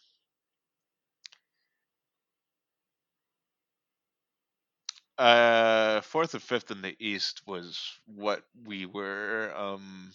[5.18, 9.54] Uh, fourth or fifth in the East was what we were.
[9.56, 10.12] Um,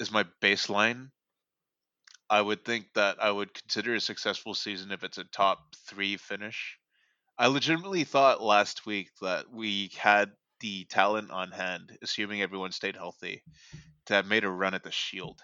[0.00, 1.10] is my baseline.
[2.30, 6.16] I would think that I would consider a successful season if it's a top three
[6.16, 6.78] finish.
[7.38, 10.30] I legitimately thought last week that we had
[10.60, 13.42] the talent on hand, assuming everyone stayed healthy,
[14.06, 15.40] to have made a run at the Shield.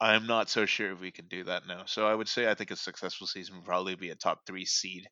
[0.00, 1.84] I'm not so sure if we can do that now.
[1.86, 4.64] So I would say I think a successful season would probably be a top three
[4.64, 5.08] seed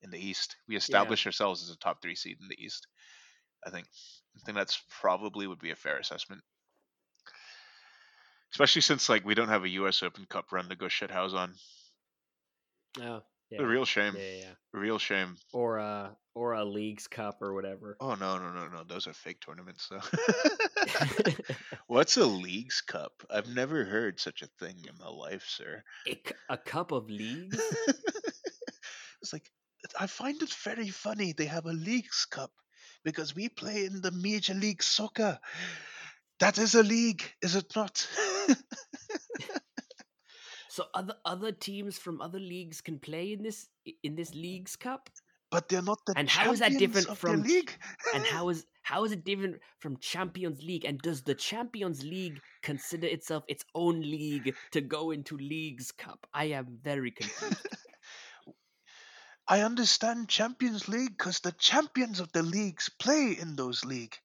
[0.00, 0.56] in the East.
[0.68, 1.28] We establish yeah.
[1.28, 2.86] ourselves as a top three seed in the East.
[3.66, 3.86] I think
[4.36, 6.42] I think that's probably would be a fair assessment.
[8.52, 11.54] Especially since like we don't have a US Open Cup run to go shithouse on.
[13.00, 13.22] Oh.
[13.52, 13.62] Yeah.
[13.62, 14.14] A real shame.
[14.16, 14.54] Yeah, yeah.
[14.74, 15.36] A real shame.
[15.52, 17.98] Or a or a leagues cup or whatever.
[18.00, 18.82] Oh no no no no!
[18.84, 19.90] Those are fake tournaments.
[19.90, 20.00] though.
[21.86, 23.12] what's a leagues cup?
[23.30, 25.82] I've never heard such a thing in my life, sir.
[26.08, 27.58] A, a cup of leagues.
[29.20, 29.50] it's like
[30.00, 32.52] I find it very funny they have a leagues cup
[33.04, 35.38] because we play in the Major League Soccer.
[36.40, 38.06] That is a league, is it not?
[40.72, 43.68] So other other teams from other leagues can play in this
[44.02, 45.10] in this leagues cup.
[45.50, 47.70] But they're not the and how is that different from league?
[48.14, 50.86] and how is how is it different from Champions League?
[50.86, 56.26] And does the Champions League consider itself its own league to go into Leagues Cup?
[56.32, 57.66] I am very confused.
[59.46, 64.16] I understand Champions League because the champions of the leagues play in those league.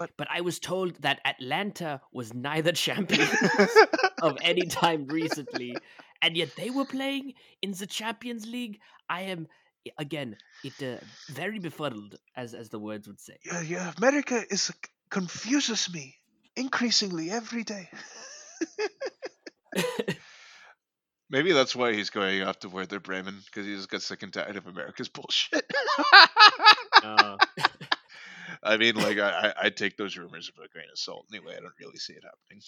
[0.00, 3.28] But but but I was told that Atlanta was neither champions
[4.22, 5.76] of any time recently,
[6.22, 8.80] and yet they were playing in the Champions League.
[9.10, 9.46] I am
[9.98, 13.36] again it uh, very befuddled, as as the words would say.
[13.44, 13.92] Yeah, yeah.
[13.98, 14.72] America is
[15.10, 16.16] confuses me
[16.56, 17.90] increasingly every day.
[21.28, 24.32] Maybe that's why he's going off to Werder Bremen because he just got sick and
[24.32, 25.70] tired of America's bullshit.
[27.04, 27.36] uh.
[28.62, 31.26] I mean, like I, I take those rumors with a grain of salt.
[31.32, 32.62] Anyway, I don't really see it happening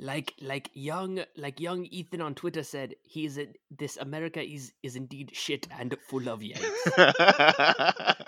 [0.00, 4.72] like like young like young Ethan on Twitter said, he is a, this America is
[4.82, 6.66] is indeed shit and full of yanks.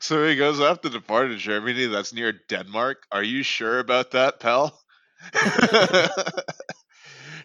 [0.00, 1.86] so he goes off to depart to Germany.
[1.86, 3.04] That's near Denmark.
[3.12, 4.78] Are you sure about that, pal?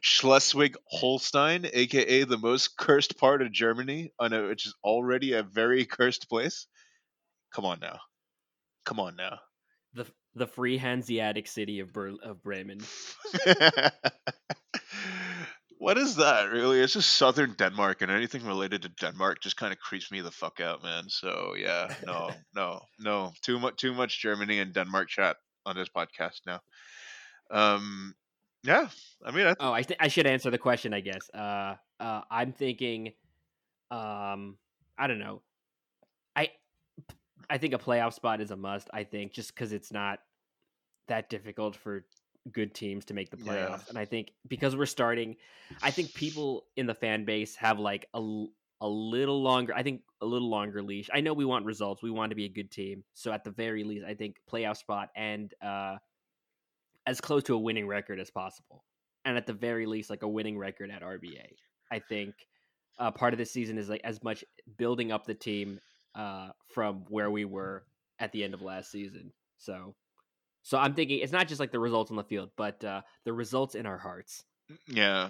[0.02, 6.30] Schleswig Holstein, aka the most cursed part of Germany, which is already a very cursed
[6.30, 6.68] place.
[7.56, 8.00] Come on now.
[8.86, 9.40] Come on now
[9.96, 10.06] the
[10.36, 12.82] the free Hanseatic city of Ber- of Bremen.
[15.80, 16.82] what is that really?
[16.82, 20.32] It's just southern Denmark, and anything related to Denmark just kind of creeps me the
[20.32, 21.06] fuck out, man.
[21.08, 25.90] So yeah, no, no, no, too much, too much Germany and Denmark chat on this
[25.90, 26.60] podcast now.
[27.50, 28.14] Um,
[28.64, 28.90] yeah,
[29.26, 31.30] I mean, I th- oh, I th- I should answer the question, I guess.
[31.34, 33.14] Uh, uh, I'm thinking,
[33.90, 34.58] um,
[34.98, 35.42] I don't know.
[37.50, 38.90] I think a playoff spot is a must.
[38.94, 40.20] I think just because it's not
[41.08, 42.06] that difficult for
[42.52, 43.90] good teams to make the playoffs, yeah.
[43.90, 45.36] and I think because we're starting,
[45.82, 48.46] I think people in the fan base have like a
[48.82, 49.74] a little longer.
[49.74, 51.10] I think a little longer leash.
[51.14, 52.04] I know we want results.
[52.04, 53.04] We want to be a good team.
[53.14, 55.98] So at the very least, I think playoff spot and uh,
[57.08, 58.84] as close to a winning record as possible.
[59.24, 61.46] And at the very least, like a winning record at RBA.
[61.92, 62.36] I think
[63.00, 64.44] uh, part of the season is like as much
[64.78, 65.80] building up the team
[66.16, 67.84] uh, from where we were
[68.20, 69.32] at the end of last season.
[69.58, 69.96] So,
[70.64, 73.34] so I'm thinking it's not just like the results on the field, but uh, the
[73.34, 74.44] results in our hearts.
[74.72, 75.30] Mm, yeah,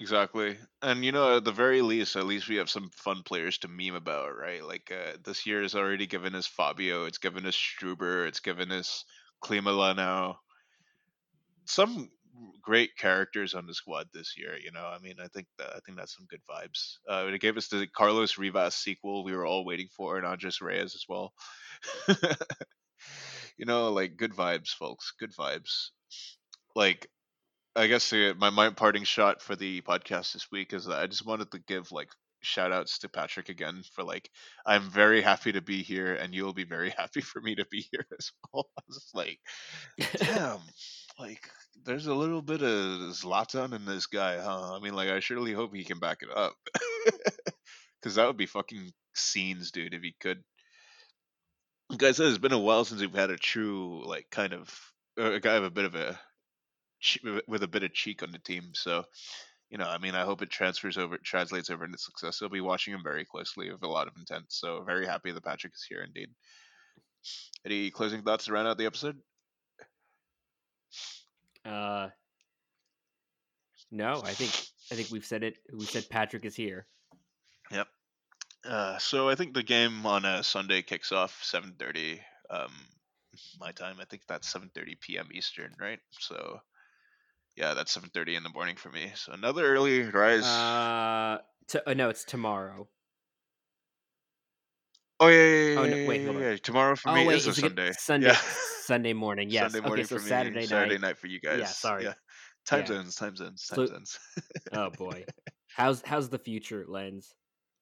[0.00, 0.56] exactly.
[0.82, 3.68] And you know, at the very least, at least we have some fun players to
[3.68, 4.64] meme about, right?
[4.64, 8.70] Like uh, this year has already given us Fabio, it's given us Struber, it's given
[8.70, 9.04] us
[9.42, 10.38] Klimala now.
[11.64, 12.10] Some
[12.62, 14.56] great characters on the squad this year.
[14.62, 16.96] You know, I mean, I think that I think that's some good vibes.
[17.08, 20.60] Uh, it gave us the Carlos Rivas sequel we were all waiting for, and Andres
[20.60, 21.32] Reyes as well.
[23.56, 25.12] you know, like good vibes, folks.
[25.18, 25.88] Good vibes.
[26.74, 27.08] Like,
[27.76, 31.06] I guess the, my my parting shot for the podcast this week is that I
[31.06, 32.08] just wanted to give like
[32.40, 34.30] shout outs to Patrick again for like
[34.64, 37.86] I'm very happy to be here and you'll be very happy for me to be
[37.90, 38.68] here as well.
[38.78, 39.38] I was like,
[40.16, 40.60] damn,
[41.18, 41.48] like
[41.84, 44.74] there's a little bit of Zlatan in this guy, huh?
[44.74, 46.54] I mean, like, I surely hope he can back it up.
[48.00, 50.44] Because that would be fucking scenes, dude, if he could.
[51.90, 54.92] Like I said, it's been a while since we've had a true, like, kind of,
[55.18, 56.20] uh, a guy with a bit of a,
[57.48, 58.70] with a bit of cheek on the team.
[58.74, 59.04] So,
[59.68, 62.40] you know, I mean, I hope it transfers over, translates over into success.
[62.40, 64.44] I'll be watching him very closely with a lot of intent.
[64.48, 66.28] So, very happy that Patrick is here indeed.
[67.66, 69.20] Any closing thoughts to round out the episode?
[71.64, 72.08] Uh,
[73.90, 74.50] no, I think
[74.90, 75.58] I think we've said it.
[75.72, 76.86] We said Patrick is here.
[77.70, 77.88] Yep.
[78.66, 82.20] Uh, so I think the game on a Sunday kicks off seven thirty.
[82.50, 82.72] Um,
[83.60, 83.96] my time.
[84.00, 85.28] I think that's seven thirty p.m.
[85.32, 86.00] Eastern, right?
[86.10, 86.60] So,
[87.56, 89.12] yeah, that's seven thirty in the morning for me.
[89.14, 90.44] So another early rise.
[90.44, 92.88] Uh, to, uh, no, it's tomorrow.
[95.20, 96.40] Oh yeah, yeah, yeah, oh, no, yeah, wait, yeah, on.
[96.40, 96.56] yeah.
[96.56, 97.92] Tomorrow for Oh me wait, is a Sunday.
[97.98, 98.28] Sunday?
[98.28, 98.38] Yeah,
[98.82, 99.50] Sunday morning.
[99.50, 99.72] Yes.
[99.72, 100.28] Sunday morning okay, so for me.
[100.28, 101.00] Saturday Saturday night.
[101.08, 101.58] night for you guys.
[101.60, 102.04] Yeah, sorry.
[102.04, 102.14] Yeah,
[102.66, 102.86] time Yeah.
[102.86, 104.18] zones, time zones, time So- zones.
[104.72, 105.24] Oh boy,
[105.74, 107.34] how's how's the future lens?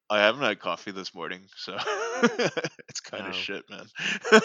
[0.08, 1.76] I haven't had coffee this morning, so
[2.88, 3.28] it's kind Oh.
[3.30, 3.86] of shit, man.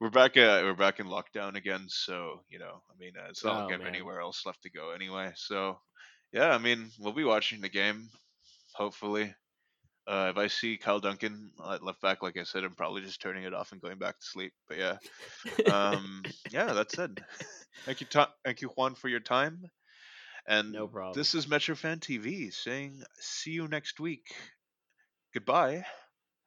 [0.00, 0.36] we're back.
[0.36, 3.60] Uh, we're back in lockdown again, so you know, I mean, uh, it's not Oh,
[3.60, 3.94] like I have man.
[3.94, 5.32] anywhere else left to go anyway.
[5.36, 5.78] So,
[6.32, 8.08] yeah, I mean, we'll be watching the game,
[8.74, 9.34] hopefully.
[10.06, 13.20] Uh, if I see Kyle Duncan at left back, like I said, I'm probably just
[13.20, 14.52] turning it off and going back to sleep.
[14.68, 14.96] But yeah,
[15.72, 16.22] um,
[16.52, 17.10] yeah, that's it.
[17.84, 19.70] Thank you, Ta- thank you, Juan, for your time.
[20.46, 21.14] And no problem.
[21.14, 24.34] this is Metro Fan TV saying, see you next week.
[25.34, 25.84] Goodbye.